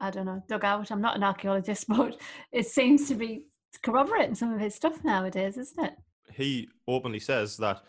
I 0.00 0.10
don't 0.10 0.26
know, 0.26 0.42
dug 0.48 0.64
out. 0.64 0.92
I'm 0.92 1.00
not 1.00 1.16
an 1.16 1.24
archaeologist, 1.24 1.86
but 1.88 2.16
it 2.52 2.66
seems 2.66 3.08
to 3.08 3.16
be 3.16 3.46
corroborating 3.82 4.36
some 4.36 4.52
of 4.52 4.60
his 4.60 4.74
stuff 4.74 5.02
nowadays, 5.04 5.58
isn't 5.58 5.84
it? 5.84 5.94
He 6.32 6.68
openly 6.86 7.20
says 7.20 7.56
that 7.56 7.82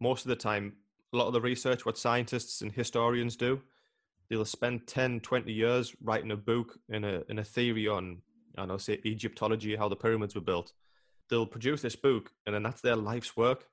most 0.00 0.24
of 0.24 0.28
the 0.28 0.36
time, 0.36 0.74
a 1.14 1.16
lot 1.16 1.28
of 1.28 1.32
the 1.32 1.40
research, 1.40 1.86
what 1.86 1.96
scientists 1.96 2.60
and 2.60 2.72
historians 2.72 3.36
do, 3.36 3.62
they'll 4.28 4.44
spend 4.44 4.86
10, 4.86 5.20
20 5.20 5.52
years 5.52 5.94
writing 6.02 6.32
a 6.32 6.36
book 6.36 6.78
in 6.88 7.04
a, 7.04 7.22
in 7.28 7.38
a 7.38 7.44
theory 7.44 7.86
on, 7.86 8.18
I 8.56 8.62
don't 8.62 8.68
know, 8.68 8.76
say 8.78 9.00
Egyptology, 9.06 9.76
how 9.76 9.88
the 9.88 9.96
pyramids 9.96 10.34
were 10.34 10.40
built. 10.40 10.72
They'll 11.30 11.46
produce 11.46 11.82
this 11.82 11.96
book 11.96 12.32
and 12.46 12.54
then 12.54 12.62
that's 12.64 12.80
their 12.80 12.96
life's 12.96 13.36
work. 13.36 13.66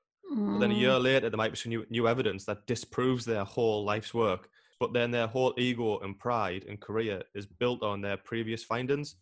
But 0.52 0.60
then 0.60 0.70
a 0.70 0.74
Mm, 0.74 0.74
year 0.74 0.98
later, 0.98 1.30
there 1.30 1.36
might 1.36 1.50
be 1.52 1.56
some 1.56 1.70
new, 1.70 1.84
new 1.90 2.06
evidence 2.08 2.44
that 2.44 2.66
disproves 2.66 3.24
their 3.24 3.44
whole 3.44 3.84
life's 3.84 4.14
work. 4.14 4.48
But 4.78 4.92
then 4.92 5.10
their 5.10 5.26
whole 5.26 5.54
ego 5.58 5.98
and 6.00 6.18
pride 6.18 6.64
and 6.68 6.80
career 6.80 7.22
is 7.34 7.46
built 7.46 7.82
on 7.82 8.00
their 8.00 8.16
previous 8.16 8.62
findings. 8.64 9.16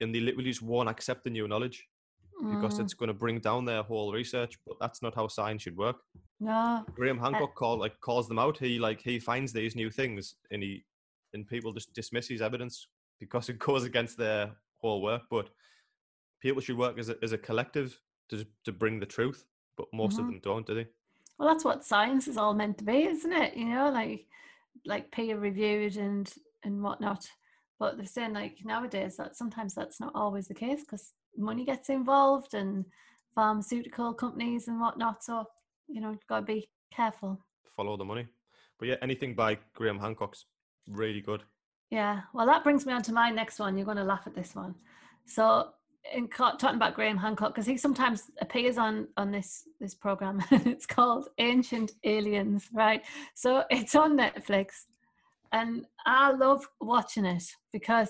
And 0.00 0.14
they 0.14 0.20
literally 0.20 0.50
just 0.50 0.62
won't 0.62 0.88
accept 0.88 1.24
the 1.24 1.30
new 1.30 1.46
knowledge 1.46 1.86
because 2.50 2.78
mm, 2.78 2.80
it's 2.80 2.94
going 2.94 3.08
to 3.08 3.14
bring 3.14 3.38
down 3.40 3.64
their 3.64 3.82
whole 3.82 4.12
research. 4.12 4.58
But 4.66 4.76
that's 4.80 5.02
not 5.02 5.14
how 5.14 5.28
science 5.28 5.62
should 5.62 5.76
work. 5.76 5.96
No, 6.42 6.84
Graham 6.94 7.18
Hancock 7.18 7.54
call, 7.54 7.78
like 7.78 7.98
calls 8.00 8.28
them 8.28 8.38
out. 8.38 8.58
He 8.58 8.78
like 8.78 9.00
he 9.00 9.18
finds 9.18 9.52
these 9.52 9.76
new 9.76 9.90
things 9.90 10.34
and 10.50 10.62
he 10.62 10.84
and 11.34 11.46
people 11.46 11.72
just 11.72 11.92
dismiss 11.94 12.28
his 12.28 12.42
evidence 12.42 12.88
because 13.20 13.48
it 13.48 13.58
goes 13.58 13.84
against 13.84 14.18
their 14.18 14.50
whole 14.80 15.02
work. 15.02 15.22
But 15.30 15.48
people 16.40 16.60
should 16.60 16.76
work 16.78 16.98
as 16.98 17.08
a, 17.08 17.16
as 17.22 17.32
a 17.32 17.38
collective 17.38 17.98
to 18.30 18.44
to 18.64 18.72
bring 18.72 19.00
the 19.00 19.06
truth. 19.06 19.46
But 19.76 19.86
most 19.92 20.16
Mhm. 20.16 20.20
of 20.20 20.26
them 20.26 20.40
don't, 20.42 20.66
do 20.66 20.74
they? 20.74 20.86
Well, 21.38 21.48
that's 21.48 21.64
what 21.64 21.84
science 21.84 22.28
is 22.28 22.36
all 22.36 22.54
meant 22.54 22.78
to 22.78 22.84
be, 22.84 23.04
isn't 23.04 23.32
it? 23.32 23.56
You 23.56 23.66
know, 23.66 23.90
like 23.90 24.26
like 24.84 25.10
peer 25.12 25.38
reviewed 25.38 25.96
and 25.96 26.32
and 26.64 26.82
whatnot. 26.82 27.26
But 27.78 27.96
they're 27.96 28.06
saying 28.06 28.34
like 28.34 28.58
nowadays 28.64 29.16
that 29.16 29.36
sometimes 29.36 29.74
that's 29.74 29.98
not 30.00 30.12
always 30.14 30.46
the 30.48 30.54
case 30.54 30.80
because 30.82 31.14
money 31.36 31.64
gets 31.64 31.88
involved 31.88 32.54
and 32.54 32.84
pharmaceutical 33.34 34.12
companies 34.14 34.68
and 34.68 34.80
whatnot. 34.80 35.24
So 35.24 35.46
you 35.88 36.00
know, 36.00 36.10
you've 36.10 36.26
got 36.28 36.40
to 36.40 36.46
be 36.46 36.68
careful. 36.94 37.38
follow 37.76 37.96
the 37.96 38.04
money. 38.04 38.26
But 38.78 38.88
yeah, 38.88 38.96
anything 39.02 39.34
by 39.34 39.58
Graham 39.74 39.98
Hancock's 39.98 40.46
really 40.88 41.20
good. 41.20 41.42
Yeah. 41.90 42.22
Well, 42.32 42.46
that 42.46 42.64
brings 42.64 42.86
me 42.86 42.92
on 42.92 43.02
to 43.02 43.12
my 43.12 43.30
next 43.30 43.58
one. 43.58 43.76
You're 43.76 43.84
going 43.84 43.98
to 43.98 44.04
laugh 44.04 44.26
at 44.26 44.34
this 44.34 44.54
one. 44.54 44.74
So, 45.26 45.68
in 46.12 46.28
talking 46.28 46.74
about 46.74 46.94
Graham 46.94 47.16
Hancock, 47.16 47.54
because 47.54 47.66
he 47.66 47.76
sometimes 47.76 48.30
appears 48.40 48.76
on 48.78 49.08
on 49.16 49.30
this 49.30 49.64
this 49.80 49.94
program. 49.94 50.42
it's 50.50 50.86
called 50.86 51.28
Ancient 51.38 51.92
Aliens, 52.04 52.68
right? 52.72 53.02
So 53.34 53.64
it's 53.70 53.94
on 53.94 54.18
Netflix, 54.18 54.86
and 55.52 55.86
I 56.04 56.32
love 56.32 56.66
watching 56.80 57.24
it 57.24 57.44
because 57.72 58.08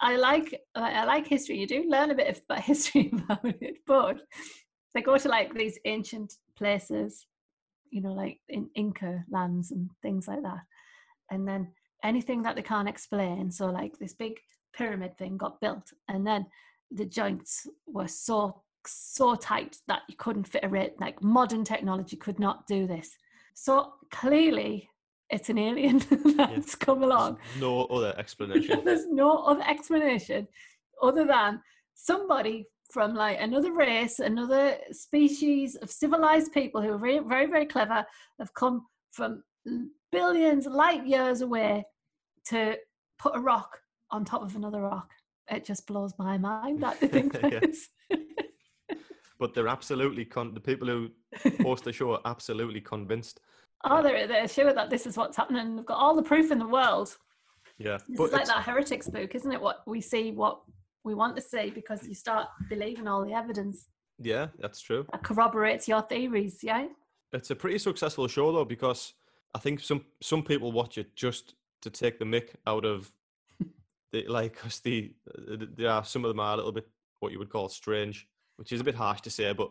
I 0.00 0.16
like 0.16 0.60
I 0.74 0.92
I 0.92 1.04
like 1.04 1.26
history. 1.26 1.58
You 1.58 1.66
do 1.66 1.84
learn 1.88 2.10
a 2.10 2.14
bit 2.14 2.42
about 2.48 2.64
history 2.64 3.10
about 3.24 3.44
it, 3.44 3.78
but 3.86 4.18
they 4.94 5.02
go 5.02 5.16
to 5.16 5.28
like 5.28 5.54
these 5.54 5.78
ancient 5.84 6.34
places, 6.56 7.26
you 7.90 8.00
know, 8.00 8.12
like 8.12 8.38
in 8.48 8.70
Inca 8.74 9.24
lands 9.30 9.70
and 9.70 9.90
things 10.02 10.28
like 10.28 10.42
that, 10.42 10.60
and 11.30 11.46
then 11.46 11.72
anything 12.04 12.42
that 12.42 12.56
they 12.56 12.62
can't 12.62 12.88
explain. 12.88 13.50
So, 13.50 13.66
like 13.66 13.98
this 13.98 14.14
big 14.14 14.34
pyramid 14.74 15.16
thing 15.18 15.36
got 15.36 15.60
built, 15.60 15.92
and 16.08 16.26
then 16.26 16.46
the 16.90 17.06
joints 17.06 17.66
were 17.86 18.08
so 18.08 18.62
so 18.88 19.34
tight 19.34 19.76
that 19.88 20.02
you 20.08 20.16
couldn't 20.16 20.46
fit 20.48 20.64
a 20.64 20.68
rate. 20.68 20.94
Like 21.00 21.22
modern 21.22 21.64
technology 21.64 22.16
could 22.16 22.38
not 22.38 22.66
do 22.66 22.86
this. 22.86 23.10
So 23.54 23.92
clearly, 24.10 24.88
it's 25.30 25.48
an 25.48 25.58
alien 25.58 25.98
that's 26.36 26.76
yeah. 26.78 26.84
come 26.84 27.02
along. 27.02 27.38
There's 27.48 27.60
no 27.60 27.84
other 27.84 28.14
explanation. 28.18 28.82
There's 28.84 29.06
no 29.08 29.38
other 29.38 29.64
explanation 29.66 30.46
other 31.02 31.24
than 31.24 31.60
somebody 31.94 32.66
from 32.90 33.14
like 33.14 33.38
another 33.40 33.72
race, 33.72 34.18
another 34.18 34.76
species 34.92 35.74
of 35.76 35.90
civilized 35.90 36.52
people 36.52 36.80
who 36.80 36.92
are 36.92 36.98
very, 36.98 37.18
very, 37.20 37.46
very 37.46 37.66
clever, 37.66 38.04
have 38.38 38.54
come 38.54 38.86
from 39.12 39.42
billions 40.12 40.66
light 40.66 41.06
years 41.06 41.40
away 41.40 41.84
to 42.46 42.76
put 43.18 43.36
a 43.36 43.40
rock 43.40 43.78
on 44.10 44.24
top 44.24 44.42
of 44.42 44.56
another 44.56 44.82
rock. 44.82 45.10
It 45.50 45.64
just 45.64 45.86
blows 45.86 46.12
my 46.18 46.38
mind 46.38 46.82
that 46.82 47.00
they 47.00 47.08
think 47.08 47.32
this. 47.40 47.88
but 49.38 49.54
they're 49.54 49.68
absolutely 49.68 50.24
con- 50.24 50.54
the 50.54 50.60
people 50.60 50.88
who 50.88 51.10
host 51.62 51.84
the 51.84 51.92
show 51.92 52.12
are 52.12 52.20
absolutely 52.24 52.80
convinced. 52.80 53.40
Oh, 53.84 54.02
they're 54.02 54.26
they're 54.26 54.48
sure 54.48 54.72
that 54.72 54.90
this 54.90 55.06
is 55.06 55.16
what's 55.16 55.36
happening. 55.36 55.76
They've 55.76 55.86
got 55.86 55.98
all 55.98 56.16
the 56.16 56.22
proof 56.22 56.50
in 56.50 56.58
the 56.58 56.66
world. 56.66 57.16
Yeah, 57.78 57.98
it's 58.08 58.32
like 58.32 58.46
that 58.46 58.62
heretics 58.62 59.08
book, 59.08 59.34
isn't 59.34 59.52
it? 59.52 59.60
What 59.60 59.82
we 59.86 60.00
see, 60.00 60.30
what 60.30 60.60
we 61.06 61.14
want 61.14 61.36
to 61.36 61.42
see, 61.42 61.70
because 61.70 62.06
you 62.06 62.14
start 62.14 62.48
believing 62.68 63.06
all 63.06 63.24
the 63.24 63.32
evidence. 63.32 63.88
Yeah, 64.18 64.48
that's 64.58 64.80
true. 64.80 65.06
That 65.12 65.22
corroborates 65.22 65.86
your 65.86 66.02
theories. 66.02 66.58
Yeah. 66.62 66.88
It's 67.32 67.50
a 67.50 67.56
pretty 67.56 67.78
successful 67.78 68.26
show 68.26 68.50
though, 68.52 68.64
because 68.64 69.14
I 69.54 69.58
think 69.58 69.80
some 69.80 70.04
some 70.20 70.42
people 70.42 70.72
watch 70.72 70.98
it 70.98 71.14
just 71.14 71.54
to 71.82 71.90
take 71.90 72.18
the 72.18 72.24
mick 72.24 72.48
out 72.66 72.84
of 72.84 73.12
the 74.12 74.26
like 74.26 74.54
because 74.54 74.80
the 74.80 75.14
there 75.76 75.90
are 75.90 76.04
some 76.04 76.24
of 76.24 76.28
them 76.28 76.40
are 76.40 76.54
a 76.54 76.56
little 76.56 76.72
bit 76.72 76.88
what 77.20 77.32
you 77.32 77.38
would 77.38 77.50
call 77.50 77.68
strange, 77.68 78.26
which 78.56 78.72
is 78.72 78.80
a 78.80 78.84
bit 78.84 78.94
harsh 78.94 79.20
to 79.22 79.30
say, 79.30 79.52
but 79.52 79.70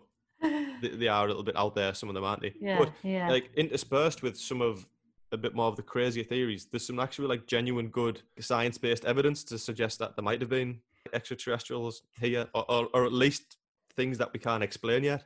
they, 0.82 0.90
they 0.90 1.08
are 1.08 1.26
a 1.26 1.28
little 1.28 1.44
bit 1.44 1.58
out 1.58 1.76
there. 1.76 1.94
Some 1.94 2.10
of 2.10 2.16
them 2.16 2.24
aren't 2.24 2.42
they? 2.42 2.54
Yeah, 2.62 2.80
but, 2.80 2.94
yeah. 3.04 3.30
Like 3.30 3.50
interspersed 3.56 4.24
with 4.24 4.38
some 4.38 4.62
of 4.62 4.88
a 5.32 5.38
bit 5.38 5.54
more 5.54 5.68
of 5.68 5.76
the 5.76 5.84
crazier 5.84 6.24
theories, 6.24 6.68
there's 6.72 6.88
some 6.88 7.00
actually 7.00 7.28
like 7.28 7.46
genuine 7.46 7.90
good 7.90 8.22
science 8.40 8.78
based 8.78 9.04
evidence 9.04 9.44
to 9.46 9.58
suggest 9.58 10.00
that 10.00 10.16
there 10.16 10.24
might 10.24 10.40
have 10.40 10.50
been 10.50 10.80
extraterrestrials 11.16 12.04
here, 12.20 12.48
or, 12.54 12.66
or, 12.70 12.90
or 12.94 13.06
at 13.06 13.14
least 13.14 13.58
things 13.96 14.18
that 14.18 14.32
we 14.34 14.40
can't 14.40 14.64
explain 14.64 15.04
yet. 15.04 15.24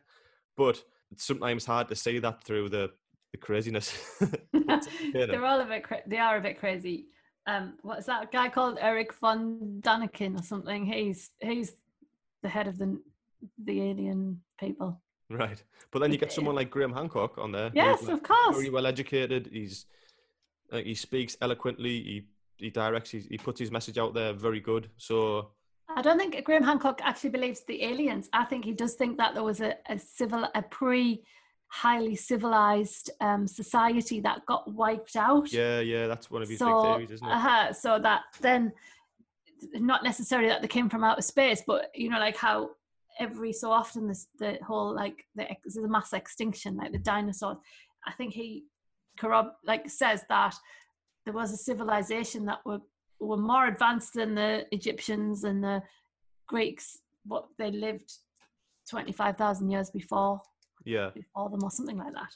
But 0.55 0.81
it's 1.11 1.25
sometimes 1.25 1.65
hard 1.65 1.87
to 1.89 1.95
see 1.95 2.19
that 2.19 2.43
through 2.43 2.69
the 2.69 2.91
the 3.31 3.37
craziness. 3.37 3.95
They're 5.13 5.45
all 5.45 5.61
a 5.61 5.65
bit. 5.65 5.83
Cra- 5.83 6.01
they 6.07 6.17
are 6.17 6.37
a 6.37 6.41
bit 6.41 6.59
crazy. 6.59 7.07
Um, 7.47 7.75
what's 7.81 8.05
that 8.05 8.31
guy 8.31 8.49
called? 8.49 8.77
Eric 8.79 9.13
von 9.13 9.81
Daniken 9.81 10.39
or 10.39 10.43
something. 10.43 10.85
He's 10.85 11.31
he's 11.39 11.73
the 12.43 12.49
head 12.49 12.67
of 12.67 12.77
the 12.77 12.99
the 13.63 13.81
alien 13.81 14.41
people. 14.59 15.01
Right, 15.29 15.61
but 15.91 15.99
then 15.99 16.11
you 16.11 16.17
get 16.17 16.31
someone 16.31 16.55
like 16.55 16.71
Graham 16.71 16.93
Hancock 16.93 17.37
on 17.37 17.51
there. 17.51 17.71
Yes, 17.73 18.01
like 18.03 18.13
of 18.13 18.23
course. 18.23 18.55
Very 18.55 18.69
well 18.69 18.87
educated. 18.87 19.49
He's 19.51 19.85
uh, 20.71 20.77
he 20.77 20.95
speaks 20.95 21.37
eloquently. 21.41 22.01
He 22.01 22.27
he 22.57 22.69
directs. 22.69 23.11
He, 23.11 23.19
he 23.19 23.37
puts 23.37 23.59
his 23.59 23.71
message 23.71 23.97
out 23.97 24.13
there. 24.13 24.33
Very 24.33 24.59
good. 24.59 24.89
So 24.97 25.51
I 25.95 26.01
don't 26.01 26.17
think 26.17 26.43
Graham 26.43 26.63
Hancock 26.63 27.01
actually 27.03 27.31
believes 27.31 27.61
the 27.61 27.83
aliens. 27.83 28.29
I 28.31 28.45
think 28.45 28.63
he 28.63 28.73
does 28.73 28.93
think 28.93 29.17
that 29.17 29.33
there 29.33 29.43
was 29.43 29.59
a, 29.61 29.75
a 29.87 29.97
civil 29.97 30.47
a 30.53 30.61
pre 30.61 31.23
highly 31.67 32.15
civilized 32.15 33.11
um, 33.21 33.47
society 33.47 34.19
that 34.21 34.45
got 34.45 34.71
wiped 34.71 35.15
out. 35.15 35.51
Yeah, 35.51 35.79
yeah, 35.79 36.07
that's 36.07 36.29
one 36.29 36.41
of 36.41 36.49
his 36.49 36.59
so, 36.59 36.65
big 36.65 36.91
theories, 36.91 37.11
isn't 37.11 37.27
it? 37.27 37.31
Uh-huh, 37.31 37.73
so 37.73 37.99
that 37.99 38.21
then, 38.41 38.71
not 39.73 40.03
necessarily 40.03 40.49
that 40.49 40.61
they 40.61 40.67
came 40.67 40.89
from 40.89 41.03
outer 41.03 41.21
space, 41.21 41.63
but 41.65 41.91
you 41.93 42.09
know, 42.09 42.19
like 42.19 42.37
how 42.37 42.71
every 43.19 43.51
so 43.51 43.71
often 43.71 44.07
this 44.07 44.27
the 44.39 44.57
whole 44.65 44.93
like 44.95 45.25
the, 45.35 45.47
the 45.65 45.87
mass 45.87 46.13
extinction, 46.13 46.77
like 46.77 46.91
the 46.91 46.99
dinosaurs. 46.99 47.57
I 48.05 48.13
think 48.13 48.33
he 48.33 48.65
corrob 49.17 49.47
like 49.65 49.89
says 49.89 50.23
that 50.29 50.55
there 51.25 51.33
was 51.33 51.51
a 51.51 51.57
civilization 51.57 52.45
that 52.45 52.65
were 52.65 52.79
were 53.19 53.37
more 53.37 53.67
advanced 53.67 54.13
than 54.13 54.35
the 54.35 54.65
Egyptians 54.71 55.43
and 55.43 55.63
the 55.63 55.81
Greeks. 56.47 56.99
What 57.25 57.47
they 57.57 57.71
lived 57.71 58.11
twenty 58.89 59.11
five 59.11 59.37
thousand 59.37 59.69
years 59.69 59.89
before 59.89 60.41
yeah 60.85 61.09
before 61.13 61.49
them 61.49 61.63
or 61.63 61.71
something 61.71 61.97
like 61.97 62.13
that 62.13 62.33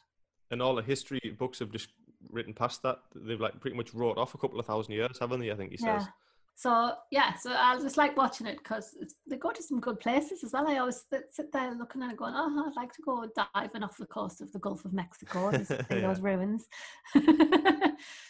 and 0.51 0.61
all 0.61 0.75
the 0.75 0.81
history 0.81 1.19
books 1.37 1.59
have 1.59 1.71
just 1.71 1.89
written 2.29 2.53
past 2.53 2.81
that 2.83 2.99
they've 3.15 3.41
like 3.41 3.59
pretty 3.59 3.75
much 3.75 3.93
wrote 3.93 4.17
off 4.17 4.33
a 4.33 4.37
couple 4.37 4.59
of 4.59 4.65
thousand 4.65 4.93
years 4.93 5.17
haven't 5.19 5.39
they 5.39 5.51
i 5.51 5.55
think 5.55 5.71
he 5.71 5.77
says 5.77 6.03
yeah. 6.03 6.07
so 6.55 6.91
yeah 7.11 7.33
so 7.33 7.51
i 7.51 7.77
just 7.81 7.97
like 7.97 8.15
watching 8.15 8.47
it 8.47 8.57
because 8.57 8.95
they 9.27 9.35
go 9.35 9.51
to 9.51 9.63
some 9.63 9.79
good 9.79 9.99
places 9.99 10.43
as 10.43 10.53
well 10.53 10.67
i 10.67 10.77
always 10.77 11.03
sit 11.31 11.51
there 11.51 11.73
looking 11.75 12.01
at 12.01 12.11
it 12.11 12.17
going 12.17 12.33
oh 12.35 12.65
i'd 12.67 12.75
like 12.75 12.93
to 12.93 13.01
go 13.01 13.25
diving 13.53 13.83
off 13.83 13.97
the 13.97 14.05
coast 14.05 14.41
of 14.41 14.51
the 14.53 14.59
gulf 14.59 14.85
of 14.85 14.93
mexico 14.93 15.47
and 15.53 15.67
see 15.67 15.75
yeah. 15.89 15.99
those 16.01 16.21
ruins 16.21 16.65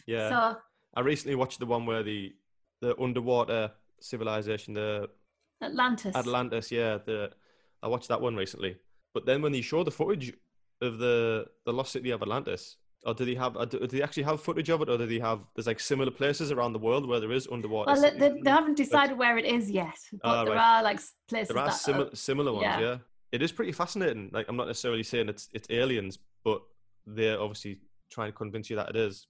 yeah 0.08 0.30
so 0.30 0.58
i 0.96 1.02
recently 1.02 1.36
watched 1.36 1.60
the 1.60 1.66
one 1.66 1.86
where 1.86 2.04
the 2.04 2.34
the 2.84 2.92
underwater 3.06 3.72
civilization 4.00 4.74
the 4.74 5.10
atlantis 5.62 6.16
atlantis 6.16 6.72
yeah 6.72 6.98
the 7.06 7.30
i 7.82 7.88
watched 7.88 8.10
that 8.10 8.22
one 8.28 8.36
recently 8.36 8.76
but 9.14 9.26
then 9.26 9.42
when 9.42 9.52
they 9.52 9.62
show 9.62 9.84
the 9.84 9.92
footage 9.92 10.34
of 10.82 10.98
the 10.98 11.46
the 11.66 11.74
lost 11.74 11.92
city 11.92 12.12
of 12.12 12.22
Atlantis, 12.22 12.78
or 13.06 13.14
do 13.14 13.26
they 13.26 13.36
have? 13.36 13.54
Do 13.70 13.88
they 13.88 14.02
actually 14.02 14.24
have 14.24 14.42
footage 14.42 14.70
of 14.70 14.82
it, 14.82 14.90
or 14.90 14.98
do 14.98 15.06
they 15.06 15.20
have? 15.20 15.40
There's 15.56 15.68
like 15.68 15.80
similar 15.80 16.12
places 16.12 16.52
around 16.52 16.74
the 16.74 16.80
world 16.80 17.08
where 17.08 17.20
there 17.20 17.32
is 17.32 17.48
underwater. 17.52 17.92
Well, 17.92 18.02
they, 18.02 18.42
they, 18.42 18.50
haven't 18.50 18.76
decided 18.76 19.18
where 19.18 19.38
it 19.38 19.46
is 19.46 19.70
yet, 19.70 19.98
but 20.22 20.28
uh, 20.28 20.46
there 20.46 20.56
right. 20.56 20.80
are 20.80 20.84
like 20.84 21.00
places. 21.28 21.54
There 21.54 21.64
are 21.64 21.72
similar 21.72 22.10
similar 22.16 22.52
ones. 22.52 22.64
Yeah. 22.64 22.80
yeah, 22.80 22.98
it 23.32 23.42
is 23.42 23.52
pretty 23.52 23.72
fascinating. 23.72 24.30
Like 24.34 24.48
I'm 24.50 24.58
not 24.58 24.68
necessarily 24.68 25.04
saying 25.04 25.30
it's 25.30 25.50
it's 25.54 25.70
aliens, 25.70 26.20
but 26.44 26.62
they're 27.06 27.40
obviously 27.40 27.80
trying 28.10 28.30
to 28.32 28.38
convince 28.38 28.70
you 28.70 28.76
that 28.78 28.90
it 28.90 28.96
is. 28.96 29.28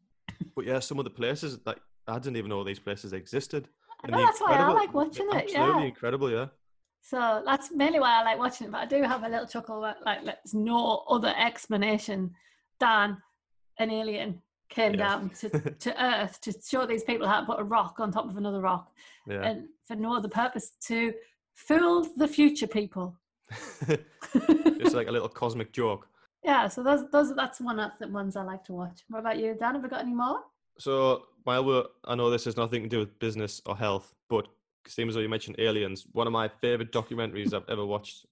But 0.55 0.65
yeah, 0.65 0.79
some 0.79 0.99
of 0.99 1.03
the 1.03 1.11
places 1.11 1.59
like 1.65 1.79
I 2.07 2.19
didn't 2.19 2.37
even 2.37 2.49
know 2.49 2.63
these 2.63 2.79
places 2.79 3.13
existed. 3.13 3.67
And 4.03 4.13
well, 4.13 4.25
that's 4.25 4.41
why 4.41 4.53
I 4.53 4.71
like 4.71 4.93
watching 4.93 5.27
it. 5.29 5.35
Absolutely 5.35 5.53
yeah. 5.53 5.81
incredible. 5.83 6.29
Yeah. 6.29 6.47
So 7.01 7.41
that's 7.45 7.71
mainly 7.71 7.99
why 7.99 8.19
I 8.19 8.23
like 8.23 8.39
watching 8.39 8.67
it. 8.67 8.71
But 8.71 8.81
I 8.81 8.85
do 8.85 9.01
have 9.03 9.23
a 9.23 9.29
little 9.29 9.47
chuckle 9.47 9.79
like, 9.79 10.23
there's 10.23 10.53
no 10.53 11.03
other 11.09 11.33
explanation 11.37 12.31
than 12.79 13.17
an 13.79 13.91
alien 13.91 14.41
came 14.69 14.93
yeah. 14.93 15.07
down 15.07 15.29
to, 15.29 15.49
to 15.79 16.03
Earth 16.03 16.41
to 16.41 16.53
show 16.65 16.85
these 16.85 17.03
people 17.03 17.27
how 17.27 17.41
to 17.41 17.45
put 17.45 17.59
a 17.59 17.63
rock 17.63 17.99
on 17.99 18.11
top 18.11 18.25
of 18.29 18.37
another 18.37 18.61
rock, 18.61 18.91
yeah. 19.27 19.43
and 19.43 19.67
for 19.85 19.95
no 19.95 20.15
other 20.15 20.29
purpose 20.29 20.71
to 20.87 21.13
fool 21.55 22.07
the 22.17 22.27
future 22.27 22.67
people. 22.67 23.15
Just 23.87 24.95
like 24.95 25.07
a 25.07 25.11
little 25.11 25.29
cosmic 25.29 25.71
joke. 25.71 26.07
Yeah, 26.43 26.67
so 26.67 26.83
those 26.83 27.09
those 27.11 27.33
that's 27.35 27.61
one 27.61 27.79
of 27.79 27.91
the 27.99 28.07
ones 28.07 28.35
I 28.35 28.43
like 28.43 28.63
to 28.65 28.73
watch. 28.73 29.01
What 29.09 29.19
about 29.19 29.37
you, 29.37 29.55
Dan? 29.57 29.75
Have 29.75 29.83
we 29.83 29.89
got 29.89 30.01
any 30.01 30.13
more? 30.13 30.39
So 30.79 31.23
while 31.43 31.63
we're, 31.63 31.83
I 32.05 32.15
know 32.15 32.29
this 32.29 32.45
has 32.45 32.57
nothing 32.57 32.83
to 32.83 32.89
do 32.89 32.99
with 32.99 33.19
business 33.19 33.61
or 33.65 33.75
health, 33.75 34.13
but 34.29 34.47
same 34.87 35.09
as 35.09 35.15
you 35.15 35.29
mentioned 35.29 35.57
aliens, 35.59 36.05
one 36.11 36.27
of 36.27 36.33
my 36.33 36.49
favorite 36.61 36.91
documentaries 36.91 37.53
I've 37.53 37.69
ever 37.69 37.85
watched 37.85 38.25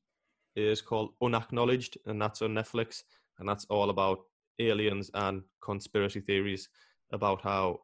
is 0.56 0.82
called 0.82 1.14
Unacknowledged, 1.22 1.98
and 2.06 2.22
that's 2.22 2.42
on 2.42 2.54
Netflix, 2.54 3.04
and 3.40 3.48
that's 3.48 3.66
all 3.70 3.90
about 3.90 4.20
aliens 4.60 5.10
and 5.14 5.44
conspiracy 5.62 6.20
theories 6.20 6.70
about 7.12 7.42
how 7.42 7.80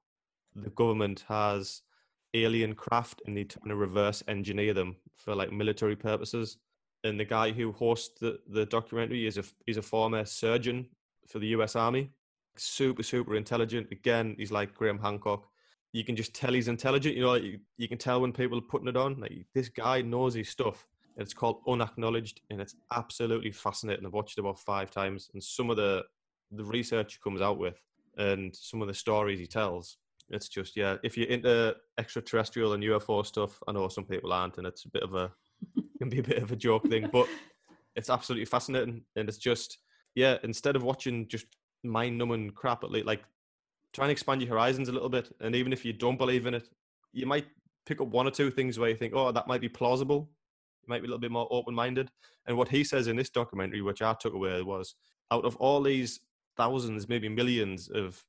the 0.56 0.70
government 0.72 1.24
has 1.28 1.82
alien 2.34 2.76
craft 2.76 3.22
and 3.26 3.36
they're 3.36 3.46
trying 3.46 3.70
to 3.70 3.76
reverse 3.76 4.24
engineer 4.28 4.74
them 4.74 4.96
for 5.16 5.36
like 5.36 5.52
military 5.52 5.96
purposes. 5.96 6.58
And 7.04 7.20
the 7.20 7.26
guy 7.26 7.52
who 7.52 7.72
hosts 7.72 8.20
the, 8.20 8.40
the 8.50 8.66
documentary 8.66 9.28
is 9.28 9.38
a 9.38 9.44
he's 9.66 9.78
a 9.78 9.82
former 9.82 10.26
surgeon 10.26 10.88
for 11.28 11.40
the 11.40 11.48
US 11.48 11.76
Army. 11.76 12.12
Super, 12.60 13.04
super 13.04 13.36
intelligent. 13.36 13.88
Again, 13.92 14.36
he's 14.38 14.52
like 14.52 14.76
Graham 14.76 15.00
Hancock 15.00 15.48
you 15.94 16.04
can 16.04 16.16
just 16.16 16.34
tell 16.34 16.54
he's 16.54 16.68
intelligent. 16.68 17.16
You 17.16 17.24
know, 17.24 17.34
you, 17.36 17.60
you 17.78 17.88
can 17.88 17.98
tell 17.98 18.22
when 18.22 18.32
people 18.32 18.58
are 18.58 18.62
putting 18.70 18.88
it 18.88 18.98
on. 18.98 19.20
Like 19.20 19.46
this 19.56 19.70
guy 19.70 20.02
knows 20.02 20.34
his 20.34 20.50
stuff. 20.50 20.86
It's 21.18 21.34
called 21.34 21.62
Unacknowledged, 21.68 22.42
and 22.50 22.62
it's 22.62 22.76
absolutely 22.94 23.52
fascinating. 23.52 24.06
I've 24.06 24.14
watched 24.14 24.38
it 24.38 24.42
about 24.42 24.60
five 24.60 24.92
times, 24.92 25.30
and 25.34 25.44
some 25.44 25.70
of 25.70 25.78
the 25.78 26.04
the 26.52 26.64
research 26.64 27.14
he 27.14 27.20
comes 27.28 27.42
out 27.42 27.58
with, 27.58 27.82
and 28.18 28.56
some 28.56 28.82
of 28.82 28.88
the 28.88 28.94
stories 28.94 29.40
he 29.40 29.48
tells. 29.48 29.98
It's 30.30 30.50
just 30.50 30.76
yeah. 30.76 30.98
If 31.04 31.18
you're 31.18 31.30
into 31.30 31.76
extraterrestrial 31.98 32.74
and 32.74 32.84
UFO 32.84 33.26
stuff, 33.26 33.58
I 33.68 33.72
know 33.72 33.88
some 33.88 34.06
people 34.06 34.34
aren't, 34.34 34.58
and 34.58 34.68
it's 34.68 34.86
a 34.86 34.90
bit 34.90 35.04
of 35.04 35.16
a 35.16 35.32
can 36.00 36.10
be 36.10 36.20
a 36.20 36.24
bit 36.24 36.44
of 36.44 36.52
a 36.52 36.56
joke 36.56 36.88
thing, 36.88 37.10
but 37.12 37.28
it's 37.96 38.12
absolutely 38.12 38.46
fascinating, 38.46 39.04
and 39.16 39.28
it's 39.28 39.40
just 39.40 39.80
yeah. 40.14 40.38
Instead 40.44 40.76
of 40.76 40.84
watching 40.84 41.28
just 41.28 41.48
mind 41.84 42.18
numbing 42.18 42.52
crap, 42.52 42.84
at 42.84 42.92
least 42.92 43.06
like 43.06 43.24
try 43.94 44.06
and 44.06 44.12
expand 44.12 44.42
your 44.42 44.52
horizons 44.52 44.90
a 44.90 44.92
little 44.92 45.10
bit. 45.10 45.32
And 45.40 45.56
even 45.56 45.74
if 45.74 45.86
you 45.86 45.94
don't 45.94 46.18
believe 46.18 46.46
in 46.46 46.54
it, 46.54 46.70
you 47.14 47.26
might 47.26 47.46
pick 47.86 48.02
up 48.02 48.08
one 48.08 48.28
or 48.28 48.32
two 48.32 48.52
things 48.52 48.78
where 48.78 48.90
you 48.90 48.96
think, 48.96 49.14
oh, 49.16 49.32
that 49.32 49.48
might 49.48 49.62
be 49.62 49.70
plausible. 49.70 50.30
You 50.84 50.90
might 50.90 51.02
be 51.02 51.06
a 51.08 51.10
little 51.10 51.20
bit 51.20 51.32
more 51.32 51.48
open 51.52 51.74
minded. 51.74 52.12
And 52.46 52.58
what 52.58 52.68
he 52.68 52.84
says 52.84 53.08
in 53.08 53.16
this 53.16 53.30
documentary, 53.30 53.82
which 53.82 54.02
I 54.02 54.14
took 54.14 54.34
away, 54.34 54.62
was 54.62 54.96
out 55.32 55.46
of 55.46 55.56
all 55.58 55.82
these 55.82 56.20
thousands, 56.56 57.08
maybe 57.10 57.30
millions 57.30 57.90
of 57.90 58.24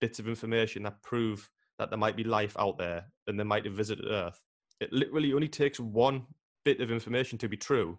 bits 0.00 0.18
of 0.18 0.28
information 0.28 0.82
that 0.84 1.02
prove 1.02 1.50
that 1.78 1.90
there 1.90 1.98
might 1.98 2.16
be 2.16 2.24
life 2.24 2.56
out 2.58 2.78
there 2.78 3.04
and 3.26 3.38
they 3.38 3.44
might 3.44 3.64
have 3.64 3.74
visited 3.74 4.06
Earth, 4.10 4.42
it 4.80 4.92
literally 4.92 5.32
only 5.32 5.48
takes 5.48 5.80
one 5.80 6.26
bit 6.64 6.80
of 6.80 6.90
information 6.90 7.38
to 7.38 7.48
be 7.48 7.56
true 7.56 7.98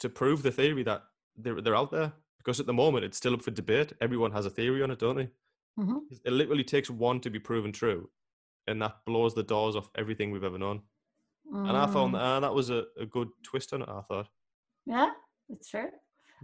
to 0.00 0.08
prove 0.08 0.42
the 0.42 0.50
theory 0.50 0.82
that 0.82 1.04
they're 1.36 1.60
they're 1.60 1.76
out 1.76 1.90
there. 1.90 2.12
Because 2.40 2.58
at 2.58 2.66
the 2.66 2.72
moment 2.72 3.04
it's 3.04 3.18
still 3.18 3.34
up 3.34 3.42
for 3.42 3.50
debate. 3.50 3.92
Everyone 4.00 4.32
has 4.32 4.46
a 4.46 4.50
theory 4.50 4.82
on 4.82 4.90
it, 4.90 4.98
don't 4.98 5.16
they? 5.16 5.28
hmm 5.76 5.98
It 6.24 6.32
literally 6.32 6.64
takes 6.64 6.88
one 6.90 7.20
to 7.20 7.30
be 7.30 7.38
proven 7.38 7.70
true, 7.72 8.08
and 8.66 8.80
that 8.82 8.96
blows 9.06 9.34
the 9.34 9.42
doors 9.42 9.76
off 9.76 9.90
everything 9.96 10.30
we've 10.30 10.44
ever 10.44 10.58
known. 10.58 10.82
And 11.52 11.76
I 11.76 11.86
found 11.86 12.14
Mm. 12.14 12.20
uh, 12.20 12.40
that 12.40 12.54
was 12.54 12.70
a, 12.70 12.84
a 12.98 13.04
good 13.06 13.28
twist 13.42 13.72
on 13.72 13.82
it. 13.82 13.88
I 13.88 14.00
thought. 14.02 14.28
Yeah, 14.86 15.10
it's 15.48 15.68
true. 15.68 15.88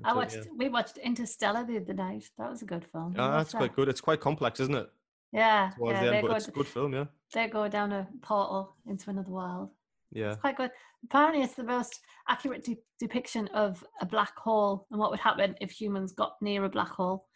I 0.04 0.10
So, 0.10 0.16
watched. 0.16 0.36
yeah. 0.36 0.42
We 0.56 0.68
watched 0.68 0.98
Interstellar 0.98 1.64
the 1.64 1.78
other 1.78 1.94
night. 1.94 2.24
That 2.38 2.50
was 2.50 2.60
a 2.62 2.66
good 2.66 2.84
film. 2.92 3.14
Ah, 3.16 3.22
watched 3.28 3.36
that's 3.38 3.54
quite 3.54 3.70
that? 3.70 3.76
good. 3.76 3.88
It's 3.88 4.00
quite 4.00 4.20
complex, 4.20 4.60
isn't 4.60 4.74
it? 4.74 4.90
Yeah, 5.32 5.70
yeah. 5.80 6.02
the 6.02 6.16
end, 6.16 6.26
go, 6.26 6.34
it's 6.34 6.48
a 6.48 6.50
good 6.50 6.66
film. 6.66 6.92
Yeah. 6.92 7.06
they 7.32 7.48
go 7.48 7.68
down 7.68 7.92
a 7.92 8.06
portal 8.20 8.74
into 8.86 9.10
another 9.10 9.30
world. 9.30 9.70
Yeah. 10.12 10.32
It's 10.32 10.40
quite 10.40 10.56
good. 10.56 10.70
Apparently, 11.04 11.42
it's 11.42 11.54
the 11.54 11.64
most 11.64 12.00
accurate 12.28 12.64
de- 12.64 12.78
depiction 12.98 13.48
of 13.48 13.84
a 14.00 14.06
black 14.06 14.36
hole 14.36 14.86
and 14.90 14.98
what 15.00 15.10
would 15.10 15.20
happen 15.20 15.54
if 15.60 15.70
humans 15.70 16.12
got 16.12 16.36
near 16.40 16.64
a 16.64 16.68
black 16.68 16.88
hole. 16.90 17.26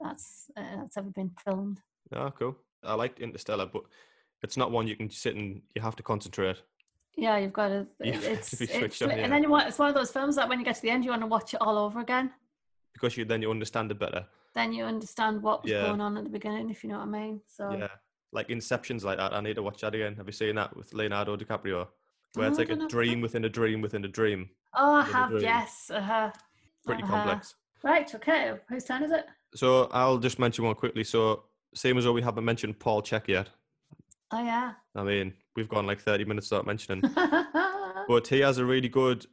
That's 0.00 0.50
uh, 0.56 0.76
that's 0.82 0.96
ever 0.96 1.10
been 1.10 1.30
filmed. 1.44 1.80
Ah, 2.14 2.30
cool. 2.30 2.56
I 2.84 2.94
liked 2.94 3.20
Interstellar, 3.20 3.66
but 3.66 3.82
it's 4.42 4.56
not 4.56 4.70
one 4.70 4.86
you 4.86 4.96
can 4.96 5.10
sit 5.10 5.34
and 5.34 5.62
you 5.74 5.82
have 5.82 5.96
to 5.96 6.02
concentrate. 6.02 6.62
Yeah, 7.16 7.38
you've 7.38 7.52
got 7.54 7.68
to. 7.68 7.86
You 8.04 8.12
have 8.12 8.22
to 8.22 8.32
It's, 8.32 8.60
it's 8.60 9.02
on, 9.02 9.10
and 9.10 9.32
then 9.32 9.42
you 9.42 9.48
want. 9.48 9.66
It's 9.68 9.78
one 9.78 9.88
of 9.88 9.94
those 9.94 10.10
films 10.10 10.36
that 10.36 10.48
when 10.48 10.58
you 10.58 10.64
get 10.64 10.76
to 10.76 10.82
the 10.82 10.90
end, 10.90 11.04
you 11.04 11.10
want 11.10 11.22
to 11.22 11.26
watch 11.26 11.54
it 11.54 11.60
all 11.62 11.78
over 11.78 12.00
again. 12.00 12.30
because 12.92 13.16
you 13.16 13.24
then 13.24 13.40
you 13.42 13.50
understand 13.50 13.90
it 13.90 13.98
better. 13.98 14.26
Then 14.54 14.72
you 14.72 14.84
understand 14.84 15.42
what 15.42 15.62
was 15.62 15.72
Yeah. 15.72 15.82
going 15.86 16.00
on 16.00 16.16
at 16.16 16.24
the 16.24 16.30
beginning, 16.30 16.70
if 16.70 16.82
you 16.84 16.90
know 16.90 16.98
what 16.98 17.08
I 17.08 17.10
mean. 17.10 17.40
So 17.46 17.70
Yeah, 17.72 17.88
like 18.32 18.48
Inception's 18.50 19.04
like 19.04 19.18
that. 19.18 19.32
I 19.32 19.40
need 19.40 19.56
to 19.56 19.62
watch 19.62 19.80
that 19.80 19.94
again. 19.94 20.14
Have 20.16 20.26
you 20.26 20.32
seen 20.32 20.56
that 20.56 20.76
with 20.76 20.92
Leonardo 20.94 21.36
DiCaprio, 21.36 21.88
where 22.36 22.48
it's 22.48 22.58
Oh, 22.58 22.62
like 22.62 22.70
a 22.70 22.76
know. 22.76 22.88
dream 22.88 23.20
within 23.20 23.44
a 23.44 23.48
dream 23.48 23.80
within 23.80 24.04
a 24.04 24.08
dream? 24.08 24.50
Oh, 24.74 24.94
I 24.94 25.02
have, 25.02 25.32
yes. 25.40 25.90
Uh-huh. 25.90 26.30
Pretty 26.84 27.02
Uh-huh. 27.02 27.12
complex. 27.14 27.54
Right, 27.82 28.14
okay. 28.14 28.54
Whose 28.68 28.84
turn 28.84 29.02
is 29.02 29.10
it? 29.10 29.26
So 29.54 29.84
I'll 29.92 30.18
just 30.18 30.38
mention 30.38 30.64
one 30.64 30.74
quickly. 30.74 31.04
So 31.04 31.44
same 31.74 31.98
as 31.98 32.04
though 32.04 32.12
we 32.12 32.22
haven't 32.22 32.44
mentioned 32.44 32.78
Paul 32.78 33.02
Chek 33.02 33.26
yet. 33.28 33.48
Oh, 34.32 34.42
yeah. 34.42 34.72
I 34.94 35.02
mean, 35.02 35.34
we've 35.54 35.68
gone 35.68 35.86
like 35.86 36.00
30 36.00 36.24
minutes 36.24 36.50
without 36.50 36.66
mentioning. 36.66 37.00
but 38.08 38.26
he 38.26 38.40
has 38.40 38.58
a 38.58 38.64
really 38.64 38.88
good 38.88 39.26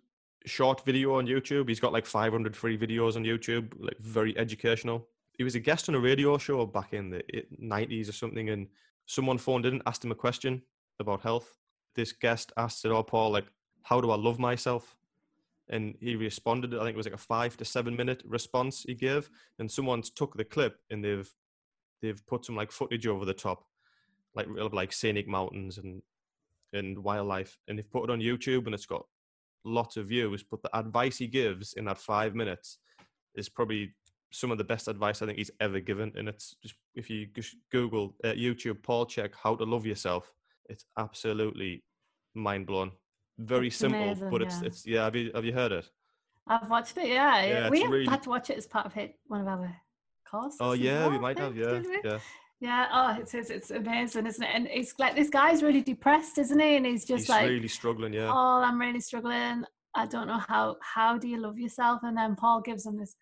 short 0.45 0.86
video 0.86 1.16
on 1.16 1.26
YouTube. 1.26 1.68
He's 1.68 1.80
got 1.80 1.93
like 1.93 2.06
500 2.06 2.56
free 2.56 2.78
videos 2.78 3.16
on 3.16 3.24
YouTube, 3.24 3.74
like 3.80 3.97
very 3.99 4.38
educational. 4.38 5.08
He 5.38 5.43
was 5.43 5.56
a 5.56 5.60
guest 5.60 5.89
on 5.89 5.95
a 5.95 5.99
radio 5.99 6.38
show 6.38 6.66
back 6.66 6.93
in 6.93 7.10
the 7.10 7.24
90s 7.62 8.08
or 8.08 8.12
something, 8.12 8.49
and 8.49 8.68
someone 9.08 9.38
phoned 9.39 9.66
in, 9.66 9.74
and 9.76 9.84
asked 9.88 10.06
him 10.06 10.12
a 10.12 10.16
question 10.16 10.62
about 10.99 11.22
health. 11.22 11.58
This 11.95 12.11
guest 12.11 12.51
asked 12.57 12.85
it, 12.85 12.91
"Oh, 12.91 13.03
Paul, 13.03 13.31
like, 13.31 13.47
how 13.83 14.01
do 14.01 14.11
I 14.11 14.15
love 14.15 14.39
myself?" 14.39 14.95
And 15.69 15.95
he 15.99 16.15
responded. 16.15 16.73
I 16.73 16.79
think 16.79 16.95
it 16.95 16.97
was 16.97 17.05
like 17.05 17.13
a 17.13 17.17
five 17.17 17.57
to 17.57 17.65
seven 17.65 17.95
minute 17.95 18.23
response 18.25 18.83
he 18.83 18.95
gave, 18.95 19.29
and 19.59 19.71
someone's 19.71 20.09
took 20.09 20.35
the 20.35 20.45
clip 20.45 20.77
and 20.89 21.03
they've 21.03 21.31
they've 22.01 22.25
put 22.27 22.45
some 22.45 22.55
like 22.55 22.71
footage 22.71 23.07
over 23.07 23.25
the 23.25 23.33
top, 23.33 23.65
like 24.35 24.47
real 24.47 24.69
like 24.71 24.93
scenic 24.93 25.27
mountains 25.27 25.77
and 25.77 26.01
and 26.73 26.97
wildlife, 26.97 27.57
and 27.67 27.77
they've 27.77 27.91
put 27.91 28.05
it 28.05 28.09
on 28.09 28.19
YouTube, 28.19 28.65
and 28.65 28.75
it's 28.75 28.85
got 28.85 29.05
lots 29.63 29.97
of 29.97 30.07
views. 30.07 30.43
But 30.43 30.61
the 30.61 30.77
advice 30.77 31.17
he 31.17 31.27
gives 31.27 31.73
in 31.73 31.85
that 31.85 31.97
five 31.97 32.35
minutes 32.35 32.79
is 33.35 33.49
probably 33.49 33.93
some 34.31 34.51
of 34.51 34.57
the 34.57 34.63
best 34.63 34.87
advice 34.87 35.21
I 35.21 35.27
think 35.27 35.37
he's 35.37 35.51
ever 35.59 35.79
given. 35.79 36.11
And 36.15 36.27
it's 36.27 36.55
just 36.61 36.75
if 36.95 37.09
you 37.09 37.27
just 37.35 37.55
Google 37.71 38.15
uh, 38.23 38.29
YouTube 38.29 38.81
Paul 38.83 39.05
Chek 39.05 39.31
how 39.41 39.55
to 39.55 39.63
love 39.63 39.85
yourself, 39.85 40.31
it's 40.70 40.86
absolutely 40.97 41.84
mind 42.34 42.68
blowing. 42.68 42.91
Very 43.39 43.68
It's 43.68 43.78
simple, 43.78 44.01
amazing, 44.01 44.30
but 44.30 44.41
it's 44.41 44.61
yeah. 44.61 44.68
it's 44.68 44.86
yeah. 44.86 45.03
Have 45.05 45.16
you 45.16 45.32
have 45.34 45.45
you 45.45 45.53
heard 45.53 45.72
it? 45.72 45.89
I've 46.47 46.70
watched 46.70 46.97
it, 46.97 47.07
yeah. 47.07 47.45
Yeah, 47.45 47.70
we 47.70 47.86
really- 47.86 48.05
had 48.05 48.24
to 48.24 48.30
watch 48.30 48.49
it 48.49 48.57
as 48.57 48.68
part 48.68 48.86
of 48.86 48.95
it, 48.97 49.16
one 49.28 49.41
of 49.41 49.47
our 49.47 49.76
courses. 50.30 50.57
Oh 50.59 50.74
yeah, 50.74 51.07
we 51.07 51.18
might 51.18 51.39
have. 51.39 51.55
Yeah, 51.55 51.82
yeah. 52.03 52.20
Yeah, 52.59 52.88
oh, 52.93 53.18
it's, 53.20 53.34
it's, 53.34 53.49
it's 53.49 53.72
amazing, 53.72 54.26
isn't 54.26 54.41
it? 54.41 54.49
And 54.53 54.68
it's 54.72 54.93
like 54.97 55.16
this 55.16 55.30
guy's 55.30 55.61
really 55.61 55.82
depressed, 55.82 56.38
isn't 56.38 56.57
he? 56.57 56.78
And 56.78 56.86
he's 56.86 57.03
just 57.03 57.24
He's 57.24 57.30
like, 57.30 57.49
really 57.49 57.68
struggling. 57.68 58.14
Yeah, 58.14 58.32
oh, 58.32 58.64
I'm 58.64 58.80
really 58.80 59.01
struggling. 59.01 59.66
I 59.95 60.05
don't 60.05 60.28
know 60.28 60.39
how. 60.47 60.78
How 60.82 61.18
do 61.18 61.28
you 61.28 61.39
love 61.41 61.59
yourself? 61.59 61.99
And 62.03 62.16
then 62.18 62.38
Paul 62.38 62.61
gives 62.61 62.86
him 62.86 62.97
this, 62.97 63.16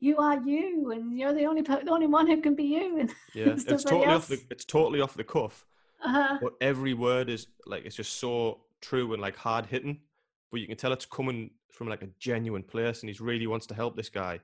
you 0.00 0.16
are 0.16 0.40
you, 0.40 0.90
and 0.90 1.16
you're 1.16 1.32
the 1.32 1.44
only 1.44 1.62
the 1.62 1.88
only 1.88 2.08
one 2.08 2.26
who 2.26 2.40
can 2.40 2.54
be 2.56 2.64
you. 2.64 2.98
And 2.98 3.10
yeah. 3.34 3.50
It's 3.50 3.64
totally 3.64 4.06
off 4.06 4.26
the 4.26 4.40
it's 4.50 4.64
totally 4.64 5.00
off 5.00 5.14
the 5.14 5.24
cuff. 5.24 5.64
Uh, 6.04 6.38
but 6.40 6.52
every 6.60 6.94
word 6.94 7.28
is 7.28 7.46
like 7.66 7.84
it's 7.84 7.96
just 7.96 8.14
so 8.18 8.60
true 8.80 9.12
and 9.12 9.20
like 9.22 9.36
hard 9.36 9.66
hitting 9.66 10.00
but 10.50 10.60
you 10.60 10.66
can 10.66 10.76
tell 10.76 10.92
it's 10.92 11.04
coming 11.06 11.50
from 11.70 11.88
like 11.88 12.02
a 12.02 12.08
genuine 12.18 12.62
place 12.62 13.02
and 13.02 13.10
he 13.10 13.16
really 13.22 13.46
wants 13.46 13.66
to 13.66 13.74
help 13.74 13.96
this 13.96 14.08
guy. 14.08 14.40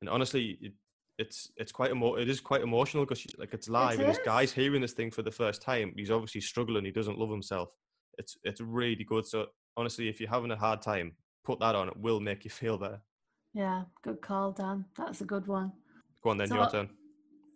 And 0.00 0.08
honestly 0.08 0.58
it, 0.60 0.72
it's 1.18 1.50
it's 1.56 1.72
quite 1.72 1.90
emo- 1.90 2.14
it 2.16 2.28
is 2.28 2.40
quite 2.40 2.60
emotional 2.62 3.04
because 3.04 3.26
like 3.38 3.52
it's 3.54 3.68
live 3.68 3.98
and 3.98 4.08
this 4.08 4.18
guy's 4.24 4.52
hearing 4.52 4.80
this 4.80 4.92
thing 4.92 5.10
for 5.10 5.22
the 5.22 5.30
first 5.30 5.60
time 5.62 5.92
he's 5.96 6.10
obviously 6.10 6.40
struggling 6.40 6.84
he 6.84 6.90
doesn't 6.92 7.18
love 7.18 7.30
himself. 7.30 7.70
It's 8.18 8.36
it's 8.44 8.60
really 8.60 9.04
good 9.04 9.26
so 9.26 9.46
honestly 9.76 10.08
if 10.08 10.20
you're 10.20 10.30
having 10.30 10.50
a 10.52 10.56
hard 10.56 10.82
time 10.82 11.12
put 11.44 11.58
that 11.60 11.74
on 11.74 11.88
it 11.88 11.96
will 11.96 12.20
make 12.20 12.44
you 12.44 12.50
feel 12.50 12.78
better. 12.78 13.00
Yeah, 13.52 13.84
good 14.02 14.20
call, 14.20 14.52
Dan. 14.52 14.84
That's 14.96 15.20
a 15.20 15.24
good 15.24 15.46
one. 15.46 15.72
go 16.22 16.30
on 16.30 16.36
then 16.38 16.48
So- 16.48 16.54
your 16.56 16.70
turn 16.70 16.90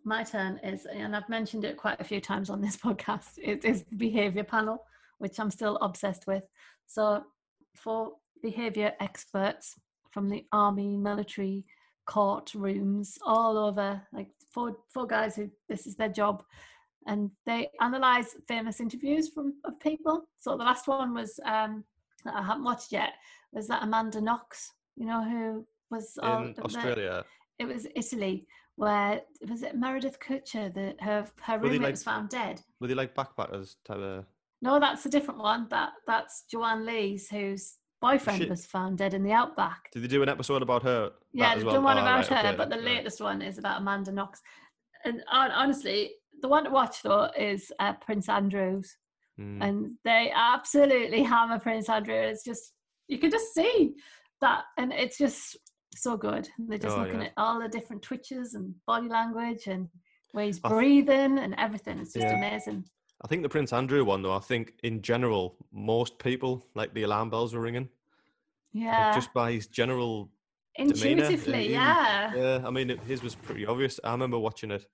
My 0.09 0.25
turn 0.25 0.59
is, 0.65 0.87
and 0.87 1.15
I've 1.15 1.29
mentioned 1.29 1.67
it 1.67 1.77
quite 1.77 2.01
a 2.01 2.05
few 2.05 2.19
times 2.19 2.49
on 2.49 2.63
this 2.63 2.77
podcast, 2.87 3.33
it 3.37 3.67
is 3.67 3.85
the 3.85 3.97
behavior 3.97 4.43
panel, 4.43 4.87
which 5.19 5.39
I'm 5.39 5.51
still 5.51 5.77
obsessed 5.83 6.27
with. 6.27 6.45
So, 6.87 7.25
for 7.77 8.13
behavior 8.43 8.95
experts 9.01 9.75
from 10.11 10.31
the 10.31 10.47
army, 10.51 10.97
military, 10.97 11.67
courtrooms, 12.09 13.19
all 13.27 13.59
over, 13.59 14.01
like 14.15 14.29
four, 14.51 14.79
four 14.89 15.07
guys 15.07 15.37
who 15.37 15.51
this 15.69 15.87
is 15.87 15.95
their 15.97 16.09
job, 16.09 16.43
and 17.07 17.31
they 17.45 17.69
analyze 17.83 18.35
famous 18.49 18.81
interviews 18.81 19.29
from 19.29 19.57
of 19.67 19.79
people. 19.79 20.23
So, 20.39 20.57
the 20.57 20.65
last 20.65 20.89
one 20.89 21.13
was, 21.13 21.39
um, 21.45 21.85
that 22.25 22.35
I 22.35 22.43
haven't 22.43 22.65
watched 22.65 22.93
yet, 22.93 23.11
was 23.53 23.69
that 23.69 23.83
Amanda 23.83 24.23
Knox, 24.23 24.73
you 24.97 25.05
know, 25.05 25.23
who 25.23 25.67
was 25.91 26.19
in 26.23 26.55
australia 26.63 27.25
it 27.59 27.67
was 27.67 27.87
Italy 27.97 28.47
where 28.79 29.23
was 29.51 29.63
it 29.63 29.77
Meredith 29.77 30.19
Kercher 30.21 30.73
that 30.75 31.01
her 31.01 31.27
her 31.43 31.59
roommate 31.59 31.81
like- 31.83 31.91
was 31.93 32.03
found 32.05 32.29
dead. 32.29 32.63
were 32.81 32.87
they 32.89 32.95
like 32.95 33.15
backpackers 33.15 33.75
type 33.85 33.99
of 33.99 34.25
No, 34.63 34.79
that's 34.81 35.05
a 35.07 35.11
different 35.11 35.41
one. 35.41 35.67
That 35.71 35.91
that's 36.07 36.45
Joanne 36.51 36.87
Lees 36.87 37.29
whose 37.29 37.79
boyfriend 38.01 38.41
Shit. 38.43 38.51
was 38.51 38.65
found 38.67 38.99
dead 38.99 39.15
in 39.15 39.23
the 39.25 39.33
outback. 39.33 39.91
did 39.93 40.03
they 40.05 40.07
do 40.09 40.23
an 40.23 40.29
episode 40.29 40.63
about 40.63 40.83
her 40.85 41.11
Yeah, 41.33 41.55
they've 41.57 41.65
well? 41.65 41.75
done 41.75 41.85
one 41.85 41.99
Oh, 41.99 42.03
about 42.03 42.31
right, 42.31 42.45
her, 42.45 42.49
okay, 42.51 42.57
but 42.57 42.71
the 42.71 42.77
right. 42.77 42.85
latest 42.85 43.21
one 43.21 43.43
is 43.43 43.59
about 43.59 43.81
Amanda 43.81 44.13
Knox. 44.13 44.41
And 45.05 45.23
hon- 45.27 45.51
honestly, 45.51 46.13
the 46.41 46.49
one 46.49 46.65
to 46.65 46.71
watch 46.71 47.03
though 47.03 47.31
is 47.37 47.73
uh, 47.81 47.95
Prince 47.95 48.29
Andrews, 48.29 48.97
Mm. 49.41 49.63
and 49.65 49.77
they 50.05 50.33
absolutely 50.35 51.23
hammer 51.23 51.59
Prince 51.61 51.89
Andrew. 51.89 52.15
It's 52.31 52.45
just 52.45 52.73
you 53.09 53.19
can 53.19 53.31
just 53.31 53.55
see 53.55 53.95
that, 54.41 54.65
and 54.77 54.93
it's 54.93 55.17
just 55.19 55.57
so 56.03 56.17
good. 56.17 56.49
They're 56.59 56.79
just 56.79 56.97
Oh, 56.97 57.03
looking 57.03 57.21
yeah. 57.21 57.27
at 57.27 57.33
all 57.37 57.61
the 57.61 57.69
different 57.69 58.03
twitches 58.03 58.55
and 58.55 58.75
body 58.87 59.09
language 59.09 59.67
and 59.67 59.89
ways 60.35 60.61
th- 60.61 60.71
breathing 60.73 61.39
and 61.39 61.55
everything. 61.59 61.99
It's 61.99 62.13
just 62.13 62.25
Yeah. 62.27 62.37
amazing. 62.37 62.85
I 63.25 63.29
think 63.29 63.43
the 63.43 63.49
Prince 63.49 63.73
Andrew 63.73 64.05
one, 64.05 64.23
though, 64.23 64.33
I 64.35 64.39
think 64.41 64.75
in 64.85 65.03
general, 65.03 65.57
most 65.73 66.19
people 66.19 66.67
like 66.75 66.95
the 66.95 67.03
alarm 67.03 67.31
bells 67.31 67.53
were 67.55 67.61
ringing 67.61 67.85
like, 67.85 68.85
Yeah, 68.85 69.13
just 69.15 69.33
by 69.33 69.53
his 69.53 69.67
general. 69.67 70.31
intuitively, 70.77 71.73
yeah. 71.73 72.33
Yeah, 72.35 72.63
I 72.67 72.71
mean, 72.71 72.91
it, 72.91 73.01
his 73.01 73.23
was 73.23 73.35
pretty 73.35 73.67
obvious. 73.67 73.99
I 74.05 74.13
remember 74.13 74.39
watching 74.39 74.71
it 74.71 74.87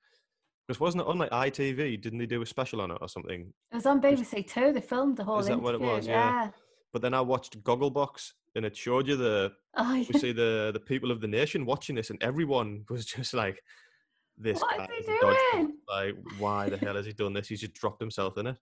because 0.66 0.80
wasn't 0.80 1.02
it 1.02 1.06
on 1.06 1.18
like 1.18 1.30
ITV? 1.30 2.00
Didn't 2.00 2.18
they 2.18 2.26
do 2.26 2.40
a 2.40 2.46
special 2.46 2.80
on 2.80 2.90
it 2.90 2.98
or 3.02 3.08
something? 3.08 3.52
It 3.70 3.74
was 3.74 3.84
on 3.84 4.00
BBC 4.00 4.46
Two. 4.46 4.72
They 4.72 4.80
filmed 4.80 5.18
the 5.18 5.24
whole 5.24 5.38
Is 5.40 5.46
that 5.46 5.52
interview. 5.54 5.64
what 5.64 5.74
it 5.74 5.80
was? 5.82 6.06
Yeah. 6.06 6.50
But 6.92 7.02
then 7.02 7.12
I 7.12 7.20
watched 7.20 7.62
Gogglebox, 7.62 8.32
and 8.54 8.64
it 8.64 8.76
showed 8.76 9.08
you 9.08 9.16
the 9.16 9.52
Oh, 9.76 9.92
we 9.94 10.06
yeah. 10.10 10.18
see 10.20 10.32
the 10.32 10.70
the 10.72 10.80
people 10.80 11.10
of 11.10 11.20
the 11.20 11.26
nation 11.28 11.66
watching 11.66 11.96
this, 11.96 12.10
and 12.10 12.22
everyone 12.22 12.84
was 12.88 13.04
just 13.16 13.34
like, 13.34 13.62
"This 14.38 14.60
What 14.60 14.74
is 14.74 14.78
guy 14.78 14.88
he 15.06 15.12
is 15.12 15.20
doing? 15.20 15.76
Like, 15.88 16.14
why 16.38 16.68
the 16.68 16.76
hell 16.78 16.94
has 16.96 17.06
he 17.06 17.12
done 17.12 17.32
this? 17.32 17.48
He's 17.48 17.60
just 17.60 17.74
dropped 17.74 18.00
himself 18.00 18.38
in 18.38 18.46
it." 18.48 18.56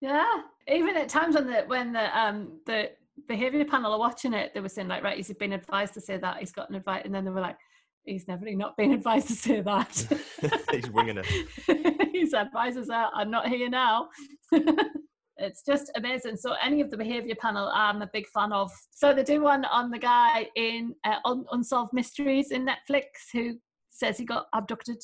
Yeah, 0.00 0.42
even 0.68 0.96
at 0.96 1.08
times 1.08 1.34
when 1.34 1.46
the 1.46 1.64
when 1.66 1.92
the 1.92 2.18
um 2.18 2.60
the 2.66 2.90
behavior 3.28 3.64
panel 3.64 3.92
are 3.92 3.98
watching 3.98 4.32
it, 4.34 4.52
they 4.54 4.60
were 4.60 4.68
saying 4.68 4.88
like, 4.88 5.02
right, 5.02 5.16
he's 5.16 5.32
been 5.32 5.52
advised 5.52 5.94
to 5.94 6.00
say 6.00 6.18
that, 6.18 6.38
he's 6.38 6.52
got 6.52 6.68
an 6.68 6.76
advice, 6.76 7.02
and 7.04 7.14
then 7.14 7.24
they 7.24 7.30
were 7.30 7.40
like, 7.40 7.56
he's 8.04 8.28
never 8.28 8.44
not 8.54 8.76
been 8.76 8.92
advised 8.98 9.28
to 9.28 9.34
say 9.34 9.60
that. 9.62 10.06
He's 10.70 10.90
winging 10.90 11.18
it. 11.18 12.12
His 12.14 12.34
advisors 12.34 12.90
are, 12.90 13.10
I'm 13.14 13.30
not 13.30 13.48
here 13.48 13.70
now. 13.70 14.08
It's 15.38 15.62
just 15.64 15.90
amazing. 15.96 16.36
So 16.36 16.54
any 16.62 16.80
of 16.80 16.90
the 16.90 16.96
behavior 16.96 17.34
panel, 17.40 17.70
I'm 17.74 18.02
a 18.02 18.10
big 18.12 18.26
fan 18.28 18.52
of. 18.52 18.70
So 18.90 19.12
they 19.14 19.22
do 19.24 19.42
one 19.42 19.64
on 19.66 19.90
the 19.90 19.98
guy 19.98 20.48
in 20.56 20.94
uh, 21.04 21.18
Unsolved 21.52 21.92
Mysteries 21.92 22.50
in 22.50 22.66
Netflix 22.66 23.04
who 23.32 23.54
says 23.90 24.18
he 24.18 24.24
got 24.24 24.46
abducted 24.54 25.02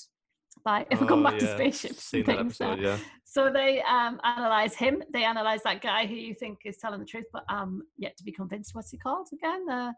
by. 0.64 0.86
If 0.90 1.00
we 1.00 1.06
come 1.06 1.22
back 1.22 1.38
to 1.38 1.46
spaceships 1.52 2.12
and 2.12 2.24
things. 2.26 2.40
episode, 2.60 2.80
yeah. 2.80 2.98
So 3.24 3.50
they 3.52 3.82
um, 3.82 4.20
analyze 4.24 4.74
him. 4.74 5.02
They 5.12 5.24
analyze 5.24 5.62
that 5.64 5.80
guy 5.82 6.06
who 6.06 6.14
you 6.14 6.34
think 6.34 6.58
is 6.64 6.76
telling 6.78 7.00
the 7.00 7.06
truth, 7.06 7.24
but 7.32 7.44
um, 7.48 7.82
yet 7.96 8.16
to 8.18 8.24
be 8.24 8.32
convinced. 8.32 8.74
What's 8.74 8.90
he 8.90 8.98
called 8.98 9.28
again? 9.32 9.66
Uh, 9.70 9.92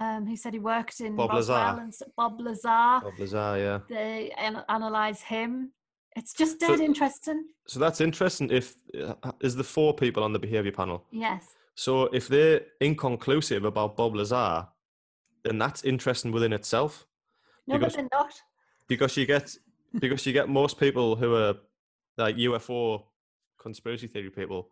Um, 0.00 0.26
he 0.26 0.36
said 0.36 0.52
he 0.52 0.60
worked 0.60 1.00
in 1.00 1.16
Bob 1.16 1.30
Roswell 1.30 1.58
Lazar. 1.58 1.82
and 1.82 1.92
Bob 2.16 2.40
Lazar. 2.40 3.00
Bob 3.02 3.18
Lazar, 3.18 3.56
yeah. 3.58 3.78
They 3.88 4.30
an- 4.38 4.64
analyze 4.68 5.20
him. 5.22 5.72
It's 6.18 6.32
just 6.32 6.60
So- 6.60 6.68
dead 6.68 6.80
interesting. 6.80 7.38
So 7.66 7.78
that's 7.78 8.00
interesting. 8.00 8.50
If 8.50 8.66
uh, 9.00 9.32
is 9.40 9.54
the 9.56 9.64
four 9.64 9.94
people 9.94 10.22
on 10.24 10.32
the 10.32 10.38
behavior 10.38 10.72
panel. 10.72 11.04
Yes. 11.12 11.42
So 11.74 11.92
if 12.12 12.26
they're 12.28 12.62
inconclusive 12.80 13.64
about 13.64 13.96
Bob 13.96 14.16
Lazar, 14.16 14.66
then 15.44 15.58
that's 15.58 15.84
interesting 15.84 16.32
within 16.32 16.52
itself. 16.52 17.06
No, 17.66 17.78
Because- 17.78 17.94
but 17.96 18.08
they're 18.10 18.20
not. 18.20 18.32
because 18.88 19.16
you 19.16 19.26
get 19.26 19.56
because 20.04 20.26
you 20.26 20.32
get 20.32 20.48
most 20.48 20.78
people 20.78 21.14
who 21.16 21.34
are 21.34 21.54
like 22.16 22.36
UFO 22.36 23.04
conspiracy 23.58 24.08
theory 24.08 24.30
people. 24.30 24.70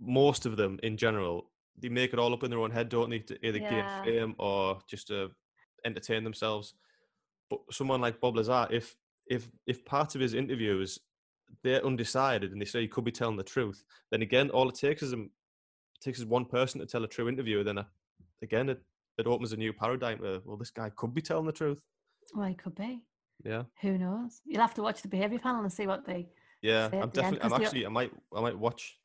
Most 0.00 0.46
of 0.46 0.56
them, 0.56 0.78
in 0.82 0.96
general, 0.96 1.50
they 1.80 1.88
make 1.90 2.12
it 2.14 2.18
all 2.18 2.32
up 2.32 2.42
in 2.44 2.50
their 2.50 2.60
own 2.60 2.70
head, 2.70 2.88
don't 2.88 3.10
they? 3.10 3.18
To 3.20 3.34
either 3.46 3.58
Yeah. 3.58 3.70
gain 3.70 3.86
fame 4.04 4.34
or 4.38 4.78
just 4.92 5.08
to 5.08 5.30
entertain 5.84 6.24
themselves. 6.24 6.74
But 7.50 7.60
someone 7.70 8.00
like 8.00 8.20
Bob 8.20 8.36
Lazar, 8.36 8.66
if 8.70 8.96
if 9.28 9.48
if 9.66 9.84
part 9.84 10.14
of 10.14 10.20
his 10.20 10.34
interviews 10.34 10.98
they're 11.62 11.84
undecided 11.84 12.50
and 12.52 12.60
they 12.60 12.64
say 12.64 12.80
he 12.80 12.88
could 12.88 13.04
be 13.04 13.12
telling 13.12 13.36
the 13.36 13.42
truth, 13.42 13.84
then 14.10 14.20
again, 14.22 14.50
all 14.50 14.68
it 14.68 14.74
takes 14.74 15.02
is 15.02 15.12
him 15.12 15.30
takes 16.02 16.18
is 16.18 16.24
one 16.26 16.44
person 16.44 16.80
to 16.80 16.86
tell 16.86 17.04
a 17.04 17.08
true 17.08 17.28
interview. 17.28 17.62
Then 17.62 17.78
uh, 17.78 17.84
again, 18.42 18.68
it 18.68 18.82
it 19.18 19.26
opens 19.26 19.52
a 19.52 19.56
new 19.56 19.72
paradigm. 19.72 20.18
Where, 20.18 20.40
well, 20.44 20.56
this 20.56 20.70
guy 20.70 20.90
could 20.96 21.14
be 21.14 21.22
telling 21.22 21.46
the 21.46 21.52
truth. 21.52 21.80
Well, 22.34 22.48
he 22.48 22.54
could 22.54 22.74
be. 22.74 23.04
Yeah. 23.44 23.62
Who 23.82 23.96
knows? 23.98 24.40
You'll 24.44 24.60
have 24.62 24.74
to 24.74 24.82
watch 24.82 25.02
the 25.02 25.08
behavior 25.08 25.38
panel 25.38 25.62
and 25.62 25.72
see 25.72 25.86
what 25.86 26.04
they 26.06 26.28
Yeah, 26.62 26.88
I'm 26.92 27.10
definitely. 27.10 27.40
I'm 27.42 27.52
actually. 27.52 27.86
I 27.86 27.90
might. 27.90 28.12
I 28.34 28.40
might 28.40 28.58
watch 28.58 28.98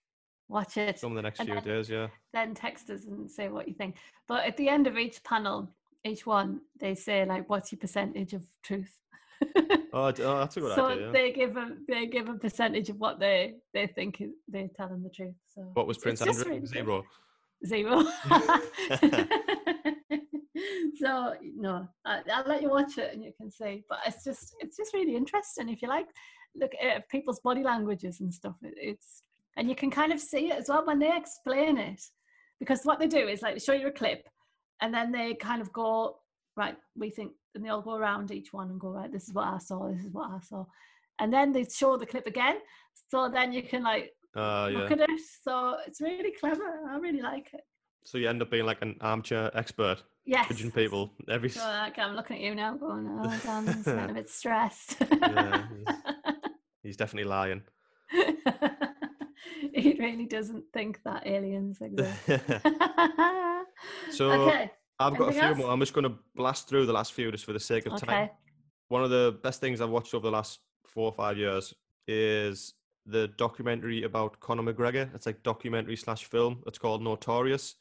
watch 0.49 0.77
it. 0.77 0.99
some 0.99 1.11
of 1.11 1.15
the 1.15 1.21
next 1.21 1.39
And 1.39 1.47
few 1.47 1.55
then- 1.55 1.63
days. 1.63 1.89
Yeah. 1.89 2.07
then 2.33 2.53
text 2.55 2.89
us 2.89 3.05
and 3.05 3.29
say 3.29 3.49
what 3.49 3.67
you 3.67 3.73
think. 3.73 3.97
But 4.27 4.45
at 4.45 4.57
the 4.57 4.67
end 4.67 4.87
of 4.87 4.97
each 4.97 5.23
panel, 5.23 5.69
each 6.03 6.25
one, 6.25 6.61
they 6.79 6.95
say 6.95 7.23
like, 7.25 7.47
"What's 7.49 7.71
your 7.71 7.79
percentage 7.79 8.33
of 8.33 8.43
truth?" 8.63 8.97
Oh, 9.93 10.05
oh, 10.05 10.37
that's 10.39 10.55
a 10.55 10.61
good 10.61 10.73
so 10.73 10.85
idea. 10.85 11.05
yeah. 11.07 11.11
they 11.11 11.31
give 11.33 11.57
a 11.57 11.75
they 11.85 12.07
give 12.07 12.29
a 12.29 12.35
percentage 12.35 12.87
of 12.87 12.97
what 12.97 13.19
they 13.19 13.55
they 13.73 13.87
think 13.87 14.21
is, 14.21 14.31
they're 14.47 14.69
telling 14.77 15.03
the 15.03 15.09
truth. 15.09 15.35
So 15.53 15.63
What 15.73 15.85
was 15.85 15.97
Prince 15.97 16.21
Andrew? 16.21 16.45
really. 16.45 16.65
Zero. 16.65 17.03
Zero. 17.65 18.03
so 20.95 21.33
no, 21.55 21.87
I, 22.05 22.21
I'll 22.33 22.47
let 22.47 22.61
you 22.61 22.69
watch 22.69 22.97
it 22.97 23.13
and 23.13 23.21
you 23.21 23.33
can 23.37 23.51
see. 23.51 23.83
But 23.89 23.99
it's 24.07 24.23
just 24.23 24.55
it's 24.59 24.77
just 24.77 24.93
really 24.93 25.17
interesting 25.17 25.67
if 25.67 25.81
you 25.81 25.89
like 25.89 26.07
look 26.55 26.71
at 26.81 26.97
uh, 26.97 26.99
people's 27.09 27.39
body 27.41 27.63
languages 27.63 28.21
and 28.21 28.33
stuff. 28.33 28.55
It, 28.61 28.73
it's 28.77 29.23
and 29.57 29.67
you 29.67 29.75
can 29.75 29.91
kind 29.91 30.13
of 30.13 30.19
see 30.19 30.51
it 30.51 30.57
as 30.57 30.69
well 30.69 30.85
when 30.85 30.99
they 30.99 31.15
explain 31.15 31.77
it, 31.77 32.01
because 32.59 32.83
what 32.83 32.99
they 32.99 33.07
do 33.07 33.27
is 33.27 33.41
like 33.41 33.55
they 33.55 33.59
show 33.59 33.73
you 33.73 33.87
a 33.87 33.91
clip, 33.91 34.27
and 34.81 34.93
then 34.93 35.11
they 35.11 35.33
kind 35.33 35.61
of 35.61 35.71
go 35.73 36.17
right. 36.55 36.77
We 36.95 37.09
think, 37.09 37.31
and 37.55 37.63
they 37.63 37.69
all 37.69 37.81
go 37.81 37.95
around 37.95 38.31
each 38.31 38.53
one 38.53 38.69
and 38.69 38.79
go 38.79 38.89
right. 38.89 39.11
This 39.11 39.27
is 39.27 39.33
what 39.33 39.47
I 39.47 39.57
saw. 39.57 39.89
This 39.89 40.05
is 40.05 40.11
what 40.11 40.29
I 40.31 40.39
saw, 40.41 40.65
and 41.19 41.31
then 41.33 41.51
they 41.51 41.63
show 41.65 41.97
the 41.97 42.05
clip 42.05 42.27
again. 42.27 42.57
So 43.09 43.29
then 43.29 43.51
you 43.53 43.63
can 43.63 43.83
like 43.83 44.11
Uh, 44.35 44.69
yeah. 44.71 44.77
look 44.79 44.91
at 44.91 44.99
it. 45.01 45.19
So 45.43 45.75
it's 45.87 45.99
really 46.01 46.31
clever. 46.39 46.63
I 46.89 46.97
really 46.97 47.21
like 47.21 47.49
it. 47.53 47.61
So 48.03 48.17
you 48.17 48.29
end 48.29 48.41
up 48.41 48.49
being 48.49 48.65
like 48.65 48.81
an 48.81 48.95
armchair 49.01 49.51
expert, 49.55 50.03
Yes. 50.25 50.47
judging 50.47 50.71
people 50.71 51.11
every. 51.29 51.49
So 51.49 51.59
like, 51.59 51.99
I'm 51.99 52.15
looking 52.15 52.37
at 52.37 52.41
you 52.43 52.55
now, 52.55 52.75
going, 52.77 53.07
"Oh, 53.07 53.39
getting 53.85 54.09
a 54.09 54.13
bit 54.13 54.29
stressed." 54.29 54.95
Yeah, 55.21 55.61
He's 56.83 56.97
definitely 57.01 57.29
lying. 57.29 57.61
he 59.73 59.95
really 59.99 60.25
doesn't 60.25 60.63
think 60.73 60.99
that 61.03 61.25
aliens 61.27 61.79
exist. 61.81 62.19
So, 64.11 64.31
okay, 64.31 64.71
I've 65.01 65.17
got 65.17 65.29
a 65.29 65.33
few 65.33 65.41
else? 65.41 65.57
more. 65.57 65.69
I'm 65.71 65.79
just 65.79 65.93
going 65.93 66.03
to 66.03 66.13
blast 66.35 66.67
through 66.67 66.85
the 66.85 66.93
last 66.93 67.13
few 67.13 67.31
just 67.31 67.45
for 67.45 67.53
the 67.53 67.59
sake 67.59 67.85
of 67.85 67.99
time. 67.99 68.23
okay, 68.23 68.31
One 68.89 69.03
of 69.03 69.09
the 69.09 69.39
best 69.43 69.59
things 69.61 69.81
I've 69.81 69.89
watched 69.89 70.13
over 70.13 70.27
the 70.27 70.31
last 70.31 70.59
four 70.85 71.05
or 71.05 71.13
five 71.13 71.37
years 71.37 71.73
is 72.07 72.73
the 73.05 73.27
documentary 73.37 74.03
about 74.03 74.39
Conor 74.39 74.73
McGregor. 74.73 75.13
It's 75.15 75.25
like 75.25 75.41
documentary 75.43 75.95
slash 75.95 76.25
film. 76.25 76.61
It's 76.67 76.77
called 76.77 77.01
Notorious. 77.01 77.75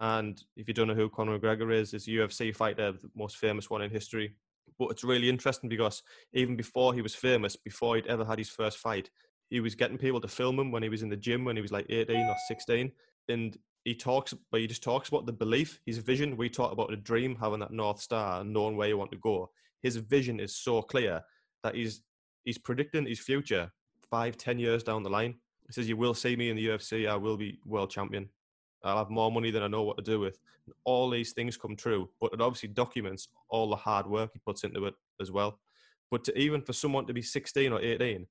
And 0.00 0.42
if 0.56 0.66
you 0.68 0.74
don't 0.74 0.88
know 0.88 0.94
who 0.94 1.08
Conor 1.08 1.38
McGregor 1.38 1.72
is, 1.72 1.94
is 1.94 2.08
a 2.08 2.10
UFC 2.10 2.54
fighter, 2.54 2.92
the 2.92 3.10
most 3.14 3.36
famous 3.36 3.70
one 3.70 3.82
in 3.82 3.90
history. 3.90 4.34
But 4.78 4.90
it's 4.90 5.04
really 5.04 5.28
interesting 5.28 5.68
because 5.68 6.02
even 6.32 6.56
before 6.56 6.94
he 6.94 7.02
was 7.02 7.14
famous, 7.14 7.54
before 7.54 7.94
he'd 7.96 8.08
ever 8.08 8.24
had 8.24 8.38
his 8.38 8.48
first 8.50 8.78
fight, 8.78 9.08
he 9.50 9.60
was 9.60 9.76
getting 9.76 9.98
people 9.98 10.20
to 10.20 10.28
film 10.28 10.58
him 10.58 10.72
when 10.72 10.82
he 10.82 10.88
was 10.88 11.02
in 11.02 11.08
the 11.08 11.16
gym 11.16 11.44
when 11.44 11.54
he 11.54 11.62
was 11.62 11.70
like 11.70 11.86
18 11.88 12.16
or 12.16 12.34
16. 12.48 12.90
And 13.28 13.56
he 13.84 13.94
talks, 13.94 14.32
but 14.50 14.60
he 14.60 14.66
just 14.66 14.82
talks 14.82 15.10
about 15.10 15.26
the 15.26 15.32
belief, 15.32 15.78
his 15.84 15.98
vision. 15.98 16.36
We 16.36 16.48
talk 16.48 16.72
about 16.72 16.90
the 16.90 16.96
dream, 16.96 17.36
having 17.36 17.60
that 17.60 17.70
North 17.70 18.00
Star 18.00 18.40
and 18.40 18.52
knowing 18.52 18.76
where 18.76 18.88
you 18.88 18.96
want 18.96 19.12
to 19.12 19.18
go. 19.18 19.50
His 19.82 19.96
vision 19.96 20.40
is 20.40 20.56
so 20.56 20.80
clear 20.80 21.20
that 21.62 21.74
he's 21.74 22.02
he's 22.44 22.58
predicting 22.58 23.06
his 23.06 23.20
future 23.20 23.70
five, 24.10 24.38
ten 24.38 24.58
years 24.58 24.82
down 24.82 25.02
the 25.02 25.10
line. 25.10 25.34
He 25.66 25.72
says, 25.72 25.88
"You 25.88 25.98
will 25.98 26.14
see 26.14 26.34
me 26.34 26.48
in 26.48 26.56
the 26.56 26.66
UFC. 26.68 27.06
I 27.06 27.16
will 27.16 27.36
be 27.36 27.60
world 27.66 27.90
champion. 27.90 28.30
I'll 28.82 28.98
have 28.98 29.10
more 29.10 29.30
money 29.30 29.50
than 29.50 29.62
I 29.62 29.68
know 29.68 29.82
what 29.82 29.98
to 29.98 30.02
do 30.02 30.18
with." 30.18 30.38
All 30.84 31.10
these 31.10 31.32
things 31.34 31.58
come 31.58 31.76
true, 31.76 32.08
but 32.20 32.32
it 32.32 32.40
obviously 32.40 32.70
documents 32.70 33.28
all 33.50 33.68
the 33.68 33.76
hard 33.76 34.06
work 34.06 34.30
he 34.32 34.40
puts 34.46 34.64
into 34.64 34.86
it 34.86 34.94
as 35.20 35.30
well. 35.30 35.60
But 36.10 36.24
to, 36.24 36.38
even 36.38 36.62
for 36.62 36.72
someone 36.72 37.06
to 37.06 37.12
be 37.12 37.22
16 37.22 37.70
or 37.70 37.80
18, 37.80 38.26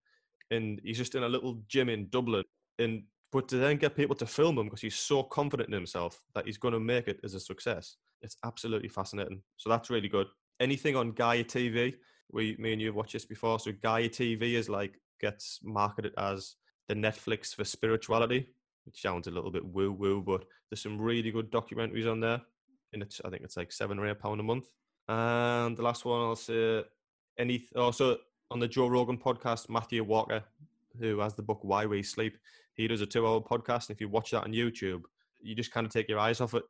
and 0.49 0.81
he's 0.83 0.97
just 0.97 1.13
in 1.13 1.23
a 1.23 1.29
little 1.29 1.61
gym 1.67 1.89
in 1.89 2.09
Dublin, 2.09 2.43
and 2.79 3.03
but 3.33 3.47
to 3.49 3.57
then 3.57 3.77
get 3.77 3.95
people 3.95 4.15
to 4.15 4.27
film 4.27 4.59
him 4.59 4.65
because 4.65 4.81
he's 4.81 4.95
so 4.95 5.23
confident 5.23 5.67
in 5.67 5.73
himself 5.73 6.21
that 6.35 6.45
he's 6.45 6.57
going 6.57 6.75
to 6.75 6.79
make 6.79 7.07
it 7.07 7.19
as 7.23 7.33
a 7.33 7.39
success, 7.39 7.97
it's 8.21 8.37
absolutely 8.45 8.89
fascinating. 8.89 9.41
So 9.57 9.71
that's 9.71 9.89
really 9.89 10.07
good. 10.07 10.27
Anything 10.59 10.95
on 10.95 11.13
Gaia 11.13 11.43
TV? 11.43 11.95
We, 12.31 12.55
me 12.59 12.73
and 12.73 12.81
you 12.81 12.87
have 12.87 12.95
watched 12.95 13.13
this 13.13 13.25
before. 13.25 13.59
So 13.59 13.71
Gaia 13.81 14.07
TV 14.07 14.53
is 14.53 14.69
like 14.69 14.99
gets 15.19 15.59
marketed 15.63 16.13
as 16.17 16.55
the 16.87 16.93
Netflix 16.93 17.55
for 17.55 17.63
spirituality, 17.63 18.49
which 18.85 19.01
sounds 19.01 19.27
a 19.27 19.31
little 19.31 19.51
bit 19.51 19.65
woo 19.65 19.91
woo, 19.91 20.21
but 20.21 20.45
there's 20.69 20.81
some 20.81 21.01
really 21.01 21.31
good 21.31 21.51
documentaries 21.51 22.09
on 22.09 22.19
there, 22.19 22.41
and 22.93 23.01
it's 23.01 23.19
I 23.25 23.29
think 23.29 23.43
it's 23.43 23.57
like 23.57 23.71
seven 23.71 23.97
or 23.97 24.07
eight 24.07 24.19
pound 24.19 24.41
a 24.41 24.43
month. 24.43 24.67
And 25.07 25.75
the 25.75 25.81
last 25.81 26.05
one 26.05 26.21
I'll 26.21 26.35
say, 26.35 26.83
any 27.39 27.65
also 27.75 28.15
oh, 28.15 28.17
on 28.51 28.59
the 28.59 28.67
Joe 28.67 28.87
Rogan 28.87 29.17
podcast, 29.17 29.69
Matthew 29.69 30.03
Walker, 30.03 30.43
who 30.99 31.19
has 31.19 31.35
the 31.35 31.41
book 31.41 31.59
Why 31.61 31.85
We 31.85 32.03
Sleep, 32.03 32.37
he 32.75 32.87
does 32.87 33.01
a 33.01 33.05
two-hour 33.05 33.41
podcast, 33.41 33.89
and 33.89 33.95
if 33.95 34.01
you 34.01 34.09
watch 34.09 34.31
that 34.31 34.43
on 34.43 34.51
YouTube, 34.53 35.03
you 35.41 35.55
just 35.55 35.71
kind 35.71 35.85
of 35.85 35.91
take 35.93 36.09
your 36.09 36.19
eyes 36.19 36.41
off 36.41 36.53
it. 36.53 36.63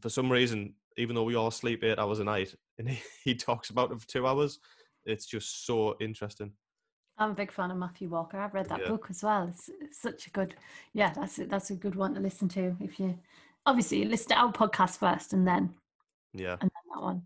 For 0.00 0.08
some 0.08 0.30
reason, 0.30 0.74
even 0.96 1.14
though 1.14 1.22
we 1.24 1.34
all 1.34 1.50
sleep 1.50 1.84
eight 1.84 1.98
hours 1.98 2.18
a 2.18 2.24
night, 2.24 2.54
and 2.78 2.88
he, 2.88 3.00
he 3.24 3.34
talks 3.34 3.70
about 3.70 3.92
it 3.92 4.00
for 4.00 4.06
two 4.08 4.26
hours, 4.26 4.58
it's 5.04 5.26
just 5.26 5.66
so 5.66 5.96
interesting. 6.00 6.52
I'm 7.18 7.30
a 7.32 7.34
big 7.34 7.52
fan 7.52 7.70
of 7.70 7.76
Matthew 7.76 8.08
Walker. 8.08 8.38
I've 8.38 8.54
read 8.54 8.68
that 8.70 8.80
Yeah. 8.80 8.88
book 8.88 9.06
as 9.10 9.22
well. 9.22 9.46
It's, 9.48 9.68
it's 9.80 10.00
such 10.00 10.26
a 10.26 10.30
good, 10.30 10.54
yeah, 10.94 11.12
that's 11.12 11.38
a, 11.38 11.44
that's 11.46 11.70
a 11.70 11.74
good 11.74 11.94
one 11.94 12.14
to 12.14 12.20
listen 12.20 12.48
to. 12.50 12.74
If 12.80 12.98
you 12.98 13.18
obviously 13.66 13.98
you 13.98 14.06
listen 14.06 14.30
to 14.30 14.36
our 14.36 14.52
podcast 14.52 14.98
first 14.98 15.32
and 15.34 15.46
then 15.46 15.74
Yeah. 16.32 16.56
and 16.60 16.62
then 16.62 16.94
that 16.94 17.02
one. 17.02 17.22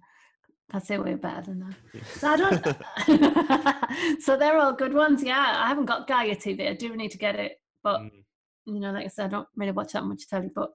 That's 0.70 0.90
it 0.90 1.02
way 1.02 1.14
better 1.14 1.42
than 1.42 1.61
that. 1.61 1.76
So 2.18 2.28
I 2.28 2.36
don't. 2.36 4.20
so 4.22 4.36
they're 4.36 4.59
all 4.59 4.72
good 4.72 4.92
ones. 4.92 5.22
Yeah, 5.22 5.54
I 5.59 5.68
haven't 5.68 5.86
got 5.86 6.09
Gaia 6.09 6.34
TV. 6.34 6.68
I 6.68 6.74
do 6.74 6.96
need 6.96 7.12
to 7.12 7.18
get 7.18 7.36
it, 7.36 7.61
but 7.87 8.01
Mm. 8.01 8.24
you 8.66 8.80
know, 8.80 8.91
like 8.93 9.05
I 9.05 9.09
said, 9.09 9.26
I 9.26 9.28
don't 9.28 9.49
really 9.57 9.72
watch 9.72 9.93
that 9.93 10.05
much 10.05 10.26
telly. 10.28 10.51
But 10.55 10.70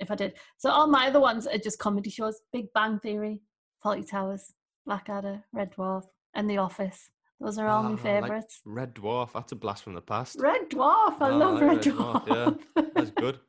if 0.00 0.10
I 0.10 0.16
did, 0.16 0.32
so 0.56 0.70
all 0.70 0.88
my 0.88 1.06
other 1.08 1.20
ones 1.20 1.46
are 1.46 1.58
just 1.58 1.78
comedy 1.78 2.10
shows: 2.10 2.40
Big 2.52 2.66
Bang 2.74 2.98
Theory, 2.98 3.40
Fawlty 3.84 4.04
Towers, 4.10 4.52
Blackadder, 4.86 5.44
Red 5.52 5.72
Dwarf, 5.74 6.04
and 6.34 6.48
The 6.50 6.58
Office. 6.58 7.10
Those 7.40 7.58
are 7.58 7.68
all 7.68 7.78
Ah, 7.84 7.88
my 7.88 7.90
like 7.90 8.02
favourites. 8.02 8.60
Red 8.64 8.94
Dwarf, 8.94 9.32
that's 9.34 9.52
a 9.52 9.56
blast 9.56 9.84
from 9.84 9.94
the 9.94 10.00
past. 10.02 10.36
Red 10.40 10.68
Dwarf, 10.70 11.20
I 11.22 11.30
Ah, 11.30 11.36
love 11.42 11.54
I 11.54 11.60
like 11.60 11.62
Red 11.62 11.86
Red 11.86 11.94
Dwarf, 11.94 12.24
Dwarf. 12.26 12.58
yeah. 12.76 12.82
That's 12.94 13.10
good. 13.12 13.38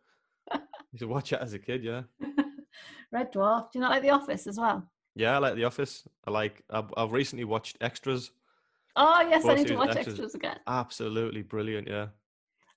You 0.91 0.97
should 0.99 1.09
watch 1.09 1.31
it 1.33 1.39
as 1.41 1.53
a 1.53 1.59
kid, 1.59 1.83
yeah. 1.83 2.01
Red 3.11 3.31
Dwarf. 3.33 3.71
Do 3.71 3.77
you 3.77 3.81
not 3.81 3.91
like 3.91 4.01
The 4.03 4.09
Office 4.11 4.45
as 4.47 4.57
well? 4.59 4.87
Yeah, 5.15 5.35
I 5.35 5.37
like 5.39 5.55
The 5.55 5.65
Office. 5.65 6.07
I 6.27 6.31
like. 6.31 6.63
I've, 6.69 6.91
I've 6.97 7.11
recently 7.11 7.45
watched 7.45 7.77
Extras. 7.81 8.31
Oh 8.95 9.21
yes, 9.29 9.45
I 9.45 9.53
need 9.55 9.67
to 9.67 9.75
watch 9.75 9.89
extras. 9.95 10.07
extras 10.15 10.35
again. 10.35 10.57
Absolutely 10.67 11.41
brilliant. 11.43 11.87
Yeah. 11.87 12.07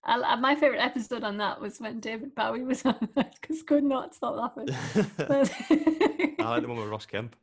I, 0.05 0.35
my 0.37 0.55
favorite 0.57 0.81
episode 0.81 1.23
on 1.23 1.37
that 1.39 1.61
was 1.61 1.79
when 1.81 2.01
David 2.01 2.35
Bowie 2.35 2.65
was 2.65 2.85
on 2.87 3.09
that 3.15 3.37
because 3.41 3.63
could 3.63 3.85
not 3.85 4.15
stop 4.15 4.35
laughing. 4.37 4.69
I 5.19 6.35
like 6.39 6.63
the 6.63 6.69
one 6.69 6.77
with 6.79 6.89
Ross 6.89 7.07
Kemp. 7.07 7.37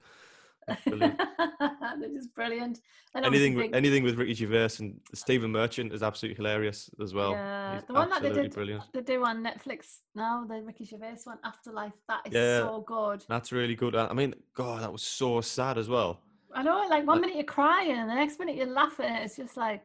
Brilliant. 0.86 1.20
They're 2.00 2.10
just 2.14 2.34
brilliant. 2.36 2.82
And 3.16 3.26
anything, 3.26 3.26
obviously 3.26 3.56
with, 3.56 3.66
big- 3.72 3.76
anything 3.76 4.04
with 4.04 4.16
Ricky 4.20 4.34
Gervais 4.36 4.70
and 4.80 5.00
Stephen 5.16 5.52
Merchant 5.52 5.92
is 5.94 6.04
absolutely 6.04 6.36
hilarious 6.36 6.90
as 7.02 7.14
well. 7.14 7.32
yeah, 7.32 7.76
He's 7.76 7.86
the 7.86 7.94
one 7.94 8.10
that 8.12 8.22
they 8.22 8.32
did, 8.32 8.54
brilliant. 8.54 8.84
they 8.94 9.02
do 9.02 9.26
on 9.26 9.44
Netflix 9.44 10.00
now, 10.14 10.46
the 10.46 10.62
Ricky 10.62 10.86
Gervais 10.86 11.18
one, 11.24 11.40
Afterlife. 11.44 11.94
That 12.08 12.22
is 12.28 12.34
Yeah. 12.34 12.60
so 12.60 12.84
good. 12.86 13.26
That's 13.28 13.52
really 13.52 13.74
good. 13.76 13.96
I 13.96 14.14
mean, 14.14 14.36
God, 14.54 14.84
that 14.84 14.92
was 14.92 15.02
so 15.02 15.42
sad 15.42 15.78
as 15.80 15.90
well. 15.90 16.20
I 16.54 16.62
know, 16.62 16.78
like 16.90 17.08
one 17.08 17.18
Like- 17.18 17.22
minute 17.22 17.36
you're 17.38 17.46
crying, 17.46 17.92
and 17.98 18.10
the 18.10 18.16
next 18.16 18.38
minute 18.38 18.56
you're 18.56 18.68
laughing. 18.68 19.12
It's 19.12 19.38
just 19.38 19.58
like 19.58 19.82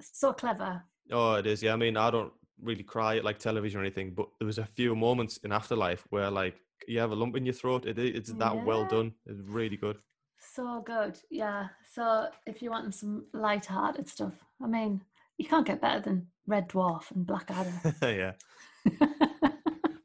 so 0.00 0.32
clever. 0.34 0.82
Oh, 1.10 1.34
it 1.34 1.46
is. 1.46 1.62
Yeah, 1.62 1.72
I 1.72 1.76
mean, 1.76 1.96
I 1.96 2.10
don't 2.10 2.32
really 2.62 2.82
cry 2.82 3.16
at 3.16 3.24
like 3.24 3.38
television 3.38 3.80
or 3.80 3.82
anything, 3.82 4.12
but 4.14 4.28
there 4.38 4.46
was 4.46 4.58
a 4.58 4.64
few 4.64 4.94
moments 4.94 5.38
in 5.38 5.52
Afterlife 5.52 6.04
where 6.10 6.30
like 6.30 6.60
you 6.86 6.98
have 6.98 7.10
a 7.10 7.14
lump 7.14 7.36
in 7.36 7.44
your 7.44 7.54
throat. 7.54 7.86
It, 7.86 7.98
it's 7.98 8.30
oh, 8.30 8.34
that 8.34 8.64
well 8.64 8.86
done. 8.86 9.12
It's 9.26 9.40
really 9.40 9.76
good. 9.76 9.98
So 10.38 10.82
good. 10.84 11.18
Yeah. 11.30 11.68
So 11.92 12.28
if 12.46 12.62
you 12.62 12.70
want 12.70 12.94
some 12.94 13.26
light-hearted 13.32 14.08
stuff, 14.08 14.34
I 14.62 14.66
mean, 14.66 15.02
you 15.38 15.46
can't 15.46 15.66
get 15.66 15.80
better 15.80 16.00
than 16.00 16.26
Red 16.46 16.68
Dwarf 16.68 17.10
and 17.10 17.26
Blackadder. 17.26 17.72
yeah. 18.02 18.32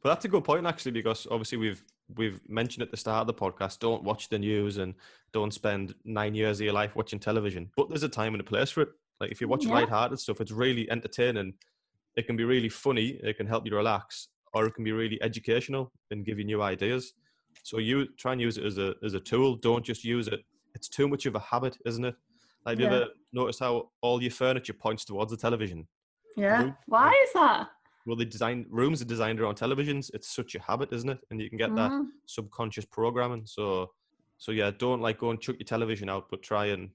But 0.02 0.10
that's 0.10 0.26
a 0.26 0.30
good 0.30 0.44
point 0.44 0.66
actually, 0.66 0.94
because 0.94 1.28
obviously 1.30 1.58
we've 1.58 1.84
we've 2.16 2.40
mentioned 2.50 2.82
at 2.82 2.92
the 2.92 2.98
start 2.98 3.22
of 3.22 3.28
the 3.28 3.34
podcast, 3.34 3.80
don't 3.80 4.04
watch 4.04 4.30
the 4.30 4.40
news 4.40 4.78
and 4.78 4.96
don't 5.34 5.54
spend 5.54 5.94
nine 6.06 6.34
years 6.34 6.60
of 6.60 6.66
your 6.66 6.74
life 6.74 6.96
watching 6.96 7.20
television. 7.20 7.70
But 7.76 7.90
there's 7.90 8.04
a 8.04 8.10
time 8.10 8.34
and 8.34 8.42
a 8.42 8.46
place 8.46 8.72
for 8.72 8.82
it. 8.82 8.90
Like 9.20 9.32
if 9.32 9.42
you 9.42 9.48
watch 9.48 9.66
Yeah. 9.66 9.74
light-hearted 9.74 10.20
stuff, 10.20 10.42
it's 10.42 10.52
really 10.52 10.90
entertaining. 10.90 11.54
It 12.16 12.26
can 12.26 12.36
be 12.36 12.44
really 12.44 12.70
funny. 12.70 13.20
It 13.24 13.38
can 13.38 13.48
help 13.48 13.66
you 13.66 13.76
relax, 13.76 14.30
or 14.54 14.66
it 14.66 14.74
can 14.74 14.84
be 14.84 14.92
really 14.92 15.22
educational 15.22 15.92
and 16.12 16.26
give 16.26 16.40
you 16.40 16.46
new 16.46 16.62
ideas. 16.62 17.14
So 17.64 17.78
you 17.78 18.08
try 18.18 18.32
and 18.34 18.42
use 18.42 18.58
it 18.58 18.66
as 18.66 18.78
a 18.78 18.96
as 19.04 19.14
a 19.14 19.20
tool. 19.20 19.56
Don't 19.58 19.84
just 19.86 20.04
use 20.04 20.28
it. 20.28 20.42
It's 20.76 20.88
too 20.88 21.08
much 21.08 21.26
of 21.26 21.36
a 21.36 21.40
habit, 21.40 21.78
isn't 21.86 22.06
it? 22.06 22.16
Like, 22.66 22.80
have 22.80 22.80
you 22.80 22.86
ever 22.98 23.08
noticed 23.34 23.60
how 23.60 23.92
all 24.02 24.22
your 24.22 24.32
furniture 24.32 24.74
points 24.74 25.06
towards 25.06 25.32
the 25.32 25.38
television? 25.38 25.88
yeah. 26.38 26.62
Nope. 26.64 26.76
Why 26.86 27.12
is 27.26 27.34
that? 27.34 27.70
well 28.06 28.16
the 28.16 28.26
design 28.26 28.66
rooms 28.70 29.02
are 29.02 29.06
designed 29.06 29.40
around 29.42 29.56
televisions 29.56 30.10
it's 30.14 30.30
such 30.34 30.56
a 30.56 30.60
habit 30.62 30.92
isn't 30.94 31.10
it 31.10 31.20
and 31.30 31.42
you 31.42 31.50
can 31.50 31.58
get 31.58 31.76
that 31.76 31.92
Mhm. 31.92 32.06
subconscious 32.26 32.86
programming 32.86 33.46
so 33.46 33.92
so 34.38 34.52
yeah 34.54 34.72
don't 34.72 35.02
like 35.02 35.18
go 35.20 35.30
and 35.32 35.40
chuck 35.42 35.58
your 35.60 35.66
television 35.66 36.08
out 36.10 36.28
but 36.32 36.42
try 36.42 36.68
and 36.68 36.90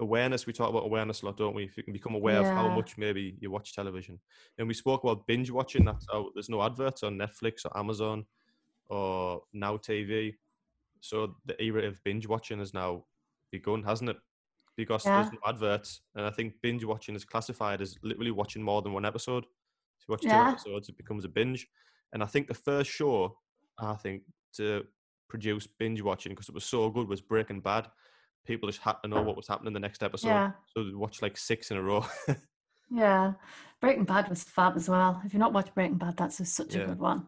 awareness 0.00 0.46
we 0.46 0.52
talk 0.52 0.70
about 0.70 0.84
awareness 0.84 1.22
a 1.22 1.26
lot 1.26 1.36
don't 1.36 1.54
we? 1.54 1.64
If 1.64 1.76
you 1.76 1.82
can 1.82 1.92
become 1.92 2.14
aware 2.14 2.40
of 2.40 2.46
how 2.46 2.68
much 2.68 2.98
maybe 2.98 3.36
you 3.40 3.50
watch 3.50 3.74
television. 3.74 4.18
And 4.58 4.66
we 4.66 4.74
spoke 4.74 5.04
about 5.04 5.26
binge 5.26 5.50
watching 5.50 5.84
that's 5.84 6.06
how 6.10 6.30
there's 6.34 6.48
no 6.48 6.62
adverts 6.62 7.02
on 7.02 7.18
netflix 7.18 7.64
or 7.64 7.76
amazon 7.78 8.24
or 8.88 9.42
now 9.52 9.76
tv 9.76 10.34
so 11.00 11.36
the 11.46 11.62
era 11.62 11.86
of 11.86 12.02
binge 12.04 12.26
watching 12.26 12.58
has 12.58 12.74
now 12.74 13.04
begun 13.52 13.82
hasn't 13.82 14.10
it? 14.10 14.16
Because 14.76 15.04
there's 15.04 15.32
no 15.32 15.38
adverts 15.46 16.02
and 16.14 16.26
i 16.26 16.30
think 16.30 16.54
binge 16.62 16.84
watching 16.84 17.14
is 17.14 17.24
classified 17.24 17.80
as 17.80 17.96
literally 18.02 18.30
watching 18.30 18.62
more 18.62 18.82
than 18.82 18.92
one 18.92 19.04
episode. 19.04 19.44
So 19.98 20.04
you 20.08 20.12
watch 20.12 20.22
two 20.22 20.28
episodes, 20.50 20.88
it 20.88 20.96
becomes 20.96 21.24
a 21.24 21.28
binge. 21.28 21.68
And 22.12 22.22
I 22.22 22.26
think 22.26 22.48
the 22.48 22.54
first 22.54 22.90
show, 22.90 23.36
I 23.78 23.94
think, 23.94 24.22
to 24.56 24.84
produce 25.28 25.66
binge 25.66 26.02
watching 26.02 26.32
because 26.32 26.48
it 26.48 26.54
was 26.54 26.64
so 26.64 26.90
good 26.90 27.08
was 27.08 27.20
Breaking 27.20 27.60
Bad. 27.60 27.86
People 28.46 28.68
just 28.68 28.80
had 28.80 28.94
to 29.02 29.08
know 29.08 29.22
what 29.22 29.36
was 29.36 29.46
happening 29.48 29.72
the 29.74 29.80
next 29.80 30.02
episode, 30.02 30.28
Yeah. 30.28 30.52
so 30.74 30.82
they 30.84 30.94
watch 30.94 31.22
like 31.22 31.36
six 31.36 31.70
in 31.70 31.76
a 31.76 31.82
row. 31.82 32.04
Yeah. 32.92 33.34
Breaking 33.80 34.04
Bad 34.04 34.28
was 34.28 34.42
fab 34.42 34.76
as 34.76 34.88
well. 34.88 35.22
If 35.24 35.32
you're 35.32 35.38
not 35.40 35.52
watched 35.52 35.74
Breaking 35.74 35.96
Bad, 35.96 36.16
that's 36.16 36.38
just 36.38 36.54
such 36.54 36.74
Yeah. 36.74 36.82
a 36.82 36.86
good 36.86 36.98
one. 36.98 37.26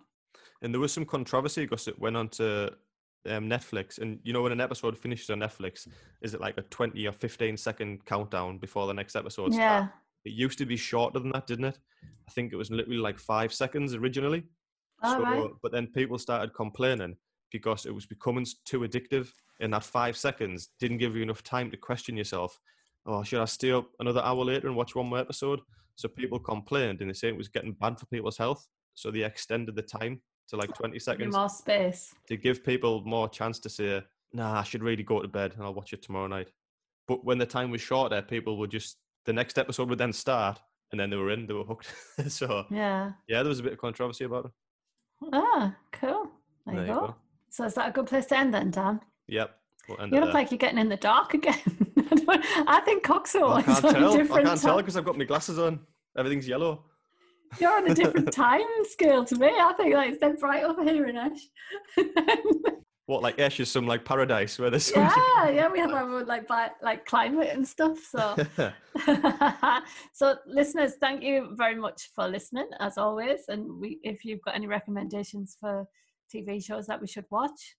and 0.62 0.72
there 0.72 0.80
was 0.80 0.92
some 0.92 1.04
controversy 1.04 1.64
because 1.64 1.88
it 1.88 1.98
went 1.98 2.16
on 2.16 2.28
to 2.28 2.72
um, 3.28 3.48
Netflix. 3.48 3.98
And 3.98 4.18
you 4.24 4.32
know, 4.32 4.42
when 4.42 4.52
an 4.52 4.60
episode 4.60 4.96
finishes 4.98 5.30
on 5.30 5.38
Netflix, 5.40 5.86
is 6.20 6.34
it 6.34 6.40
like 6.40 6.56
a 6.58 6.62
twenty 6.62 7.06
or 7.06 7.12
fifteen 7.12 7.56
second 7.56 8.04
countdown 8.04 8.58
before 8.58 8.86
the 8.88 8.94
next 8.94 9.14
episode? 9.16 9.52
Yeah. 9.54 9.84
starts? 9.86 9.96
It 10.24 10.32
used 10.32 10.58
to 10.58 10.66
be 10.66 10.76
shorter 10.76 11.18
than 11.20 11.30
that, 11.32 11.46
didn't 11.46 11.64
it? 11.66 11.78
I 12.28 12.30
think 12.32 12.52
it 12.52 12.56
was 12.56 12.70
literally 12.70 12.98
like 12.98 13.18
five 13.18 13.52
seconds 13.52 13.94
originally. 13.94 14.44
All 15.02 15.14
so, 15.16 15.22
right. 15.22 15.50
but 15.62 15.72
then 15.72 15.88
people 15.88 16.16
started 16.18 16.54
complaining 16.54 17.16
because 17.50 17.86
it 17.86 17.94
was 17.94 18.06
becoming 18.06 18.46
too 18.64 18.80
addictive, 18.80 19.30
and 19.62 19.72
that 19.72 19.84
five 19.84 20.16
seconds 20.16 20.68
didn't 20.78 20.98
give 20.98 21.16
you 21.16 21.22
enough 21.22 21.42
time 21.42 21.70
to 21.70 21.76
question 21.76 22.16
yourself. 22.16 22.58
Oh, 23.06 23.22
should 23.22 23.40
I 23.40 23.46
stay 23.46 23.72
up 23.72 23.88
another 24.00 24.20
hour 24.22 24.44
later 24.44 24.66
and 24.68 24.76
watch 24.76 24.94
one 24.94 25.06
more 25.06 25.18
episode? 25.18 25.60
So 25.96 26.08
people 26.08 26.38
complained, 26.38 27.00
and 27.00 27.08
they 27.10 27.14
say 27.14 27.28
it 27.28 27.36
was 27.36 27.48
getting 27.48 27.72
bad 27.72 27.98
for 27.98 28.06
people's 28.06 28.36
health. 28.36 28.66
So 28.94 29.10
they 29.10 29.24
extended 29.24 29.74
the 29.74 29.82
time 29.82 30.20
to 30.48 30.56
like 30.56 30.72
20 30.74 30.98
seconds 30.98 31.34
more 31.34 31.48
space. 31.48 32.14
to 32.28 32.36
give 32.36 32.62
people 32.64 33.02
more 33.04 33.28
chance 33.28 33.58
to 33.60 33.68
say, 33.70 34.02
"Nah, 34.32 34.60
I 34.60 34.62
should 34.62 34.82
really 34.82 35.02
go 35.02 35.20
to 35.22 35.28
bed, 35.28 35.54
and 35.54 35.62
I'll 35.62 35.74
watch 35.74 35.92
it 35.92 36.02
tomorrow 36.02 36.26
night." 36.26 36.52
But 37.08 37.24
when 37.24 37.38
the 37.38 37.46
time 37.46 37.70
was 37.70 37.80
shorter, 37.80 38.20
people 38.22 38.56
would 38.58 38.70
just 38.70 38.98
the 39.24 39.32
next 39.32 39.58
episode 39.58 39.88
would 39.88 39.98
then 39.98 40.12
start, 40.12 40.60
and 40.90 41.00
then 41.00 41.10
they 41.10 41.16
were 41.16 41.30
in, 41.30 41.46
they 41.46 41.54
were 41.54 41.64
hooked. 41.64 41.92
so 42.28 42.66
Yeah. 42.70 43.12
yeah, 43.28 43.42
there 43.42 43.48
was 43.48 43.60
a 43.60 43.62
bit 43.62 43.72
of 43.74 43.78
controversy 43.78 44.24
about 44.24 44.46
it. 44.46 44.50
Ah, 45.32 45.76
cool. 45.92 46.28
There, 46.66 46.86
you 46.86 46.92
go. 46.92 47.14
So 47.50 47.64
is 47.64 47.74
that 47.74 47.88
a 47.88 47.92
good 47.92 48.06
place 48.06 48.26
to 48.26 48.38
end 48.38 48.52
then, 48.54 48.70
Dan? 48.70 49.00
Yep. 49.32 49.56
We'll 49.88 49.98
You 50.08 50.14
look 50.16 50.24
there. 50.24 50.32
like 50.34 50.50
you're 50.50 50.58
getting 50.58 50.78
in 50.78 50.88
the 50.90 50.96
dark 50.96 51.32
again. 51.34 51.58
I 52.28 52.64
I 52.68 52.80
think 52.80 53.02
Coxo 53.02 53.48
I 53.48 53.60
is 53.60 53.64
can't 53.64 53.84
on 53.84 53.96
a 53.96 53.98
tell. 53.98 54.34
I 54.36 54.42
can't 54.42 54.60
tell 54.60 54.76
because 54.76 54.96
I've 54.96 55.06
got 55.06 55.16
my 55.16 55.24
glasses 55.24 55.58
on. 55.58 55.80
Everything's 56.16 56.46
yellow. 56.46 56.84
You're 57.58 57.72
on 57.78 57.90
a 57.90 57.94
different 57.94 58.30
time 58.44 58.60
scale 58.84 59.24
to 59.24 59.34
me. 59.36 59.46
I 59.48 59.72
think 59.72 59.94
like 59.94 60.10
it's 60.10 60.18
dead 60.20 60.38
bright 60.38 60.64
over 60.64 60.84
here 60.84 61.06
in 61.06 61.16
Ash. 61.16 61.40
What, 63.06 63.20
like 63.20 63.40
Ash 63.40 63.58
is 63.58 63.68
some 63.68 63.84
like 63.86 64.04
paradise 64.04 64.60
where 64.60 64.70
there's 64.70 64.90
yeah, 64.94 65.50
yeah, 65.50 65.68
we 65.68 65.80
have 65.80 65.90
our 65.90 66.04
own 66.04 66.24
like 66.24 66.46
bi- 66.46 66.70
like 66.82 67.04
climate 67.04 67.48
and 67.52 67.66
stuff. 67.66 67.98
So, 67.98 68.36
so 70.12 70.36
listeners, 70.46 70.92
thank 71.00 71.22
you 71.22 71.50
very 71.56 71.74
much 71.74 72.10
for 72.14 72.28
listening 72.28 72.68
as 72.78 72.98
always. 72.98 73.40
And 73.48 73.80
we, 73.80 73.98
if 74.04 74.24
you've 74.24 74.40
got 74.42 74.54
any 74.54 74.68
recommendations 74.68 75.56
for 75.58 75.84
TV 76.32 76.64
shows 76.64 76.86
that 76.86 77.00
we 77.00 77.08
should 77.08 77.26
watch, 77.30 77.74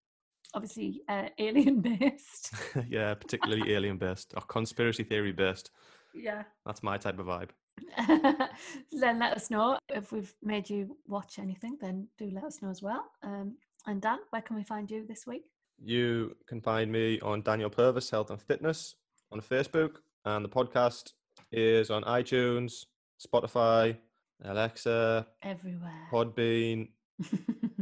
obviously 0.53 1.01
uh, 1.09 1.29
alien 1.37 1.81
based. 1.81 2.53
yeah, 2.89 3.13
particularly 3.13 3.73
alien 3.73 3.97
based 3.97 4.33
or 4.35 4.41
conspiracy 4.43 5.03
theory 5.03 5.31
based. 5.31 5.71
yeah. 6.13 6.43
That's 6.65 6.83
my 6.83 6.97
type 6.97 7.19
of 7.19 7.27
vibe. 7.27 7.49
then 8.91 9.19
let 9.19 9.35
us 9.35 9.49
know 9.49 9.77
if 9.89 10.11
we've 10.11 10.33
made 10.43 10.69
you 10.69 10.97
watch 11.07 11.39
anything. 11.39 11.77
Then 11.81 12.07
do 12.17 12.29
let 12.31 12.43
us 12.43 12.61
know 12.61 12.69
as 12.69 12.81
well. 12.81 13.05
Um, 13.23 13.57
and 13.87 14.01
Dan, 14.01 14.19
where 14.29 14.41
can 14.41 14.55
we 14.55 14.63
find 14.63 14.89
you 14.89 15.05
this 15.07 15.25
week? 15.25 15.43
You 15.83 16.35
can 16.47 16.61
find 16.61 16.91
me 16.91 17.19
on 17.21 17.41
Daniel 17.41 17.69
Purvis 17.69 18.09
Health 18.09 18.29
and 18.29 18.41
Fitness 18.41 18.95
on 19.31 19.41
Facebook, 19.41 19.97
and 20.25 20.45
the 20.45 20.49
podcast 20.49 21.11
is 21.51 21.89
on 21.89 22.03
iTunes, 22.03 22.85
Spotify, 23.25 23.97
Alexa, 24.45 25.25
Everywhere. 25.41 26.07
Podbean, 26.11 26.89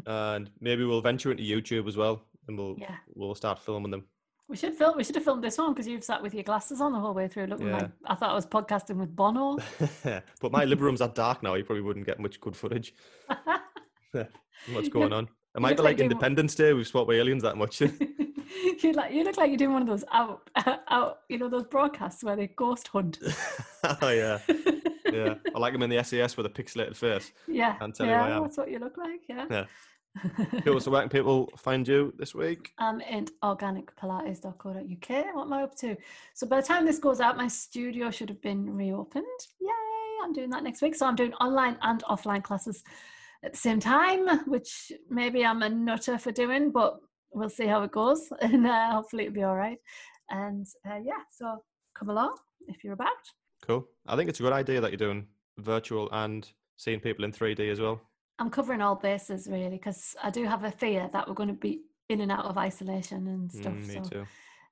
and 0.06 0.50
maybe 0.60 0.84
we'll 0.86 1.02
venture 1.02 1.32
into 1.32 1.44
YouTube 1.44 1.88
as 1.88 1.98
well, 1.98 2.24
and 2.48 2.58
we'll 2.58 2.76
yeah. 2.78 2.96
we'll 3.16 3.36
start 3.36 3.60
filming 3.60 3.92
them. 3.92 4.06
We 4.48 4.58
should 4.58 4.74
film. 4.74 4.98
We 4.98 5.04
should 5.06 5.16
have 5.16 5.24
filmed 5.24 5.44
this 5.44 5.58
one 5.58 5.74
because 5.74 5.88
you've 5.88 6.04
sat 6.04 6.22
with 6.22 6.34
your 6.34 6.44
glasses 6.44 6.82
on 6.82 6.92
the 6.92 7.00
whole 7.00 7.14
way 7.14 7.28
through, 7.30 7.46
looking 7.46 7.68
Yeah. 7.68 7.78
like 7.78 7.92
I 8.06 8.16
thought 8.16 8.32
I 8.32 8.34
was 8.34 8.46
podcasting 8.46 8.98
with 8.98 9.16
Bono. 9.16 9.58
but 10.04 10.52
my 10.52 10.66
living 10.66 10.84
room's 10.84 11.00
that 11.00 11.16
dark 11.16 11.42
now. 11.42 11.54
You 11.54 11.64
probably 11.64 11.84
wouldn't 11.84 12.06
get 12.06 12.20
much 12.20 12.40
good 12.42 12.56
footage. 12.56 12.94
What's 14.74 14.90
going 14.90 15.14
on? 15.14 15.30
It 15.56 15.62
might 15.62 15.78
be 15.78 15.84
like 15.84 15.98
like 15.98 16.00
Independence 16.02 16.56
Day. 16.56 16.74
We've 16.74 16.88
swapped 16.88 17.12
aliens 17.12 17.44
that 17.44 17.58
much. 17.58 17.82
you 18.84 18.92
like 18.94 19.14
you 19.14 19.24
look 19.24 19.38
like 19.38 19.50
you're 19.50 19.58
doing 19.58 19.74
one 19.74 19.82
of 19.82 19.88
those 19.88 20.04
out 20.12 20.50
out 20.90 21.20
you 21.30 21.38
know 21.38 21.50
those 21.50 21.66
broadcasts 21.66 22.24
where 22.24 22.36
they 22.36 22.48
ghost 22.48 22.88
hunt. 22.90 23.20
oh 24.02 24.10
yeah, 24.10 24.40
yeah. 25.12 25.36
I 25.56 25.60
like 25.60 25.74
them 25.74 25.84
in 25.84 25.90
the 25.90 26.04
SES 26.04 26.36
with 26.36 26.46
a 26.46 26.50
pixelated 26.50 26.96
face. 26.96 27.32
yeah, 27.48 27.76
Can't 27.78 27.96
tell 27.96 28.06
you 28.06 28.14
who 28.14 28.20
yeah, 28.20 28.40
that's 28.42 28.58
what 28.58 28.70
you 28.70 28.80
look 28.80 28.98
like. 28.98 29.22
Yeah. 29.30 29.46
Yeah. 29.50 29.66
Cool. 30.66 30.80
So 30.80 30.92
where 30.92 31.02
can 31.02 31.10
people 31.10 31.50
find 31.58 31.88
you 31.88 32.14
this 32.18 32.36
week? 32.36 32.74
I'm 32.78 33.02
in 33.02 33.28
organicpilates.co.uk. 33.44 35.36
What 35.36 35.44
am 35.44 35.54
I 35.54 35.64
up 35.64 35.76
to? 35.78 35.96
So 36.34 36.48
by 36.48 36.62
the 36.62 36.68
time 36.68 36.86
this 36.86 37.00
goes 37.00 37.22
out, 37.22 37.38
my 37.38 37.48
studio 37.48 38.12
should 38.12 38.30
have 38.30 38.42
been 38.42 38.70
reopened. 38.70 39.26
Yay! 39.60 39.70
I'm 40.24 40.34
doing 40.34 40.50
that 40.52 40.64
next 40.64 40.82
week. 40.82 40.96
So 40.96 41.06
I'm 41.06 41.16
doing 41.16 41.34
online 41.36 41.78
and 41.82 42.04
offline 42.04 42.44
classes 42.44 42.84
at 43.44 43.54
the 43.54 43.58
same 43.58 43.80
time, 43.80 44.28
which 44.48 44.92
maybe 45.10 45.46
I'm 45.46 45.64
a 45.64 45.70
nutter 45.70 46.18
for 46.18 46.32
doing, 46.32 46.72
but 46.72 47.00
we'll 47.34 47.50
see 47.50 47.68
how 47.68 47.84
it 47.84 47.92
goes, 47.92 48.32
and 48.42 48.68
uh, 48.68 48.92
hopefully 48.92 49.24
it'll 49.24 49.36
be 49.36 49.44
all 49.44 49.56
right. 49.56 49.78
And 50.30 50.66
uh, 50.90 51.00
yeah, 51.04 51.22
so 51.32 51.64
come 51.98 52.10
along 52.10 52.36
if 52.68 52.84
you're 52.84 52.94
about. 52.94 53.10
Cool. 53.66 53.88
I 54.08 54.16
think 54.16 54.30
it's 54.30 54.40
a 54.40 54.44
good 54.44 54.54
idea 54.54 54.82
that 54.82 54.92
you're 54.92 54.98
doing 54.98 55.28
virtual 55.58 56.10
and 56.12 56.50
seeing 56.78 57.00
people 57.00 57.26
in 57.26 57.32
3D 57.32 57.72
as 57.72 57.80
well. 57.80 58.02
I'm 58.42 58.50
covering 58.50 58.82
all 58.82 58.96
bases 58.96 59.48
really 59.48 59.70
because 59.70 60.16
I 60.24 60.30
do 60.32 60.46
have 60.46 60.64
a 60.64 60.72
fear 60.72 61.10
that 61.14 61.28
we're 61.28 61.36
going 61.36 61.50
to 61.50 61.54
be 61.70 61.82
in 62.10 62.22
and 62.22 62.32
out 62.32 62.46
of 62.46 62.58
isolation 62.58 63.28
and 63.28 63.52
stuff. 63.52 63.74
Mm, 63.74 63.88
me 63.88 63.94
so 63.94 64.02
too. 64.02 64.26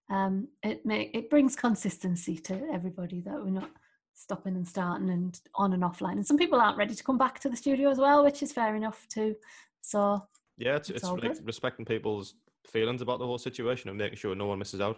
um, 0.10 0.48
it 0.64 0.86
may 0.86 1.02
it 1.14 1.30
brings 1.30 1.56
consistency 1.56 2.36
to 2.40 2.54
everybody 2.74 3.22
that 3.22 3.36
we're 3.44 3.52
not 3.62 3.70
stopping 4.16 4.56
and 4.56 4.68
starting 4.68 5.10
and 5.12 5.40
on 5.56 5.74
and 5.74 5.84
offline. 5.84 6.14
And 6.14 6.26
some 6.26 6.38
people 6.38 6.60
aren't 6.60 6.78
ready 6.78 6.96
to 6.96 7.04
come 7.04 7.18
back 7.18 7.40
to 7.42 7.50
the 7.50 7.56
studio 7.56 7.90
as 7.90 8.00
well, 8.00 8.24
which 8.24 8.42
is 8.44 8.52
fair 8.52 8.76
enough 8.76 9.08
too. 9.08 9.36
So 9.82 10.28
Yeah, 10.58 10.76
it's, 10.78 10.90
It's 10.90 11.04
it's 11.04 11.22
good. 11.22 11.38
respecting 11.46 11.86
people's 11.86 12.34
feelings 12.68 13.02
about 13.02 13.20
the 13.20 13.26
whole 13.28 13.38
situation 13.38 13.90
and 13.90 13.98
making 13.98 14.18
sure 14.18 14.36
no 14.36 14.48
one 14.48 14.60
misses 14.60 14.82
out. 14.82 14.98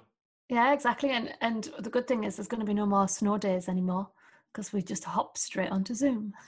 yeah, 0.50 0.74
exactly. 0.74 1.10
And 1.12 1.36
and 1.42 1.70
the 1.80 1.90
good 1.90 2.08
thing 2.08 2.24
is 2.24 2.36
there's 2.38 2.48
going 2.48 2.66
to 2.66 2.72
be 2.74 2.74
no 2.82 2.86
more 2.86 3.08
snow 3.08 3.38
days 3.38 3.68
anymore 3.70 4.08
because 4.52 4.74
we 4.74 4.82
just 4.82 5.04
hop 5.04 5.38
straight 5.38 5.72
onto 5.72 5.94
Zoom. 5.94 6.34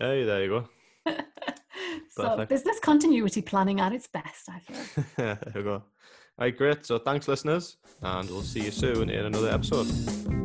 Hey, 0.00 0.24
there 0.24 0.42
you 0.42 0.48
go. 0.48 0.68
so 2.10 2.46
business 2.46 2.78
continuity 2.80 3.42
planning 3.42 3.80
at 3.80 3.92
its 3.92 4.06
best, 4.06 4.48
I 4.48 4.58
feel. 4.60 5.04
there 5.16 5.38
you 5.54 5.62
go. 5.62 5.74
All 5.74 5.82
right, 6.38 6.56
great. 6.56 6.84
So 6.84 6.98
thanks, 6.98 7.28
listeners, 7.28 7.76
and 8.02 8.28
we'll 8.28 8.42
see 8.42 8.64
you 8.64 8.70
soon 8.70 9.10
in 9.10 9.26
another 9.26 9.50
episode. 9.50 10.43